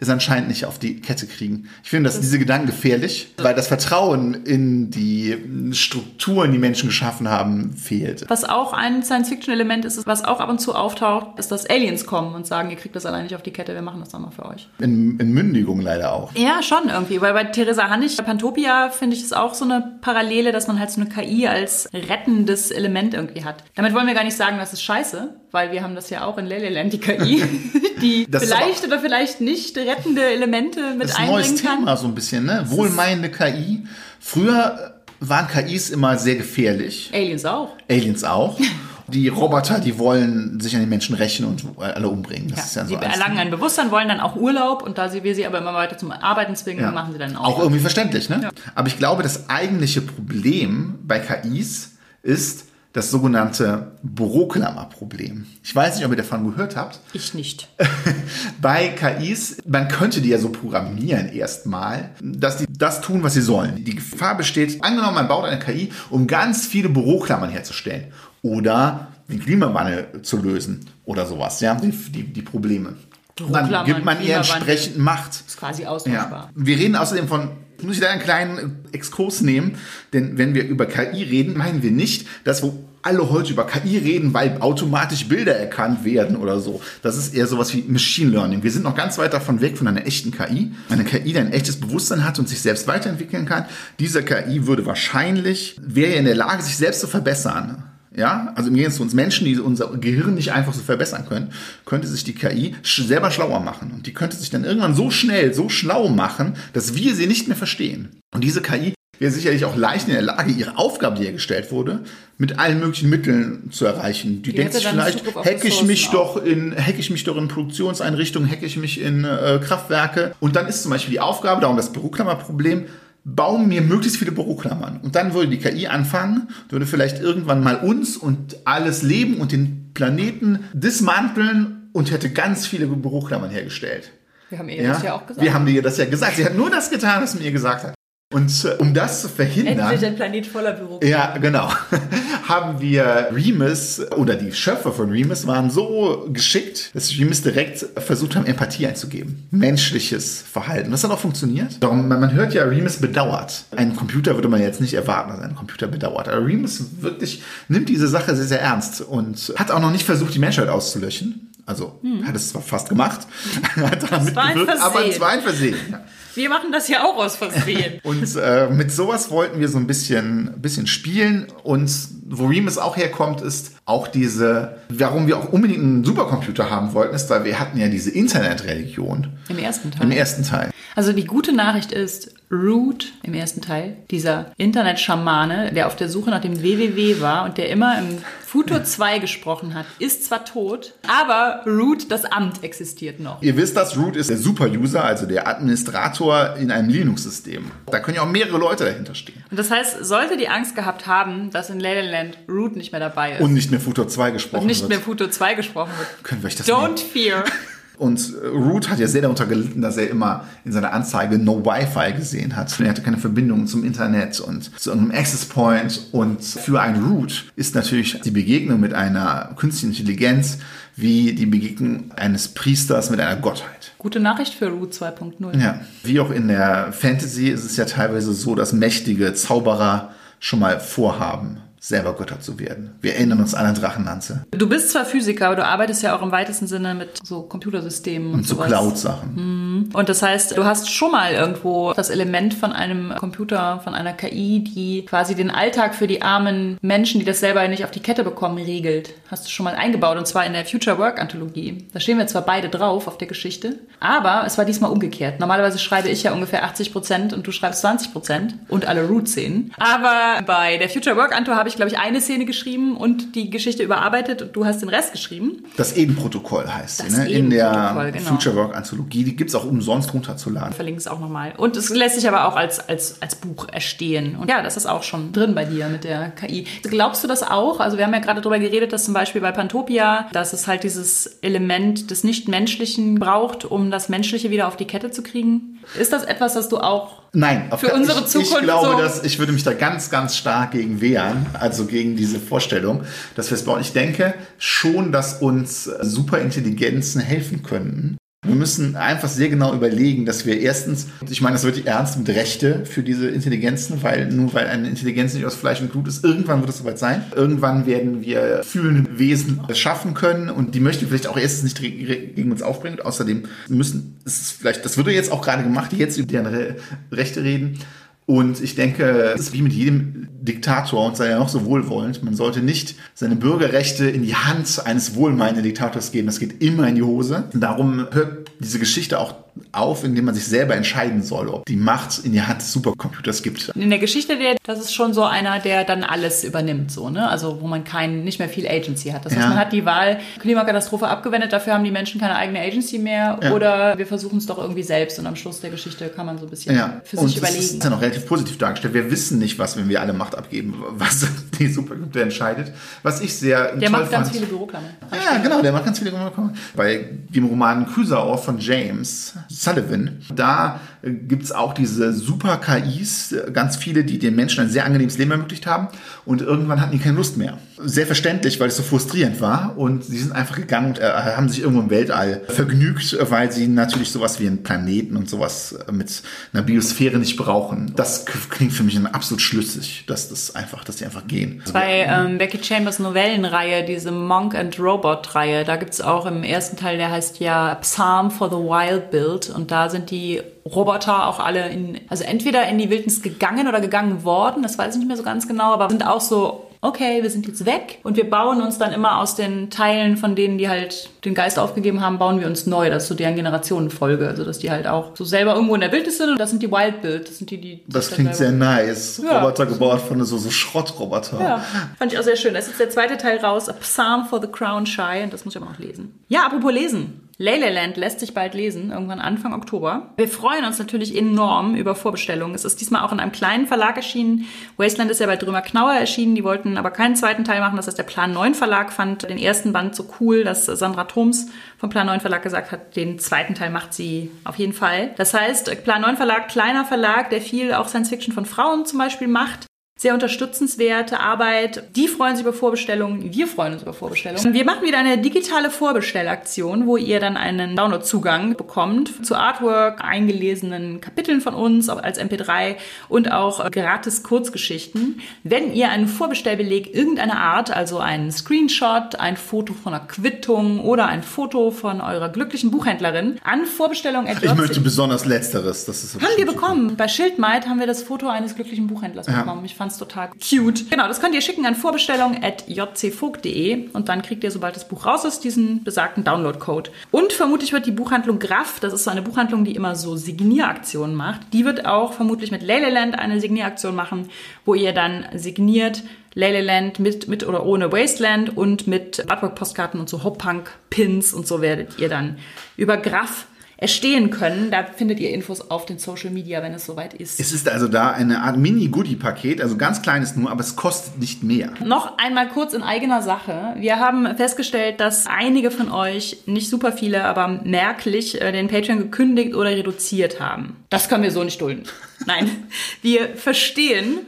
ist 0.00 0.10
anscheinend 0.10 0.48
nicht 0.48 0.64
auf 0.64 0.78
die 0.78 1.00
Kette 1.00 1.26
kriegen. 1.26 1.68
Ich 1.84 1.90
finde, 1.90 2.08
dass 2.08 2.20
diese 2.20 2.38
Gedanken 2.38 2.66
gefährlich, 2.66 3.34
weil 3.38 3.54
das 3.54 3.68
Vertrauen 3.68 4.34
in 4.34 4.90
die 4.90 5.36
Strukturen, 5.72 6.52
die 6.52 6.58
Menschen 6.58 6.88
geschaffen 6.88 7.28
haben, 7.28 7.72
fehlt. 7.76 8.24
Was 8.28 8.44
auch 8.48 8.72
ein 8.72 9.02
Science-Fiction-Element 9.02 9.84
ist, 9.84 10.06
was 10.06 10.24
auch 10.24 10.40
ab 10.40 10.48
und 10.48 10.60
zu 10.60 10.74
auftaucht, 10.74 11.38
ist, 11.38 11.50
dass 11.52 11.66
Aliens 11.66 12.06
kommen 12.06 12.34
und 12.34 12.46
sagen, 12.46 12.70
ihr 12.70 12.76
kriegt 12.76 12.96
das 12.96 13.06
allein 13.06 13.24
nicht 13.24 13.34
auf 13.34 13.42
die 13.42 13.52
Kette, 13.52 13.74
wir 13.74 13.82
machen 13.82 14.00
das 14.00 14.10
dann 14.10 14.22
mal 14.22 14.30
für 14.30 14.46
euch. 14.46 14.68
In, 14.78 15.18
in 15.18 15.32
Mündigung 15.32 15.80
leider 15.80 16.12
auch. 16.12 16.32
Ja, 16.34 16.62
schon 16.62 16.88
irgendwie, 16.88 17.20
weil 17.20 17.32
bei 17.32 17.44
Theresa 17.44 17.88
Hannig, 17.88 18.16
bei 18.16 18.24
Pantopia, 18.24 18.90
finde 18.90 19.16
ich 19.16 19.22
es 19.22 19.32
auch 19.32 19.54
so 19.54 19.64
eine 19.64 19.98
Parallele, 20.00 20.52
dass 20.52 20.68
man 20.68 20.78
halt 20.78 20.90
so 20.90 21.00
eine 21.00 21.10
KI 21.10 21.46
als 21.46 21.88
rettendes 21.92 22.70
Element 22.70 23.14
irgendwie 23.14 23.44
hat. 23.44 23.64
Damit 23.74 23.94
wollen 23.94 24.06
wir 24.06 24.14
gar 24.14 24.24
nicht 24.24 24.36
sagen, 24.36 24.58
das 24.58 24.72
ist 24.72 24.82
scheiße, 24.82 25.34
weil 25.50 25.72
wir 25.72 25.82
haben 25.82 25.94
das 25.94 26.10
ja 26.10 26.24
auch 26.24 26.38
in 26.38 26.46
Leleland, 26.46 26.92
die 26.92 26.98
KI, 26.98 27.42
die 28.00 28.26
das 28.30 28.44
vielleicht 28.44 28.86
oder 28.86 28.98
vielleicht 28.98 29.40
nicht 29.40 29.76
rettende 29.76 30.24
Elemente 30.24 30.80
mit 30.80 30.90
einbringen 30.90 30.98
kann. 30.98 31.06
Das 31.06 31.10
ist 31.10 31.18
ein 31.18 31.30
neues 31.30 31.54
Thema 31.62 31.96
so 31.96 32.06
ein 32.06 32.14
bisschen, 32.14 32.46
ne? 32.46 32.64
Wohlmeinende 32.66 33.30
KI. 33.30 33.86
Früher 34.20 34.97
waren 35.20 35.48
KIs 35.48 35.90
immer 35.90 36.16
sehr 36.18 36.36
gefährlich. 36.36 37.10
Aliens 37.12 37.44
auch. 37.44 37.76
Aliens 37.88 38.24
auch. 38.24 38.58
Die 39.08 39.28
Roboter, 39.28 39.80
die 39.80 39.98
wollen 39.98 40.60
sich 40.60 40.74
an 40.74 40.80
den 40.80 40.90
Menschen 40.90 41.14
rächen 41.14 41.46
und 41.46 41.64
alle 41.78 42.08
umbringen. 42.08 42.50
Das 42.54 42.74
ja, 42.74 42.82
ja 42.82 42.88
so 42.88 42.94
sie 42.94 43.02
erlangen 43.02 43.38
ein 43.38 43.50
Bewusstsein, 43.50 43.90
wollen 43.90 44.06
dann 44.06 44.20
auch 44.20 44.36
Urlaub 44.36 44.82
und 44.82 44.98
da 44.98 45.08
sie, 45.08 45.22
wir 45.24 45.34
sie 45.34 45.46
aber 45.46 45.56
immer 45.56 45.72
weiter 45.72 45.96
zum 45.96 46.12
Arbeiten 46.12 46.54
zwingen, 46.56 46.84
ja. 46.84 46.90
machen 46.90 47.14
sie 47.14 47.18
dann 47.18 47.34
auch. 47.34 47.46
Auch 47.46 47.58
irgendwie 47.60 47.80
verständlich, 47.80 48.28
ne? 48.28 48.40
Ja. 48.42 48.50
Aber 48.74 48.88
ich 48.88 48.98
glaube, 48.98 49.22
das 49.22 49.48
eigentliche 49.48 50.02
Problem 50.02 50.98
bei 51.04 51.20
KIs 51.20 51.92
ist, 52.22 52.67
das 52.98 53.12
sogenannte 53.12 53.92
Büroklammer-Problem. 54.02 55.46
Ich 55.62 55.74
weiß 55.74 55.94
nicht, 55.94 56.04
ob 56.04 56.10
ihr 56.10 56.16
davon 56.16 56.50
gehört 56.50 56.74
habt. 56.74 56.98
Ich 57.12 57.32
nicht. 57.32 57.68
Bei 58.60 58.88
KIs, 58.88 59.58
man 59.64 59.86
könnte 59.86 60.20
die 60.20 60.30
ja 60.30 60.38
so 60.38 60.48
programmieren 60.48 61.28
erstmal, 61.28 62.10
dass 62.20 62.56
die 62.56 62.66
das 62.68 63.00
tun, 63.00 63.22
was 63.22 63.34
sie 63.34 63.40
sollen. 63.40 63.84
Die 63.84 63.94
Gefahr 63.94 64.36
besteht, 64.36 64.82
angenommen, 64.82 65.14
man 65.14 65.28
baut 65.28 65.44
eine 65.44 65.60
KI, 65.60 65.92
um 66.10 66.26
ganz 66.26 66.66
viele 66.66 66.88
Büroklammern 66.88 67.50
herzustellen 67.50 68.06
oder 68.42 69.12
den 69.28 69.38
Klimawandel 69.38 70.22
zu 70.22 70.42
lösen 70.42 70.84
oder 71.04 71.24
sowas, 71.24 71.60
ja, 71.60 71.76
die, 71.76 71.92
die, 71.92 72.24
die 72.24 72.42
Probleme. 72.42 72.96
Dann 73.36 73.84
gibt 73.84 74.04
man 74.04 74.20
ihr 74.20 74.38
entsprechend 74.38 74.98
Macht. 74.98 75.30
Das 75.30 75.46
ist 75.46 75.56
quasi 75.56 75.86
austauschbar. 75.86 76.46
Ja. 76.46 76.50
Wir 76.56 76.76
reden 76.76 76.96
außerdem 76.96 77.28
von 77.28 77.50
muss 77.82 77.96
ich 77.96 78.00
da 78.00 78.10
einen 78.10 78.22
kleinen 78.22 78.76
Exkurs 78.92 79.40
nehmen, 79.40 79.76
denn 80.12 80.38
wenn 80.38 80.54
wir 80.54 80.66
über 80.66 80.86
KI 80.86 81.22
reden, 81.22 81.56
meinen 81.56 81.82
wir 81.82 81.90
nicht, 81.90 82.26
dass 82.44 82.62
wo 82.62 82.88
alle 83.02 83.30
heute 83.30 83.52
über 83.52 83.66
KI 83.66 83.98
reden, 83.98 84.34
weil 84.34 84.60
automatisch 84.60 85.28
Bilder 85.28 85.56
erkannt 85.56 86.04
werden 86.04 86.36
oder 86.36 86.60
so. 86.60 86.80
Das 87.02 87.16
ist 87.16 87.34
eher 87.34 87.46
sowas 87.46 87.72
wie 87.72 87.82
Machine 87.82 88.30
Learning. 88.30 88.62
Wir 88.62 88.70
sind 88.70 88.82
noch 88.82 88.96
ganz 88.96 89.18
weit 89.18 89.32
davon 89.32 89.60
weg 89.60 89.78
von 89.78 89.86
einer 89.86 90.06
echten 90.06 90.32
KI. 90.32 90.72
Eine 90.88 91.04
KI, 91.04 91.32
die 91.32 91.38
ein 91.38 91.52
echtes 91.52 91.78
Bewusstsein 91.80 92.24
hat 92.24 92.38
und 92.38 92.48
sich 92.48 92.60
selbst 92.60 92.86
weiterentwickeln 92.86 93.46
kann. 93.46 93.66
Diese 93.98 94.22
KI 94.22 94.66
würde 94.66 94.84
wahrscheinlich, 94.84 95.76
wäre 95.80 96.14
in 96.14 96.24
der 96.24 96.34
Lage, 96.34 96.62
sich 96.62 96.76
selbst 96.76 97.00
zu 97.00 97.06
verbessern. 97.06 97.84
Ja, 98.16 98.52
also 98.54 98.68
im 98.68 98.74
Gegensatz 98.74 98.96
zu 98.96 99.02
uns 99.02 99.14
Menschen, 99.14 99.44
die 99.44 99.58
unser 99.58 99.88
Gehirn 99.96 100.34
nicht 100.34 100.52
einfach 100.52 100.72
so 100.72 100.82
verbessern 100.82 101.26
können, 101.28 101.52
könnte 101.84 102.08
sich 102.08 102.24
die 102.24 102.34
KI 102.34 102.74
selber 102.82 103.30
schlauer 103.30 103.60
machen. 103.60 103.92
Und 103.92 104.06
die 104.06 104.14
könnte 104.14 104.36
sich 104.36 104.50
dann 104.50 104.64
irgendwann 104.64 104.94
so 104.94 105.10
schnell, 105.10 105.52
so 105.52 105.68
schlau 105.68 106.08
machen, 106.08 106.54
dass 106.72 106.94
wir 106.94 107.14
sie 107.14 107.26
nicht 107.26 107.48
mehr 107.48 107.56
verstehen. 107.56 108.20
Und 108.34 108.44
diese 108.44 108.62
KI 108.62 108.94
wäre 109.18 109.32
sicherlich 109.32 109.64
auch 109.64 109.76
leicht 109.76 110.06
in 110.08 110.14
der 110.14 110.22
Lage, 110.22 110.52
ihre 110.52 110.78
Aufgabe, 110.78 111.18
die 111.18 111.24
ihr 111.24 111.32
gestellt 111.32 111.72
wurde, 111.72 112.00
mit 112.36 112.58
allen 112.58 112.78
möglichen 112.78 113.10
Mitteln 113.10 113.70
zu 113.70 113.84
erreichen. 113.84 114.42
Die, 114.42 114.50
die 114.50 114.56
denkt 114.56 114.74
sich 114.74 114.86
vielleicht, 114.86 115.24
hack 115.36 115.64
ich 115.64 115.82
mich 115.82 116.08
doch 116.10 116.42
in, 116.42 116.74
hack 116.76 116.98
ich 116.98 117.10
mich 117.10 117.24
doch 117.24 117.36
in 117.36 117.48
Produktionseinrichtungen, 117.48 118.48
hack 118.48 118.62
ich 118.62 118.76
mich 118.76 119.00
in 119.00 119.24
äh, 119.24 119.60
Kraftwerke. 119.62 120.34
Und 120.40 120.56
dann 120.56 120.66
ist 120.66 120.82
zum 120.82 120.92
Beispiel 120.92 121.12
die 121.12 121.20
Aufgabe, 121.20 121.60
darum 121.60 121.76
das 121.76 121.92
Büroklammerproblem, 121.92 122.86
bauen 123.34 123.68
mir 123.68 123.82
möglichst 123.82 124.18
viele 124.18 124.32
Büroklammern. 124.32 125.00
Und 125.02 125.14
dann 125.14 125.34
würde 125.34 125.48
die 125.48 125.58
KI 125.58 125.86
anfangen, 125.86 126.48
würde 126.68 126.86
vielleicht 126.86 127.20
irgendwann 127.20 127.62
mal 127.62 127.76
uns 127.76 128.16
und 128.16 128.56
alles 128.64 129.02
Leben 129.02 129.36
und 129.36 129.52
den 129.52 129.90
Planeten 129.94 130.60
dismanteln 130.72 131.88
und 131.92 132.10
hätte 132.10 132.30
ganz 132.30 132.66
viele 132.66 132.86
Büroklammern 132.86 133.50
hergestellt. 133.50 134.12
Wir 134.50 134.58
haben 134.58 134.68
ihr 134.68 134.82
ja? 134.82 134.92
das 134.92 135.02
ja 135.02 135.14
auch 135.14 135.26
gesagt. 135.26 135.44
Wir 135.44 135.52
haben 135.52 135.66
ihr 135.66 135.82
das 135.82 135.98
ja 135.98 136.06
gesagt. 136.06 136.36
Sie 136.36 136.44
hat 136.44 136.56
nur 136.56 136.70
das 136.70 136.90
getan, 136.90 137.22
was 137.22 137.32
sie 137.32 137.38
mir 137.38 137.52
gesagt 137.52 137.84
hat. 137.84 137.97
Und 138.30 138.52
äh, 138.66 138.74
um 138.78 138.92
das 138.92 139.22
zu 139.22 139.28
verhindern. 139.28 139.78
Endlich 139.78 140.04
ein 140.04 140.14
Planet 140.14 140.46
voller 140.46 140.72
Büro. 140.72 141.00
Ja, 141.02 141.38
genau. 141.38 141.70
haben 142.48 142.78
wir 142.78 143.28
Remus 143.32 144.00
oder 144.16 144.34
die 144.34 144.52
Schöpfer 144.52 144.92
von 144.92 145.10
Remus 145.10 145.46
waren 145.46 145.70
so 145.70 146.28
geschickt, 146.30 146.90
dass 146.94 147.10
Remus 147.10 147.40
direkt 147.40 147.86
versucht 147.96 148.36
haben, 148.36 148.44
Empathie 148.44 148.86
einzugeben. 148.86 149.48
Menschliches 149.50 150.42
Verhalten. 150.42 150.90
Das 150.90 151.04
hat 151.04 151.10
auch 151.10 151.18
funktioniert. 151.18 151.82
Darum, 151.82 152.06
man 152.06 152.32
hört 152.34 152.52
ja, 152.52 152.64
Remus 152.64 152.98
bedauert. 152.98 153.64
Ein 153.74 153.96
Computer 153.96 154.34
würde 154.34 154.48
man 154.48 154.60
jetzt 154.60 154.82
nicht 154.82 154.92
erwarten, 154.92 155.30
dass 155.30 155.40
ein 155.40 155.54
Computer 155.54 155.86
bedauert. 155.86 156.28
Aber 156.28 156.44
Remus 156.44 156.82
wirklich 157.00 157.42
nimmt 157.68 157.88
diese 157.88 158.08
Sache 158.08 158.36
sehr, 158.36 158.44
sehr 158.44 158.60
ernst 158.60 159.00
und 159.00 159.54
hat 159.56 159.70
auch 159.70 159.80
noch 159.80 159.90
nicht 159.90 160.04
versucht, 160.04 160.34
die 160.34 160.38
Menschheit 160.38 160.68
auszulöschen. 160.68 161.48
Also 161.68 161.98
hm. 162.00 162.26
hat 162.26 162.34
es 162.34 162.48
zwar 162.48 162.62
fast 162.62 162.88
gemacht, 162.88 163.26
hat 163.76 164.02
daran 164.02 164.24
mitgewirkt, 164.24 164.80
aber 164.80 165.06
es 165.06 165.20
war 165.20 165.28
ein 165.28 165.42
Versehen. 165.42 165.76
Ja. 165.90 166.02
Wir 166.34 166.48
machen 166.48 166.72
das 166.72 166.88
ja 166.88 167.04
auch 167.04 167.16
aus 167.16 167.36
Versehen. 167.36 168.00
und 168.04 168.36
äh, 168.36 168.70
mit 168.70 168.90
sowas 168.90 169.30
wollten 169.30 169.60
wir 169.60 169.68
so 169.68 169.76
ein 169.76 169.86
bisschen, 169.86 170.54
bisschen 170.62 170.86
spielen. 170.86 171.48
Und 171.64 171.90
wo 172.26 172.46
Remus 172.46 172.78
auch 172.78 172.96
herkommt, 172.96 173.42
ist 173.42 173.72
auch 173.88 174.06
diese, 174.06 174.76
warum 174.90 175.26
wir 175.26 175.38
auch 175.38 175.50
unbedingt 175.52 175.80
einen 175.80 176.04
Supercomputer 176.04 176.70
haben 176.70 176.92
wollten, 176.92 177.14
ist, 177.14 177.30
weil 177.30 177.44
wir 177.44 177.58
hatten 177.58 177.78
ja 177.78 177.88
diese 177.88 178.10
Internetreligion. 178.10 179.28
Im 179.48 179.58
ersten 179.58 179.90
Teil. 179.90 180.02
Im 180.02 180.10
ersten 180.10 180.42
Teil. 180.44 180.70
Also 180.94 181.12
die 181.12 181.24
gute 181.24 181.52
Nachricht 181.52 181.92
ist, 181.92 182.34
Root 182.50 183.12
im 183.22 183.34
ersten 183.34 183.60
Teil, 183.60 183.96
dieser 184.10 184.52
Internet-Schamane, 184.56 185.72
der 185.72 185.86
auf 185.86 185.96
der 185.96 186.08
Suche 186.08 186.30
nach 186.30 186.40
dem 186.40 186.62
WWW 186.62 187.20
war 187.20 187.44
und 187.44 187.58
der 187.58 187.68
immer 187.68 187.98
im 187.98 188.18
Futur 188.44 188.82
2 188.84 189.18
gesprochen 189.18 189.74
hat, 189.74 189.84
ist 189.98 190.24
zwar 190.24 190.46
tot, 190.46 190.94
aber 191.06 191.62
Root, 191.66 192.10
das 192.10 192.24
Amt, 192.24 192.64
existiert 192.64 193.20
noch. 193.20 193.42
Ihr 193.42 193.56
wisst 193.56 193.76
das, 193.76 193.98
Root 193.98 194.16
ist 194.16 194.30
der 194.30 194.38
Super-User, 194.38 195.04
also 195.04 195.26
der 195.26 195.46
Administrator 195.46 196.56
in 196.56 196.70
einem 196.70 196.88
Linux-System. 196.88 197.70
Da 197.86 198.00
können 198.00 198.16
ja 198.16 198.22
auch 198.22 198.30
mehrere 198.30 198.56
Leute 198.56 198.84
dahinter 198.84 199.14
stehen. 199.14 199.44
Und 199.50 199.58
das 199.58 199.70
heißt, 199.70 200.04
sollte 200.04 200.38
die 200.38 200.48
Angst 200.48 200.74
gehabt 200.74 201.06
haben, 201.06 201.50
dass 201.50 201.68
in 201.68 201.80
Leyland 201.80 202.38
Root 202.48 202.76
nicht 202.76 202.92
mehr 202.92 203.00
dabei 203.00 203.32
ist. 203.32 203.40
Und 203.42 203.52
nicht 203.52 203.70
mehr 203.70 203.77
Futur 203.80 204.08
2 204.08 204.30
gesprochen 204.32 204.52
wird. 204.52 204.62
Und 204.62 204.66
nicht 204.68 204.80
wird. 204.82 204.90
mehr 204.90 205.00
Futur 205.00 205.30
2 205.30 205.54
gesprochen 205.54 205.92
wird. 205.98 206.24
Können 206.24 206.42
wir 206.42 206.48
euch 206.48 206.56
das 206.56 206.66
Don't 206.68 206.82
nehmen? 206.82 206.96
fear. 206.98 207.44
Und 207.98 208.32
Root 208.52 208.88
hat 208.88 209.00
ja 209.00 209.08
sehr 209.08 209.22
darunter 209.22 209.46
gelitten, 209.46 209.82
dass 209.82 209.96
er 209.96 210.08
immer 210.08 210.44
in 210.64 210.70
seiner 210.70 210.92
Anzeige 210.92 211.36
No 211.36 211.64
Wi-Fi 211.64 212.12
gesehen 212.12 212.54
hat. 212.54 212.78
Er 212.78 212.90
hatte 212.90 213.02
keine 213.02 213.18
Verbindung 213.18 213.66
zum 213.66 213.82
Internet 213.84 214.38
und 214.38 214.70
zu 214.78 214.90
irgendeinem 214.90 215.18
Access 215.20 215.44
Point. 215.46 216.06
Und 216.12 216.44
für 216.44 216.80
ein 216.80 217.02
Root 217.02 217.46
ist 217.56 217.74
natürlich 217.74 218.20
die 218.20 218.30
Begegnung 218.30 218.78
mit 218.78 218.94
einer 218.94 219.52
künstlichen 219.56 219.90
Intelligenz 219.96 220.58
wie 220.94 221.32
die 221.32 221.46
Begegnung 221.46 222.12
eines 222.14 222.48
Priesters 222.48 223.10
mit 223.10 223.18
einer 223.18 223.40
Gottheit. 223.40 223.92
Gute 223.98 224.20
Nachricht 224.20 224.54
für 224.54 224.68
Root 224.68 224.92
2.0. 224.92 225.60
Ja, 225.60 225.80
wie 226.04 226.20
auch 226.20 226.30
in 226.30 226.46
der 226.46 226.92
Fantasy 226.92 227.48
ist 227.48 227.64
es 227.64 227.76
ja 227.76 227.84
teilweise 227.84 228.32
so, 228.32 228.54
dass 228.54 228.72
mächtige 228.72 229.34
Zauberer 229.34 230.12
schon 230.38 230.60
mal 230.60 230.78
vorhaben, 230.78 231.60
selber 231.80 232.14
Götter 232.14 232.40
zu 232.40 232.58
werden. 232.58 232.96
Wir 233.00 233.14
erinnern 233.14 233.40
uns 233.40 233.54
an 233.54 233.66
eine 233.66 233.78
Drachenlanze. 233.78 234.44
Du 234.50 234.68
bist 234.68 234.90
zwar 234.90 235.04
Physiker, 235.04 235.46
aber 235.46 235.56
du 235.56 235.64
arbeitest 235.64 236.02
ja 236.02 236.16
auch 236.16 236.22
im 236.22 236.32
weitesten 236.32 236.66
Sinne 236.66 236.94
mit 236.94 237.20
so 237.24 237.42
Computersystemen 237.42 238.28
und, 238.28 238.34
und 238.40 238.46
so 238.46 238.56
Cloud-Sachen. 238.56 239.36
Hm. 239.36 239.67
Und 239.92 240.08
das 240.08 240.22
heißt, 240.22 240.56
du 240.56 240.64
hast 240.64 240.90
schon 240.90 241.12
mal 241.12 241.32
irgendwo 241.32 241.92
das 241.92 242.10
Element 242.10 242.54
von 242.54 242.72
einem 242.72 243.14
Computer, 243.16 243.80
von 243.82 243.94
einer 243.94 244.12
KI, 244.12 244.60
die 244.60 245.04
quasi 245.04 245.34
den 245.34 245.50
Alltag 245.50 245.94
für 245.94 246.06
die 246.06 246.22
armen 246.22 246.78
Menschen, 246.82 247.18
die 247.20 247.24
das 247.24 247.40
selber 247.40 247.66
nicht 247.68 247.84
auf 247.84 247.90
die 247.90 248.00
Kette 248.00 248.24
bekommen, 248.24 248.58
regelt. 248.58 249.14
Hast 249.30 249.46
du 249.46 249.50
schon 249.50 249.64
mal 249.64 249.74
eingebaut 249.74 250.18
und 250.18 250.26
zwar 250.26 250.46
in 250.46 250.52
der 250.52 250.64
Future 250.64 250.98
Work 250.98 251.20
Anthologie. 251.20 251.86
Da 251.92 252.00
stehen 252.00 252.18
wir 252.18 252.26
zwar 252.26 252.42
beide 252.42 252.68
drauf 252.68 253.06
auf 253.06 253.18
der 253.18 253.28
Geschichte, 253.28 253.78
aber 254.00 254.44
es 254.46 254.58
war 254.58 254.64
diesmal 254.64 254.90
umgekehrt. 254.90 255.40
Normalerweise 255.40 255.78
schreibe 255.78 256.08
ich 256.08 256.22
ja 256.22 256.32
ungefähr 256.32 256.64
80 256.64 256.92
Prozent 256.92 257.32
und 257.32 257.46
du 257.46 257.52
schreibst 257.52 257.80
20 257.82 258.12
Prozent 258.12 258.54
und 258.68 258.86
alle 258.86 259.06
Root-Szenen. 259.06 259.72
Aber 259.78 260.42
bei 260.46 260.76
der 260.78 260.88
Future 260.88 261.16
Work 261.16 261.36
Anto 261.36 261.52
habe 261.52 261.68
ich, 261.68 261.76
glaube 261.76 261.90
ich, 261.90 261.98
eine 261.98 262.20
Szene 262.20 262.44
geschrieben 262.44 262.96
und 262.96 263.34
die 263.34 263.50
Geschichte 263.50 263.82
überarbeitet 263.82 264.42
und 264.42 264.56
du 264.56 264.64
hast 264.64 264.80
den 264.82 264.88
Rest 264.88 265.12
geschrieben. 265.12 265.64
Das 265.76 265.96
Eden-Protokoll 265.96 266.66
heißt 266.68 267.00
Das 267.00 267.12
sie, 267.12 267.20
ne? 267.20 267.30
In 267.30 267.50
der 267.50 268.10
genau. 268.12 268.26
Future 268.26 268.56
Work 268.56 268.76
Anthologie. 268.76 269.24
Die 269.24 269.36
gibt's 269.36 269.54
auch 269.54 269.64
umsonst 269.68 270.12
runterzuladen. 270.14 270.70
Ich 270.70 270.76
verlinke 270.76 270.98
es 270.98 271.06
auch 271.06 271.20
nochmal. 271.20 271.54
Und 271.56 271.76
es 271.76 271.90
lässt 271.90 272.16
sich 272.16 272.28
aber 272.28 272.48
auch 272.48 272.56
als, 272.56 272.88
als, 272.88 273.20
als 273.22 273.36
Buch 273.36 273.68
erstehen. 273.70 274.36
Und 274.36 274.48
ja, 274.50 274.62
das 274.62 274.76
ist 274.76 274.86
auch 274.86 275.02
schon 275.02 275.32
drin 275.32 275.54
bei 275.54 275.64
dir 275.64 275.88
mit 275.88 276.04
der 276.04 276.30
KI. 276.30 276.66
Glaubst 276.82 277.22
du 277.22 277.28
das 277.28 277.42
auch? 277.42 277.80
Also 277.80 277.98
wir 277.98 278.04
haben 278.04 278.12
ja 278.12 278.20
gerade 278.20 278.40
darüber 278.40 278.58
geredet, 278.58 278.92
dass 278.92 279.04
zum 279.04 279.14
Beispiel 279.14 279.40
bei 279.40 279.52
Pantopia, 279.52 280.28
dass 280.32 280.52
es 280.52 280.66
halt 280.66 280.82
dieses 280.82 281.26
Element 281.42 282.10
des 282.10 282.24
Nichtmenschlichen 282.24 283.18
braucht, 283.18 283.64
um 283.64 283.90
das 283.90 284.08
Menschliche 284.08 284.50
wieder 284.50 284.68
auf 284.68 284.76
die 284.76 284.86
Kette 284.86 285.10
zu 285.10 285.22
kriegen. 285.22 285.78
Ist 285.98 286.12
das 286.12 286.24
etwas, 286.24 286.54
das 286.54 286.68
du 286.68 286.78
auch 286.78 287.18
Nein, 287.32 287.70
Für 287.76 287.92
unsere 287.92 288.20
ich, 288.20 288.26
Zukunft 288.26 288.54
Ich 288.56 288.62
glaube, 288.62 288.92
so. 288.92 288.98
dass 288.98 289.22
ich 289.22 289.38
würde 289.38 289.52
mich 289.52 289.62
da 289.62 289.74
ganz, 289.74 290.10
ganz 290.10 290.36
stark 290.36 290.72
gegen 290.72 291.00
wehren, 291.00 291.46
also 291.52 291.84
gegen 291.84 292.16
diese 292.16 292.40
Vorstellung, 292.40 293.02
dass 293.34 293.50
wir 293.50 293.56
es 293.56 293.64
bauen. 293.64 293.80
Ich 293.80 293.92
denke 293.92 294.34
schon, 294.56 295.12
dass 295.12 295.42
uns 295.42 295.84
Superintelligenzen 295.84 297.20
helfen 297.20 297.62
könnten. 297.62 298.17
Wir 298.46 298.54
müssen 298.54 298.94
einfach 298.94 299.28
sehr 299.28 299.48
genau 299.48 299.74
überlegen, 299.74 300.24
dass 300.24 300.46
wir 300.46 300.60
erstens, 300.60 301.08
ich 301.28 301.40
meine 301.40 301.54
das 301.54 301.64
wirklich 301.64 301.86
ernst 301.86 302.16
mit 302.18 302.28
Rechte 302.28 302.86
für 302.86 303.02
diese 303.02 303.26
Intelligenzen, 303.26 304.00
weil 304.04 304.30
nur 304.30 304.54
weil 304.54 304.68
eine 304.68 304.88
Intelligenz 304.88 305.34
nicht 305.34 305.44
aus 305.44 305.56
Fleisch 305.56 305.80
und 305.80 305.90
Blut 305.90 306.06
ist, 306.06 306.22
irgendwann 306.22 306.60
wird 306.60 306.70
es 306.70 306.78
soweit 306.78 307.00
sein. 307.00 307.24
Irgendwann 307.34 307.84
werden 307.86 308.22
wir 308.22 308.62
fühlende 308.62 309.18
Wesen 309.18 309.60
schaffen 309.74 310.14
können 310.14 310.50
und 310.50 310.76
die 310.76 310.80
möchten 310.80 311.08
vielleicht 311.08 311.26
auch 311.26 311.36
erstens 311.36 311.64
nicht 311.64 311.80
gegen 311.80 312.52
uns 312.52 312.62
aufbringen. 312.62 313.00
Außerdem 313.00 313.42
müssen, 313.68 314.20
es 314.24 314.52
vielleicht, 314.52 314.84
das 314.84 314.96
wird 314.96 315.08
ja 315.08 315.14
jetzt 315.14 315.32
auch 315.32 315.42
gerade 315.42 315.64
gemacht, 315.64 315.92
jetzt 315.92 316.16
über 316.16 316.28
deren 316.28 316.46
Re 316.46 316.76
Rechte 317.10 317.42
reden. 317.42 317.80
Und 318.28 318.60
ich 318.60 318.74
denke, 318.74 319.32
es 319.34 319.40
ist 319.40 319.52
wie 319.54 319.62
mit 319.62 319.72
jedem 319.72 320.28
Diktator 320.42 321.06
und 321.06 321.16
sei 321.16 321.30
ja 321.30 321.38
noch 321.38 321.48
so 321.48 321.64
wohlwollend. 321.64 322.22
Man 322.22 322.34
sollte 322.34 322.60
nicht 322.60 322.94
seine 323.14 323.36
Bürgerrechte 323.36 324.06
in 324.06 324.22
die 324.22 324.34
Hand 324.34 324.82
eines 324.84 325.14
wohlmeinenden 325.14 325.64
Diktators 325.64 326.12
geben. 326.12 326.26
Das 326.26 326.38
geht 326.38 326.62
immer 326.62 326.86
in 326.86 326.96
die 326.96 327.02
Hose. 327.02 327.44
Und 327.54 327.62
darum 327.62 328.06
hört 328.10 328.50
diese 328.60 328.78
Geschichte 328.78 329.18
auch 329.18 329.34
auf, 329.72 330.04
indem 330.04 330.24
man 330.26 330.34
sich 330.34 330.46
selber 330.46 330.74
entscheiden 330.76 331.22
soll, 331.22 331.48
ob 331.48 331.66
die 331.66 331.76
Macht 331.76 332.18
in 332.24 332.32
die 332.32 332.42
Hand 332.42 332.60
des 332.60 332.72
Supercomputers 332.72 333.42
gibt. 333.42 333.68
in 333.74 333.90
der 333.90 333.98
Geschichte, 333.98 334.36
der, 334.38 334.56
das 334.64 334.78
ist 334.80 334.94
schon 334.94 335.12
so 335.14 335.24
einer, 335.24 335.58
der 335.60 335.84
dann 335.84 336.04
alles 336.04 336.44
übernimmt, 336.44 336.90
so, 336.90 337.10
ne? 337.10 337.28
Also, 337.28 337.60
wo 337.60 337.66
man 337.66 337.84
kein, 337.84 338.24
nicht 338.24 338.38
mehr 338.38 338.48
viel 338.48 338.66
Agency 338.66 339.10
hat. 339.10 339.24
Das 339.24 339.32
heißt, 339.32 339.42
Ja. 339.42 339.48
man 339.48 339.58
hat 339.58 339.72
die 339.72 339.84
Wahl, 339.84 340.18
Klimakatastrophe 340.40 341.08
abgewendet, 341.08 341.52
dafür 341.52 341.74
haben 341.74 341.84
die 341.84 341.90
Menschen 341.90 342.20
keine 342.20 342.36
eigene 342.36 342.60
Agency 342.60 342.98
mehr. 342.98 343.38
Ja. 343.42 343.52
Oder 343.52 343.98
wir 343.98 344.06
versuchen 344.06 344.38
es 344.38 344.46
doch 344.46 344.58
irgendwie 344.58 344.82
selbst 344.82 345.18
und 345.18 345.26
am 345.26 345.36
Schluss 345.36 345.60
der 345.60 345.70
Geschichte 345.70 346.08
kann 346.08 346.26
man 346.26 346.38
so 346.38 346.44
ein 346.46 346.50
bisschen 346.50 346.76
Ja, 346.76 347.00
für 347.04 347.18
und 347.18 347.28
sich 347.28 347.38
überlegen. 347.38 347.60
ist 347.60 347.84
dann 347.84 347.92
auch 347.92 348.00
relativ 348.00 348.26
positiv 348.26 348.58
dargestellt. 348.58 348.94
Wir 348.94 349.10
wissen 349.10 349.38
nicht, 349.38 349.58
was, 349.58 349.76
wenn 349.76 349.88
wir 349.88 350.00
alle 350.00 350.12
Macht 350.12 350.34
abgeben, 350.36 350.82
was 350.90 351.26
die 351.58 351.68
Supercomputer 351.68 352.20
entscheidet. 352.22 352.72
Was 353.02 353.20
ich 353.20 353.34
sehr 353.36 353.76
der 353.76 353.90
macht 353.90 354.10
ganz 354.10 354.28
fand. 354.28 354.36
viele 354.36 354.46
Büroklammern. 354.46 354.90
Ja, 355.12 355.38
genau, 355.42 355.60
der 355.62 355.72
macht 355.72 355.84
ganz 355.84 355.98
viele 355.98 356.10
Roman. 356.12 356.56
Bei 356.76 357.08
dem 357.28 357.46
Roman 357.46 357.86
Cruiser 357.86 358.36
von 358.38 358.58
James 358.58 359.34
Sullivan, 359.48 360.20
da 360.30 360.78
äh, 361.02 361.10
gibt's 361.10 361.52
auch 361.52 361.74
diese 361.74 362.12
super 362.12 362.58
KIs, 362.58 363.34
ganz 363.52 363.76
viele, 363.76 364.04
die 364.04 364.18
den 364.18 364.34
Menschen 364.34 364.64
ein 364.64 364.70
sehr 364.70 364.84
angenehmes 364.84 365.18
Leben 365.18 365.30
ermöglicht 365.30 365.66
haben. 365.66 365.88
Und 366.24 366.42
irgendwann 366.42 366.80
hatten 366.80 366.92
die 366.92 366.98
keine 366.98 367.16
Lust 367.16 367.36
mehr. 367.36 367.58
Sehr 367.78 368.06
verständlich, 368.06 368.58
weil 368.60 368.68
es 368.68 368.76
so 368.76 368.82
frustrierend 368.82 369.40
war. 369.40 369.76
Und 369.76 370.04
sie 370.04 370.18
sind 370.18 370.32
einfach 370.32 370.56
gegangen 370.56 370.88
und 370.88 370.98
äh, 370.98 371.10
haben 371.10 371.48
sich 371.48 371.60
irgendwo 371.60 371.80
im 371.80 371.90
Weltall 371.90 372.42
vergnügt, 372.48 373.16
weil 373.30 373.52
sie 373.52 373.68
natürlich 373.68 374.10
sowas 374.10 374.40
wie 374.40 374.46
einen 374.46 374.62
Planeten 374.62 375.16
und 375.16 375.30
sowas 375.30 375.78
mit 375.90 376.22
einer 376.52 376.62
Biosphäre 376.62 377.18
nicht 377.18 377.36
brauchen. 377.36 377.92
Das 377.96 378.26
klingt 378.26 378.72
für 378.72 378.82
mich 378.82 378.98
absolut 379.12 379.40
schlüssig, 379.40 380.04
dass 380.06 380.28
das 380.28 380.54
einfach, 380.54 380.84
dass 380.84 380.98
sie 380.98 381.04
einfach 381.04 381.26
gehen. 381.26 381.60
Also 381.60 381.72
Bei 381.72 382.06
ähm, 382.08 382.38
Becky 382.38 382.62
Chambers 382.62 382.98
Novellenreihe, 382.98 383.84
diese 383.84 384.10
Monk 384.10 384.54
and 384.54 384.78
Robot 384.78 385.34
Reihe, 385.34 385.64
da 385.64 385.76
gibt's 385.76 386.00
auch 386.00 386.26
im 386.26 386.42
ersten 386.42 386.76
Teil, 386.76 386.98
der 386.98 387.10
heißt 387.10 387.40
ja 387.40 387.74
Psalm 387.76 388.30
for 388.30 388.50
the 388.50 388.56
Wild 388.56 389.10
Build 389.10 389.50
und 389.50 389.70
da 389.70 389.88
sind 389.88 390.10
die 390.10 390.40
Roboter 390.74 391.28
auch 391.28 391.40
alle 391.40 391.68
in, 391.68 392.00
also 392.08 392.24
entweder 392.24 392.66
in 392.68 392.78
die 392.78 392.90
Wildnis 392.90 393.22
gegangen 393.22 393.68
oder 393.68 393.80
gegangen 393.80 394.24
worden, 394.24 394.62
das 394.62 394.78
weiß 394.78 394.94
ich 394.94 394.98
nicht 394.98 395.08
mehr 395.08 395.16
so 395.16 395.22
ganz 395.22 395.48
genau, 395.48 395.72
aber 395.72 395.88
sind 395.90 396.06
auch 396.06 396.20
so 396.20 396.68
okay, 396.80 397.22
wir 397.22 397.30
sind 397.30 397.46
jetzt 397.46 397.66
weg 397.66 397.98
und 398.04 398.16
wir 398.16 398.28
bauen 398.28 398.62
uns 398.62 398.78
dann 398.78 398.92
immer 398.92 399.18
aus 399.18 399.34
den 399.34 399.70
Teilen, 399.70 400.16
von 400.16 400.36
denen 400.36 400.58
die 400.58 400.68
halt 400.68 401.10
den 401.24 401.34
Geist 401.34 401.58
aufgegeben 401.58 402.00
haben, 402.00 402.18
bauen 402.18 402.40
wir 402.40 402.46
uns 402.46 402.66
neu. 402.66 402.88
Das 402.88 403.04
ist 403.04 403.08
so 403.08 403.14
deren 403.14 403.34
Generationenfolge, 403.34 404.28
also 404.28 404.44
dass 404.44 404.58
die 404.58 404.70
halt 404.70 404.86
auch 404.86 405.16
so 405.16 405.24
selber 405.24 405.54
irgendwo 405.54 405.74
in 405.74 405.80
der 405.80 405.92
Wildnis 405.92 406.18
sind 406.18 406.30
und 406.30 406.38
das 406.38 406.50
sind 406.50 406.62
die 406.62 406.70
Wild 406.70 407.02
Build, 407.02 407.28
das 407.28 407.38
sind 407.38 407.50
die, 407.50 407.60
die 407.60 407.82
Das 407.88 408.10
klingt 408.10 408.34
sehr 408.36 408.52
nice. 408.52 409.20
Ja. 409.24 409.40
Roboter 409.40 409.66
gebaut 409.66 410.00
von 410.00 410.24
so, 410.24 410.38
so 410.38 410.50
Schrottroboter. 410.50 411.40
ja, 411.40 411.64
fand 411.98 412.12
ich 412.12 412.18
auch 412.18 412.24
sehr 412.24 412.36
schön. 412.36 412.54
Das 412.54 412.64
ist 412.64 412.70
jetzt 412.70 412.80
der 412.80 412.90
zweite 412.90 413.16
Teil 413.16 413.38
raus, 413.38 413.68
A 413.68 413.72
Psalm 413.74 414.26
for 414.26 414.40
the 414.40 414.48
Crown 414.48 414.86
Shy, 414.86 415.22
und 415.24 415.32
das 415.32 415.44
muss 415.44 415.54
ich 415.56 415.60
aber 415.60 415.70
noch 415.70 415.78
lesen. 415.78 416.14
Ja, 416.28 416.46
apropos 416.46 416.72
lesen. 416.72 417.27
Leyland 417.40 417.96
lässt 417.96 418.18
sich 418.18 418.34
bald 418.34 418.54
lesen, 418.54 418.90
irgendwann 418.90 419.20
Anfang 419.20 419.54
Oktober. 419.54 420.10
Wir 420.16 420.26
freuen 420.26 420.64
uns 420.64 420.80
natürlich 420.80 421.16
enorm 421.16 421.76
über 421.76 421.94
Vorbestellungen. 421.94 422.56
Es 422.56 422.64
ist 422.64 422.80
diesmal 422.80 423.04
auch 423.04 423.12
in 423.12 423.20
einem 423.20 423.30
kleinen 423.30 423.68
Verlag 423.68 423.96
erschienen. 423.96 424.46
Wasteland 424.76 425.08
ist 425.12 425.20
ja 425.20 425.26
bei 425.28 425.36
Drömer 425.36 425.62
Knauer 425.62 425.92
erschienen, 425.92 426.34
die 426.34 426.42
wollten 426.42 426.76
aber 426.76 426.90
keinen 426.90 427.14
zweiten 427.14 427.44
Teil 427.44 427.60
machen. 427.60 427.76
Das 427.76 427.86
heißt, 427.86 427.96
der 427.96 428.02
Plan 428.02 428.32
9 428.32 428.54
Verlag 428.54 428.92
fand 428.92 429.22
den 429.22 429.38
ersten 429.38 429.72
Band 429.72 429.94
so 429.94 430.06
cool, 430.18 430.42
dass 430.42 430.66
Sandra 430.66 431.04
Thoms 431.04 431.48
vom 431.76 431.90
Plan 431.90 432.08
9 432.08 432.18
Verlag 432.18 432.42
gesagt 432.42 432.72
hat, 432.72 432.96
den 432.96 433.20
zweiten 433.20 433.54
Teil 433.54 433.70
macht 433.70 433.94
sie 433.94 434.32
auf 434.42 434.56
jeden 434.56 434.72
Fall. 434.72 435.14
Das 435.16 435.32
heißt, 435.32 435.84
Plan 435.84 436.02
9 436.02 436.16
Verlag, 436.16 436.48
kleiner 436.48 436.84
Verlag, 436.84 437.30
der 437.30 437.40
viel 437.40 437.72
auch 437.72 437.86
Science 437.86 438.08
Fiction 438.08 438.34
von 438.34 438.46
Frauen 438.46 438.84
zum 438.84 438.98
Beispiel 438.98 439.28
macht. 439.28 439.67
Sehr 440.00 440.14
unterstützenswerte 440.14 441.18
Arbeit. 441.18 441.96
Die 441.96 442.06
freuen 442.06 442.36
sich 442.36 442.44
über 442.44 442.52
Vorbestellungen. 442.52 443.34
Wir 443.34 443.48
freuen 443.48 443.72
uns 443.72 443.82
über 443.82 443.92
Vorbestellungen. 443.92 444.54
Wir 444.54 444.64
machen 444.64 444.86
wieder 444.86 444.98
eine 444.98 445.18
digitale 445.18 445.72
Vorbestellaktion, 445.72 446.86
wo 446.86 446.96
ihr 446.96 447.18
dann 447.18 447.36
einen 447.36 447.74
Download-Zugang 447.74 448.54
bekommt 448.56 449.26
zu 449.26 449.34
Artwork, 449.34 450.04
eingelesenen 450.04 451.00
Kapiteln 451.00 451.40
von 451.40 451.54
uns 451.54 451.88
als 451.88 452.20
MP3 452.20 452.76
und 453.08 453.32
auch 453.32 453.68
gratis 453.72 454.22
Kurzgeschichten. 454.22 455.20
Wenn 455.42 455.72
ihr 455.72 455.90
einen 455.90 456.06
Vorbestellbeleg 456.06 456.94
irgendeiner 456.94 457.40
Art, 457.40 457.72
also 457.76 457.98
einen 457.98 458.30
Screenshot, 458.30 459.16
ein 459.16 459.36
Foto 459.36 459.74
von 459.74 459.94
einer 459.94 460.06
Quittung 460.06 460.78
oder 460.78 461.06
ein 461.06 461.24
Foto 461.24 461.72
von 461.72 462.00
eurer 462.00 462.28
glücklichen 462.28 462.70
Buchhändlerin 462.70 463.40
an 463.42 463.66
Vorbestellung 463.66 464.28
Ich 464.28 464.54
möchte 464.54 464.80
besonders 464.80 465.24
Letzteres. 465.24 465.86
Das 465.86 466.04
ist 466.04 466.14
haben 466.22 466.36
wir 466.36 466.46
bekommen. 466.46 466.96
Bei 466.96 467.08
Schildmeid 467.08 467.66
haben 467.66 467.80
wir 467.80 467.88
das 467.88 468.04
Foto 468.04 468.28
eines 468.28 468.54
glücklichen 468.54 468.86
Buchhändlers 468.86 469.26
bekommen. 469.26 469.64
Ich 469.64 469.74
fand 469.74 469.87
es 469.88 469.98
total 469.98 470.30
cute. 470.30 470.88
Genau, 470.90 471.08
das 471.08 471.20
könnt 471.20 471.34
ihr 471.34 471.40
schicken 471.40 471.66
an 471.66 471.74
vorbestellung.jcvogt.de 471.74 473.88
und 473.92 474.08
dann 474.08 474.22
kriegt 474.22 474.44
ihr, 474.44 474.50
sobald 474.50 474.76
das 474.76 474.88
Buch 474.88 475.06
raus 475.06 475.24
ist, 475.24 475.44
diesen 475.44 475.84
besagten 475.84 476.24
Download-Code. 476.24 476.90
Und 477.10 477.32
vermutlich 477.32 477.72
wird 477.72 477.86
die 477.86 477.92
Buchhandlung 477.92 478.38
Graff, 478.38 478.80
das 478.80 478.92
ist 478.92 479.04
so 479.04 479.10
eine 479.10 479.22
Buchhandlung, 479.22 479.64
die 479.64 479.74
immer 479.74 479.96
so 479.96 480.16
Signieraktionen 480.16 481.16
macht, 481.16 481.40
die 481.52 481.64
wird 481.64 481.86
auch 481.86 482.12
vermutlich 482.12 482.50
mit 482.50 482.62
Leyland 482.62 483.18
eine 483.18 483.40
Signieraktion 483.40 483.94
machen, 483.94 484.28
wo 484.64 484.74
ihr 484.74 484.92
dann 484.92 485.26
signiert 485.34 486.02
Leyland 486.34 487.00
mit, 487.00 487.28
mit 487.28 487.46
oder 487.46 487.66
ohne 487.66 487.90
Wasteland 487.90 488.56
und 488.56 488.86
mit 488.86 489.28
Artwork-Postkarten 489.28 489.98
und 489.98 490.08
so 490.08 490.22
Hop-Punk-Pins 490.22 491.34
und 491.34 491.46
so 491.46 491.60
werdet 491.60 491.98
ihr 491.98 492.08
dann 492.08 492.38
über 492.76 492.96
Graff 492.96 493.46
erstehen 493.78 494.30
können. 494.30 494.72
Da 494.72 494.82
findet 494.84 495.20
ihr 495.20 495.30
Infos 495.30 495.70
auf 495.70 495.86
den 495.86 495.98
Social 495.98 496.30
Media, 496.30 496.62
wenn 496.62 496.74
es 496.74 496.84
soweit 496.84 497.14
ist. 497.14 497.38
Es 497.38 497.52
ist 497.52 497.68
also 497.68 497.86
da 497.86 498.10
eine 498.10 498.42
Art 498.42 498.58
Mini-Goodie-Paket, 498.58 499.62
also 499.62 499.76
ganz 499.76 500.02
kleines 500.02 500.34
nur, 500.34 500.50
aber 500.50 500.60
es 500.60 500.74
kostet 500.74 501.18
nicht 501.18 501.44
mehr. 501.44 501.72
Noch 501.84 502.18
einmal 502.18 502.48
kurz 502.48 502.74
in 502.74 502.82
eigener 502.82 503.22
Sache. 503.22 503.76
Wir 503.78 504.00
haben 504.00 504.36
festgestellt, 504.36 504.98
dass 504.98 505.28
einige 505.28 505.70
von 505.70 505.92
euch, 505.92 506.38
nicht 506.46 506.68
super 506.68 506.90
viele, 506.90 507.24
aber 507.24 507.46
merklich, 507.64 508.40
äh, 508.40 508.50
den 508.50 508.66
Patreon 508.66 508.98
gekündigt 508.98 509.54
oder 509.54 509.70
reduziert 509.70 510.40
haben. 510.40 510.84
Das 510.90 511.08
können 511.08 511.22
wir 511.22 511.30
so 511.30 511.44
nicht 511.44 511.60
dulden. 511.60 511.84
Nein, 512.26 512.50
wir 513.02 513.36
verstehen, 513.36 514.18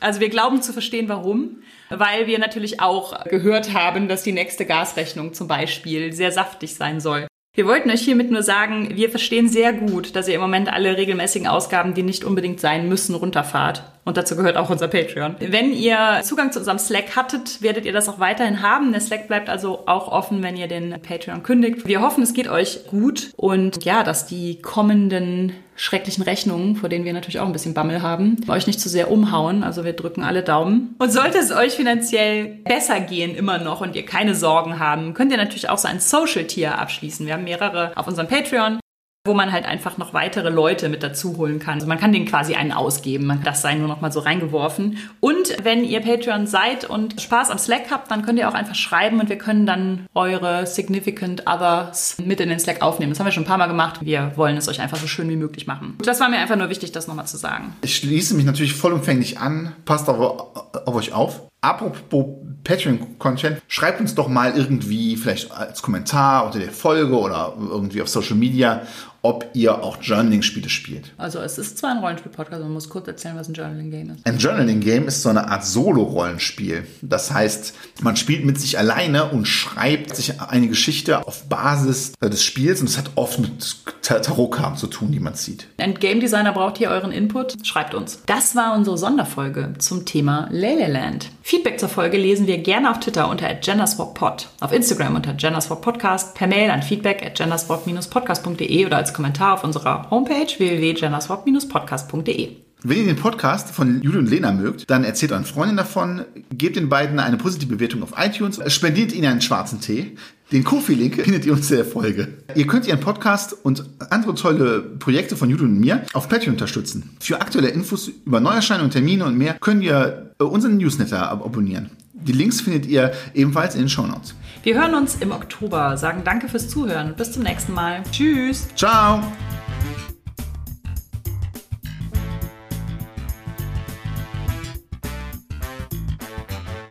also 0.00 0.20
wir 0.20 0.30
glauben 0.30 0.62
zu 0.62 0.72
verstehen, 0.72 1.08
warum. 1.08 1.56
Weil 1.92 2.28
wir 2.28 2.38
natürlich 2.38 2.80
auch 2.80 3.24
gehört 3.24 3.74
haben, 3.74 4.06
dass 4.06 4.22
die 4.22 4.30
nächste 4.30 4.64
Gasrechnung 4.64 5.34
zum 5.34 5.48
Beispiel 5.48 6.12
sehr 6.12 6.30
saftig 6.30 6.76
sein 6.76 7.00
soll. 7.00 7.26
Wir 7.52 7.66
wollten 7.66 7.90
euch 7.90 8.02
hiermit 8.02 8.30
nur 8.30 8.44
sagen, 8.44 8.90
wir 8.94 9.10
verstehen 9.10 9.48
sehr 9.48 9.72
gut, 9.72 10.14
dass 10.14 10.28
ihr 10.28 10.36
im 10.36 10.40
Moment 10.40 10.72
alle 10.72 10.96
regelmäßigen 10.96 11.48
Ausgaben, 11.48 11.94
die 11.94 12.04
nicht 12.04 12.22
unbedingt 12.22 12.60
sein 12.60 12.88
müssen, 12.88 13.16
runterfahrt. 13.16 13.82
Und 14.04 14.16
dazu 14.16 14.36
gehört 14.36 14.56
auch 14.56 14.70
unser 14.70 14.86
Patreon. 14.86 15.34
Wenn 15.40 15.72
ihr 15.72 16.20
Zugang 16.22 16.52
zu 16.52 16.60
unserem 16.60 16.78
Slack 16.78 17.16
hattet, 17.16 17.60
werdet 17.60 17.86
ihr 17.86 17.92
das 17.92 18.08
auch 18.08 18.20
weiterhin 18.20 18.62
haben. 18.62 18.92
Der 18.92 19.00
Slack 19.00 19.26
bleibt 19.26 19.48
also 19.48 19.82
auch 19.86 20.06
offen, 20.06 20.44
wenn 20.44 20.56
ihr 20.56 20.68
den 20.68 20.94
Patreon 21.02 21.42
kündigt. 21.42 21.88
Wir 21.88 22.00
hoffen, 22.00 22.22
es 22.22 22.34
geht 22.34 22.46
euch 22.46 22.86
gut 22.86 23.32
und 23.36 23.84
ja, 23.84 24.04
dass 24.04 24.26
die 24.26 24.62
kommenden 24.62 25.52
schrecklichen 25.80 26.22
Rechnungen, 26.22 26.76
vor 26.76 26.90
denen 26.90 27.06
wir 27.06 27.14
natürlich 27.14 27.40
auch 27.40 27.46
ein 27.46 27.52
bisschen 27.52 27.72
Bammel 27.72 28.02
haben, 28.02 28.36
euch 28.48 28.66
nicht 28.66 28.80
zu 28.80 28.90
sehr 28.90 29.10
umhauen. 29.10 29.64
Also 29.64 29.82
wir 29.84 29.94
drücken 29.94 30.22
alle 30.22 30.42
Daumen. 30.42 30.94
Und 30.98 31.10
sollte 31.10 31.38
es 31.38 31.52
euch 31.52 31.72
finanziell 31.72 32.44
besser 32.64 33.00
gehen 33.00 33.34
immer 33.34 33.58
noch 33.58 33.80
und 33.80 33.96
ihr 33.96 34.04
keine 34.04 34.34
Sorgen 34.34 34.78
haben, 34.78 35.14
könnt 35.14 35.32
ihr 35.32 35.38
natürlich 35.38 35.70
auch 35.70 35.78
so 35.78 35.88
ein 35.88 35.98
Social-Tier 35.98 36.78
abschließen. 36.78 37.26
Wir 37.26 37.32
haben 37.34 37.44
mehrere 37.44 37.92
auf 37.96 38.06
unserem 38.06 38.28
Patreon 38.28 38.78
wo 39.26 39.34
man 39.34 39.52
halt 39.52 39.66
einfach 39.66 39.98
noch 39.98 40.14
weitere 40.14 40.48
Leute 40.48 40.88
mit 40.88 41.02
dazu 41.02 41.36
holen 41.36 41.58
kann. 41.58 41.74
Also 41.74 41.86
man 41.86 42.00
kann 42.00 42.10
den 42.10 42.24
quasi 42.24 42.54
einen 42.54 42.72
ausgeben. 42.72 43.42
Das 43.44 43.60
sei 43.60 43.74
nur 43.74 43.86
noch 43.86 44.00
mal 44.00 44.10
so 44.10 44.20
reingeworfen. 44.20 44.96
Und 45.20 45.56
wenn 45.62 45.84
ihr 45.84 46.00
Patreon 46.00 46.46
seid 46.46 46.86
und 46.86 47.20
Spaß 47.20 47.50
am 47.50 47.58
Slack 47.58 47.90
habt, 47.90 48.10
dann 48.10 48.22
könnt 48.22 48.38
ihr 48.38 48.48
auch 48.48 48.54
einfach 48.54 48.74
schreiben 48.74 49.20
und 49.20 49.28
wir 49.28 49.36
können 49.36 49.66
dann 49.66 50.06
eure 50.14 50.66
Significant 50.66 51.46
Others 51.46 52.16
mit 52.24 52.40
in 52.40 52.48
den 52.48 52.58
Slack 52.58 52.80
aufnehmen. 52.80 53.12
Das 53.12 53.20
haben 53.20 53.26
wir 53.26 53.32
schon 53.32 53.42
ein 53.42 53.46
paar 53.46 53.58
Mal 53.58 53.66
gemacht. 53.66 54.00
Wir 54.02 54.32
wollen 54.36 54.56
es 54.56 54.68
euch 54.68 54.80
einfach 54.80 54.96
so 54.96 55.06
schön 55.06 55.28
wie 55.28 55.36
möglich 55.36 55.66
machen. 55.66 55.98
Das 56.02 56.18
war 56.20 56.30
mir 56.30 56.38
einfach 56.38 56.56
nur 56.56 56.70
wichtig, 56.70 56.92
das 56.92 57.06
nochmal 57.06 57.26
zu 57.26 57.36
sagen. 57.36 57.74
Ich 57.82 57.96
schließe 57.96 58.34
mich 58.34 58.46
natürlich 58.46 58.72
vollumfänglich 58.72 59.38
an. 59.38 59.74
Passt 59.84 60.08
auf, 60.08 60.46
auf 60.86 60.94
euch 60.94 61.12
auf. 61.12 61.42
Apropos 61.60 62.24
Patreon-Content, 62.64 63.60
schreibt 63.68 64.00
uns 64.00 64.14
doch 64.14 64.28
mal 64.28 64.56
irgendwie, 64.56 65.16
vielleicht 65.16 65.50
als 65.52 65.82
Kommentar 65.82 66.46
unter 66.46 66.58
der 66.58 66.70
Folge 66.70 67.18
oder 67.18 67.54
irgendwie 67.58 68.00
auf 68.02 68.08
Social 68.08 68.36
Media, 68.36 68.82
ob 69.22 69.50
ihr 69.52 69.82
auch 69.82 69.98
Journaling-Spiele 70.00 70.68
spielt. 70.68 71.12
Also 71.18 71.40
es 71.40 71.58
ist 71.58 71.78
zwar 71.78 71.90
ein 71.90 71.98
Rollenspiel-Podcast, 71.98 72.62
man 72.62 72.72
muss 72.72 72.88
kurz 72.88 73.06
erzählen, 73.06 73.36
was 73.36 73.48
ein 73.48 73.54
Journaling-Game 73.54 74.10
ist. 74.10 74.26
Ein 74.26 74.38
Journaling-Game 74.38 75.08
ist 75.08 75.22
so 75.22 75.28
eine 75.28 75.48
Art 75.48 75.64
Solo-Rollenspiel. 75.64 76.84
Das 77.02 77.30
heißt, 77.30 77.74
man 78.02 78.16
spielt 78.16 78.44
mit 78.44 78.60
sich 78.60 78.78
alleine 78.78 79.30
und 79.30 79.46
schreibt 79.46 80.16
sich 80.16 80.40
eine 80.40 80.68
Geschichte 80.68 81.26
auf 81.26 81.48
Basis 81.48 82.12
des 82.20 82.42
Spiels 82.42 82.80
und 82.80 82.88
es 82.88 82.96
hat 82.96 83.10
oft 83.16 83.38
mit 83.38 83.76
Tarotkarten 84.02 84.76
zu 84.76 84.86
tun, 84.86 85.12
die 85.12 85.20
man 85.20 85.34
zieht. 85.34 85.66
Ein 85.78 85.94
Game-Designer 85.94 86.52
braucht 86.52 86.78
hier 86.78 86.90
euren 86.90 87.12
Input, 87.12 87.66
schreibt 87.66 87.94
uns. 87.94 88.22
Das 88.26 88.56
war 88.56 88.74
unsere 88.74 88.98
Sonderfolge 88.98 89.74
zum 89.78 90.06
Thema 90.06 90.48
Leyland. 90.50 91.30
Feedback 91.42 91.78
zur 91.80 91.88
Folge 91.88 92.16
lesen 92.16 92.46
wir 92.46 92.58
gerne 92.58 92.90
auf 92.90 93.00
Twitter 93.00 93.28
unter 93.28 93.52
genderswappod, 93.54 94.48
auf 94.60 94.72
Instagram 94.72 95.16
unter 95.16 95.34
genderswappodcast, 95.34 96.34
per 96.34 96.46
Mail 96.46 96.70
an 96.70 96.82
feedback 96.82 97.24
at 97.24 97.34
genderswap-podcast.de 97.36 98.86
oder 98.86 98.96
als 98.96 99.09
Kommentar 99.14 99.54
auf 99.54 99.64
unserer 99.64 100.10
Homepage 100.10 100.46
www.genderswap-podcast.de. 100.58 102.56
Wenn 102.82 102.96
ihr 102.96 103.04
den 103.04 103.16
Podcast 103.16 103.68
von 103.70 104.00
Juli 104.00 104.16
und 104.16 104.30
Lena 104.30 104.52
mögt, 104.52 104.88
dann 104.88 105.04
erzählt 105.04 105.32
euren 105.32 105.44
Freunden 105.44 105.76
davon, 105.76 106.24
gebt 106.50 106.76
den 106.76 106.88
beiden 106.88 107.18
eine 107.18 107.36
positive 107.36 107.74
Bewertung 107.74 108.02
auf 108.02 108.14
iTunes, 108.16 108.58
spendiert 108.72 109.12
ihnen 109.12 109.26
einen 109.26 109.42
schwarzen 109.42 109.82
Tee. 109.82 110.16
Den 110.50 110.64
Kofi-Link 110.64 111.16
findet 111.22 111.44
ihr 111.44 111.52
unter 111.52 111.76
der 111.76 111.84
Folge. 111.84 112.28
Ihr 112.54 112.66
könnt 112.66 112.86
ihren 112.86 113.00
Podcast 113.00 113.54
und 113.64 113.84
andere 114.08 114.34
tolle 114.34 114.80
Projekte 114.80 115.36
von 115.36 115.50
Juli 115.50 115.64
und 115.64 115.78
mir 115.78 116.06
auf 116.14 116.30
Patreon 116.30 116.54
unterstützen. 116.54 117.10
Für 117.20 117.42
aktuelle 117.42 117.68
Infos 117.68 118.08
über 118.08 118.40
Neuerscheinungen, 118.40 118.90
Termine 118.90 119.26
und 119.26 119.36
mehr 119.36 119.58
könnt 119.60 119.84
ihr 119.84 120.32
unseren 120.38 120.78
Newsletter 120.78 121.30
abonnieren. 121.30 121.90
Die 122.22 122.32
Links 122.32 122.60
findet 122.60 122.86
ihr 122.86 123.12
ebenfalls 123.34 123.74
in 123.74 123.82
den 123.82 123.88
Show 123.88 124.06
Notes. 124.06 124.34
Wir 124.62 124.74
hören 124.74 124.94
uns 124.94 125.16
im 125.16 125.32
Oktober, 125.32 125.96
sagen 125.96 126.20
danke 126.22 126.48
fürs 126.48 126.68
Zuhören 126.68 127.08
und 127.08 127.16
bis 127.16 127.32
zum 127.32 127.42
nächsten 127.42 127.72
Mal. 127.72 128.02
Tschüss. 128.12 128.68
Ciao. 128.76 129.22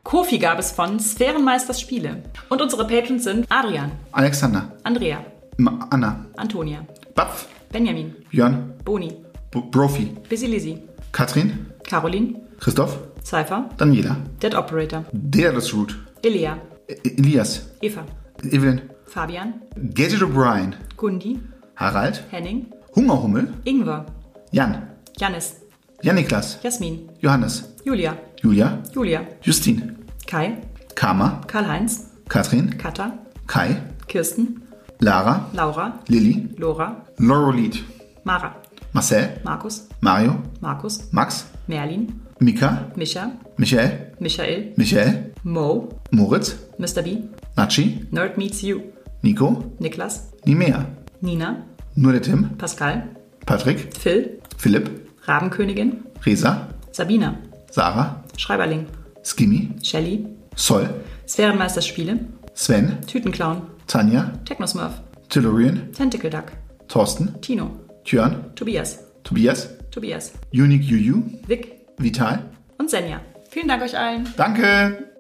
Kofi 0.04 0.40
gab 0.40 0.58
es 0.58 0.72
von 0.72 1.00
Sphärenmeisters 1.00 1.80
Spiele. 1.80 2.24
Und 2.50 2.64
unsere 2.64 2.88
Patrons 2.88 3.26
sind 3.26 3.46
Adrian, 3.50 3.92
Alexander, 4.12 4.72
Andrea, 4.84 5.24
Ma 5.58 5.88
Anna, 5.92 6.26
Antonia, 6.38 6.80
Bapf, 7.14 7.48
Benjamin, 7.72 8.16
Jörn, 8.32 8.74
Boni, 8.84 9.14
B 9.52 9.62
Brophy, 9.70 10.16
Busy 10.28 10.48
Lizzy, 10.48 10.80
Katrin, 11.12 11.68
Caroline, 11.84 12.42
Christoph, 12.60 12.98
Cypher, 13.30 13.64
Daniela, 13.78 14.16
Dead 14.40 14.56
Operator, 14.56 15.04
Daedalus 15.14 15.72
Root, 15.74 15.92
Elia, 16.24 16.58
E- 16.90 16.96
Elias, 17.20 17.70
Eva, 17.82 18.04
Evelyn, 18.52 18.90
Fabian, 19.06 19.54
Gadget 19.94 20.24
O'Brien, 20.24 20.76
Gundi, 20.98 21.40
Harald, 21.76 22.20
Henning, 22.32 22.66
Hungerhummel, 22.96 23.46
Ingwer, 23.66 24.04
Jan, 24.52 24.90
Janis, 25.20 25.58
Janiklas, 26.04 26.58
Jasmin, 26.64 27.12
Johannes, 27.22 27.64
Julia, 27.86 28.18
Julia, 28.42 28.82
Julia, 28.92 29.28
Justin, 29.42 29.78
Kai, 30.26 30.58
Karma, 30.96 31.42
Karl-Heinz, 31.48 32.08
Katrin, 32.30 32.72
Katha, 32.80 33.12
Kai, 33.46 33.76
Kirsten, 34.08 34.60
Lara, 35.02 35.46
Laura, 35.54 36.00
Lilly, 36.10 36.48
Lora, 36.58 36.96
Laurelid, 37.20 37.78
Mara, 38.24 38.56
Marcel, 38.94 39.38
Markus, 39.46 39.88
Mario, 40.02 40.42
Markus, 40.62 41.14
Max, 41.14 41.46
Merlin, 41.68 42.08
Mika, 42.42 42.90
Micha, 42.96 43.32
Michael, 43.58 44.14
Michael, 44.20 44.74
Michael, 44.78 45.34
Mo, 45.44 45.90
Moritz, 46.12 46.56
Mr. 46.78 47.04
B, 47.04 47.24
Nachi, 47.58 48.06
Nerd 48.12 48.38
Meets 48.38 48.62
You, 48.62 48.82
Nico, 49.22 49.64
Niklas, 49.80 50.32
Nimea, 50.46 50.86
Nina, 51.20 51.66
nur 51.96 52.14
der 52.14 52.22
Tim, 52.22 52.52
Pascal, 52.58 53.10
Patrick, 53.46 53.94
Phil, 53.94 54.40
Philipp, 54.58 54.90
Rabenkönigin, 55.28 56.06
Resa, 56.26 56.70
Sabina, 56.94 57.38
Sarah, 57.72 58.24
Schreiberling, 58.38 58.86
Skimmy, 59.22 59.72
Shelly, 59.84 60.26
Sol, 60.56 60.88
Sphärenmeisters 61.28 61.88
Spiele, 61.88 62.20
Sven, 62.54 63.00
Tütenclown, 63.06 63.64
Tanja, 63.86 64.32
Technosmurf, 64.46 64.94
Tellurian, 65.28 65.92
Tentacle 65.92 66.30
Duck, 66.30 66.54
Thorsten, 66.88 67.36
Tino, 67.42 67.70
Tjörn, 68.06 68.56
Tobias, 68.56 69.00
Tobias, 69.24 69.68
Tobias, 69.92 70.32
Unique 70.54 70.84
Juju, 70.84 71.22
Vic 71.48 71.79
Vital. 72.00 72.44
und 72.78 72.90
Senja. 72.90 73.20
Vielen 73.50 73.68
Dank 73.68 73.84
euch 73.84 73.98
allen. 73.98 74.32
Danke! 74.38 75.06